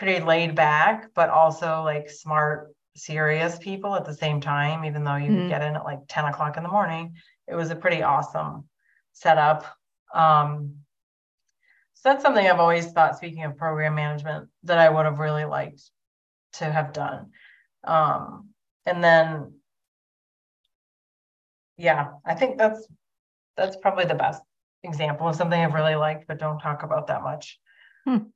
pretty 0.00 0.24
laid 0.24 0.54
back, 0.54 1.10
but 1.14 1.28
also 1.28 1.82
like 1.82 2.08
smart, 2.08 2.74
serious 2.96 3.58
people 3.58 3.94
at 3.94 4.06
the 4.06 4.14
same 4.14 4.40
time, 4.40 4.86
even 4.86 5.04
though 5.04 5.16
you 5.16 5.30
mm-hmm. 5.30 5.48
get 5.48 5.60
in 5.60 5.76
at 5.76 5.84
like 5.84 5.98
10 6.08 6.24
o'clock 6.24 6.56
in 6.56 6.62
the 6.62 6.70
morning. 6.70 7.14
It 7.46 7.54
was 7.54 7.70
a 7.70 7.76
pretty 7.76 8.02
awesome 8.02 8.64
setup. 9.12 9.66
Um, 10.14 10.76
so 11.92 12.08
that's 12.08 12.22
something 12.22 12.46
I've 12.46 12.60
always 12.60 12.86
thought, 12.92 13.18
speaking 13.18 13.44
of 13.44 13.58
program 13.58 13.94
management, 13.94 14.48
that 14.62 14.78
I 14.78 14.88
would 14.88 15.04
have 15.04 15.18
really 15.18 15.44
liked 15.44 15.82
to 16.54 16.64
have 16.64 16.94
done. 16.94 17.32
Um, 17.84 18.48
and 18.86 19.04
then, 19.04 19.52
yeah, 21.76 22.12
I 22.24 22.34
think 22.34 22.56
that's 22.56 22.88
that's 23.54 23.76
probably 23.76 24.06
the 24.06 24.14
best 24.14 24.42
example 24.82 25.28
of 25.28 25.36
something 25.36 25.60
I've 25.60 25.74
really 25.74 25.96
liked, 25.96 26.26
but 26.26 26.38
don't 26.38 26.58
talk 26.58 26.84
about 26.84 27.08
that 27.08 27.22
much. 27.22 27.60
Hmm. 28.06 28.28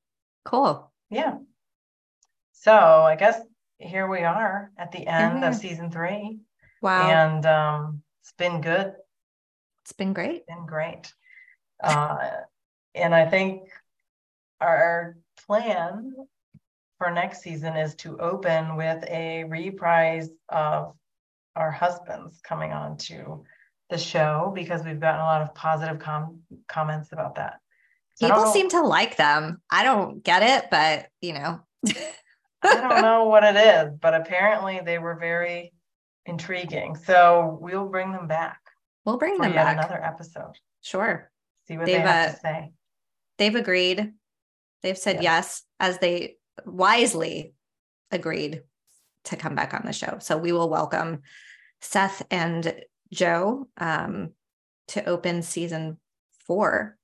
Cool. 0.44 0.92
Yeah. 1.08 1.38
So 2.55 2.72
I 2.72 3.16
guess 3.16 3.40
here 3.78 4.09
we 4.09 4.20
are 4.20 4.70
at 4.78 4.92
the 4.92 5.07
end 5.07 5.36
mm-hmm. 5.36 5.44
of 5.44 5.55
season 5.55 5.90
three. 5.90 6.38
Wow. 6.80 7.09
And 7.09 7.46
um, 7.46 8.02
it's 8.22 8.32
been 8.32 8.61
good 8.61 8.94
it's 9.84 9.92
been 9.92 10.14
great. 10.14 10.36
It's 10.36 10.46
been 10.46 10.64
great. 10.64 11.12
Uh, 11.82 12.30
and 12.94 13.14
I 13.14 13.26
think 13.26 13.68
our 14.62 15.18
plan 15.46 16.14
for 16.96 17.11
next 17.11 17.42
season 17.42 17.76
is 17.76 17.94
to 17.96 18.18
open 18.18 18.76
with 18.76 19.05
a 19.11 19.44
reprise 19.44 20.30
of 20.48 20.94
our 21.55 21.70
husbands 21.70 22.40
coming 22.42 22.72
on 22.72 22.96
to 22.96 23.44
the 23.90 23.98
show 23.98 24.52
because 24.55 24.82
we've 24.82 25.00
gotten 25.00 25.20
a 25.20 25.24
lot 25.24 25.42
of 25.42 25.55
positive 25.55 25.98
com- 25.98 26.40
comments 26.66 27.12
about 27.12 27.34
that. 27.34 27.61
So 28.14 28.28
People 28.28 28.46
seem 28.46 28.70
to 28.70 28.80
like 28.80 29.16
them. 29.16 29.61
I 29.70 29.82
don't 29.82 30.24
get 30.24 30.42
it, 30.42 30.70
but 30.70 31.09
you 31.20 31.34
know. 31.34 31.61
I 32.64 32.80
don't 32.80 33.02
know 33.02 33.24
what 33.24 33.44
it 33.44 33.56
is, 33.56 33.94
but 34.00 34.14
apparently 34.14 34.80
they 34.84 34.98
were 34.98 35.16
very 35.16 35.72
intriguing. 36.26 36.96
So 36.96 37.58
we'll 37.60 37.86
bring 37.86 38.12
them 38.12 38.26
back. 38.26 38.58
We'll 39.04 39.18
bring 39.18 39.38
them 39.38 39.52
back. 39.52 39.76
Another 39.76 40.02
episode. 40.02 40.54
Sure. 40.80 41.30
See 41.68 41.76
what 41.76 41.86
they've, 41.86 41.96
they 41.96 42.00
have 42.00 42.30
uh, 42.30 42.32
to 42.32 42.40
say. 42.40 42.72
They've 43.38 43.54
agreed. 43.54 44.12
They've 44.82 44.98
said 44.98 45.16
yes. 45.16 45.22
yes 45.22 45.62
as 45.80 45.98
they 45.98 46.36
wisely 46.64 47.54
agreed 48.10 48.62
to 49.24 49.36
come 49.36 49.54
back 49.54 49.74
on 49.74 49.82
the 49.84 49.92
show. 49.92 50.18
So 50.20 50.36
we 50.36 50.52
will 50.52 50.68
welcome 50.68 51.22
Seth 51.80 52.22
and 52.30 52.74
Joe 53.12 53.68
um, 53.78 54.30
to 54.88 55.04
open 55.04 55.42
season 55.42 55.98
four. 56.46 56.96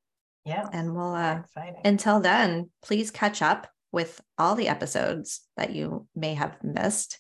Yeah. 0.44 0.66
And 0.72 0.94
we'll, 0.94 1.14
uh, 1.14 1.42
until 1.84 2.20
then, 2.20 2.70
please 2.82 3.10
catch 3.10 3.42
up 3.42 3.68
with 3.92 4.20
all 4.38 4.54
the 4.54 4.68
episodes 4.68 5.40
that 5.56 5.74
you 5.74 6.06
may 6.14 6.34
have 6.34 6.56
missed. 6.62 7.18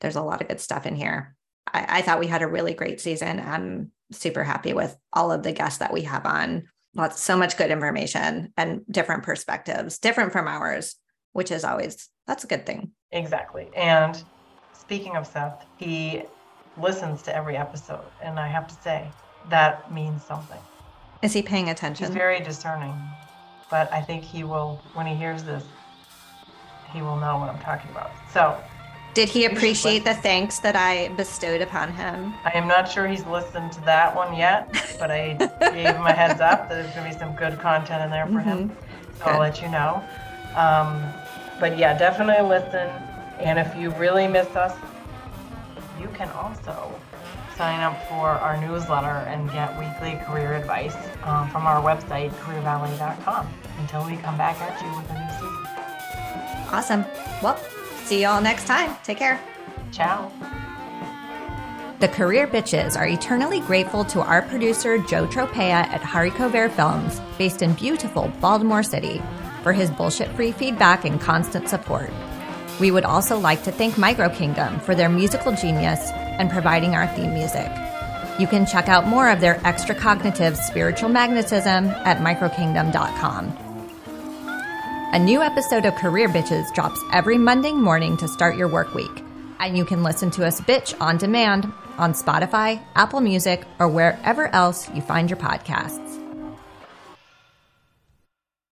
There's 0.00 0.16
a 0.16 0.22
lot 0.22 0.40
of 0.40 0.48
good 0.48 0.60
stuff 0.60 0.86
in 0.86 0.96
here. 0.96 1.34
I, 1.66 1.98
I 1.98 2.02
thought 2.02 2.20
we 2.20 2.26
had 2.26 2.42
a 2.42 2.48
really 2.48 2.74
great 2.74 3.00
season. 3.00 3.40
I'm 3.40 3.92
super 4.12 4.44
happy 4.44 4.72
with 4.72 4.96
all 5.12 5.32
of 5.32 5.42
the 5.42 5.52
guests 5.52 5.78
that 5.78 5.92
we 5.92 6.02
have 6.02 6.26
on. 6.26 6.64
Lots, 6.94 7.20
so 7.20 7.36
much 7.36 7.56
good 7.56 7.70
information 7.70 8.52
and 8.56 8.82
different 8.90 9.22
perspectives, 9.22 9.98
different 9.98 10.32
from 10.32 10.48
ours, 10.48 10.96
which 11.32 11.50
is 11.50 11.64
always 11.64 12.08
that's 12.26 12.44
a 12.44 12.48
good 12.48 12.66
thing. 12.66 12.92
Exactly. 13.12 13.68
And 13.76 14.22
speaking 14.72 15.16
of 15.16 15.26
Seth, 15.26 15.64
he 15.76 16.22
listens 16.76 17.22
to 17.22 17.34
every 17.34 17.56
episode, 17.56 18.04
and 18.22 18.38
I 18.38 18.48
have 18.48 18.66
to 18.68 18.74
say 18.82 19.08
that 19.48 19.92
means 19.92 20.24
something. 20.24 20.58
Is 21.22 21.32
he 21.32 21.42
paying 21.42 21.70
attention? 21.70 22.06
He's 22.06 22.14
very 22.14 22.40
discerning, 22.40 22.94
but 23.70 23.92
I 23.92 24.00
think 24.00 24.24
he 24.24 24.42
will 24.42 24.80
when 24.94 25.06
he 25.06 25.14
hears 25.14 25.44
this, 25.44 25.64
he 26.92 27.02
will 27.02 27.16
know 27.16 27.38
what 27.38 27.50
I'm 27.50 27.60
talking 27.60 27.90
about. 27.90 28.10
So 28.32 28.60
did 29.12 29.28
he 29.28 29.44
appreciate 29.44 30.04
the 30.04 30.14
thanks 30.14 30.60
that 30.60 30.76
I 30.76 31.08
bestowed 31.08 31.60
upon 31.60 31.92
him? 31.92 32.32
I 32.44 32.52
am 32.54 32.68
not 32.68 32.88
sure 32.88 33.08
he's 33.08 33.26
listened 33.26 33.72
to 33.72 33.80
that 33.82 34.14
one 34.14 34.36
yet, 34.36 34.72
but 35.00 35.10
I 35.10 35.34
gave 35.60 35.96
him 35.96 36.06
a 36.06 36.12
heads 36.12 36.40
up 36.40 36.68
that 36.68 36.70
there's 36.70 36.94
going 36.94 37.10
to 37.10 37.12
be 37.12 37.18
some 37.18 37.34
good 37.34 37.58
content 37.58 38.04
in 38.04 38.10
there 38.10 38.26
for 38.26 38.34
mm-hmm. 38.34 38.48
him. 38.48 38.76
So 39.18 39.24
good. 39.24 39.34
I'll 39.34 39.40
let 39.40 39.60
you 39.60 39.68
know. 39.68 40.02
Um, 40.54 41.02
but 41.58 41.76
yeah, 41.76 41.98
definitely 41.98 42.48
listen. 42.48 42.88
And 43.40 43.58
if 43.58 43.74
you 43.76 43.90
really 43.94 44.28
miss 44.28 44.48
us, 44.54 44.76
you 46.00 46.08
can 46.14 46.28
also 46.30 46.94
sign 47.56 47.80
up 47.80 48.00
for 48.08 48.28
our 48.28 48.60
newsletter 48.60 49.26
and 49.28 49.50
get 49.50 49.76
weekly 49.78 50.18
career 50.24 50.54
advice 50.54 50.96
um, 51.24 51.50
from 51.50 51.66
our 51.66 51.82
website, 51.82 52.30
careervalet.com, 52.30 53.48
until 53.78 54.06
we 54.06 54.16
come 54.18 54.38
back 54.38 54.56
at 54.60 54.80
you 54.80 54.96
with 54.96 55.10
a 55.10 55.14
new 55.14 55.30
season. 55.32 55.69
Awesome. 56.72 57.04
Well, 57.42 57.58
See 58.10 58.22
y'all 58.22 58.42
next 58.42 58.66
time. 58.66 58.96
Take 59.04 59.18
care. 59.18 59.40
Ciao. 59.92 60.32
The 62.00 62.08
Career 62.08 62.48
Bitches 62.48 62.98
are 62.98 63.06
eternally 63.06 63.60
grateful 63.60 64.04
to 64.06 64.20
our 64.20 64.42
producer, 64.42 64.98
Joe 64.98 65.28
Tropea 65.28 65.70
at 65.70 66.00
Haricot 66.00 66.50
Vert 66.50 66.72
Films, 66.72 67.20
based 67.38 67.62
in 67.62 67.72
beautiful 67.74 68.32
Baltimore 68.40 68.82
City, 68.82 69.22
for 69.62 69.72
his 69.72 69.92
bullshit 69.92 70.28
free 70.30 70.50
feedback 70.50 71.04
and 71.04 71.20
constant 71.20 71.68
support. 71.68 72.10
We 72.80 72.90
would 72.90 73.04
also 73.04 73.38
like 73.38 73.62
to 73.62 73.70
thank 73.70 73.96
Micro 73.96 74.28
Kingdom 74.28 74.80
for 74.80 74.96
their 74.96 75.08
musical 75.08 75.52
genius 75.52 76.00
and 76.10 76.50
providing 76.50 76.96
our 76.96 77.06
theme 77.14 77.32
music. 77.32 77.70
You 78.40 78.48
can 78.48 78.66
check 78.66 78.88
out 78.88 79.06
more 79.06 79.30
of 79.30 79.40
their 79.40 79.64
extra 79.64 79.94
cognitive 79.94 80.56
spiritual 80.56 81.10
magnetism 81.10 81.86
at 81.86 82.18
microkingdom.com. 82.18 83.69
A 85.12 85.18
new 85.18 85.42
episode 85.42 85.86
of 85.86 85.96
Career 85.96 86.28
Bitches 86.28 86.72
drops 86.72 87.02
every 87.12 87.36
Monday 87.36 87.72
morning 87.72 88.16
to 88.18 88.28
start 88.28 88.56
your 88.56 88.68
work 88.68 88.94
week. 88.94 89.24
And 89.58 89.76
you 89.76 89.84
can 89.84 90.04
listen 90.04 90.30
to 90.30 90.46
us 90.46 90.60
bitch 90.60 90.94
on 91.00 91.16
demand 91.16 91.72
on 91.98 92.12
Spotify, 92.12 92.80
Apple 92.94 93.20
Music, 93.20 93.64
or 93.80 93.88
wherever 93.88 94.46
else 94.54 94.88
you 94.94 95.02
find 95.02 95.28
your 95.28 95.36
podcasts. 95.36 96.09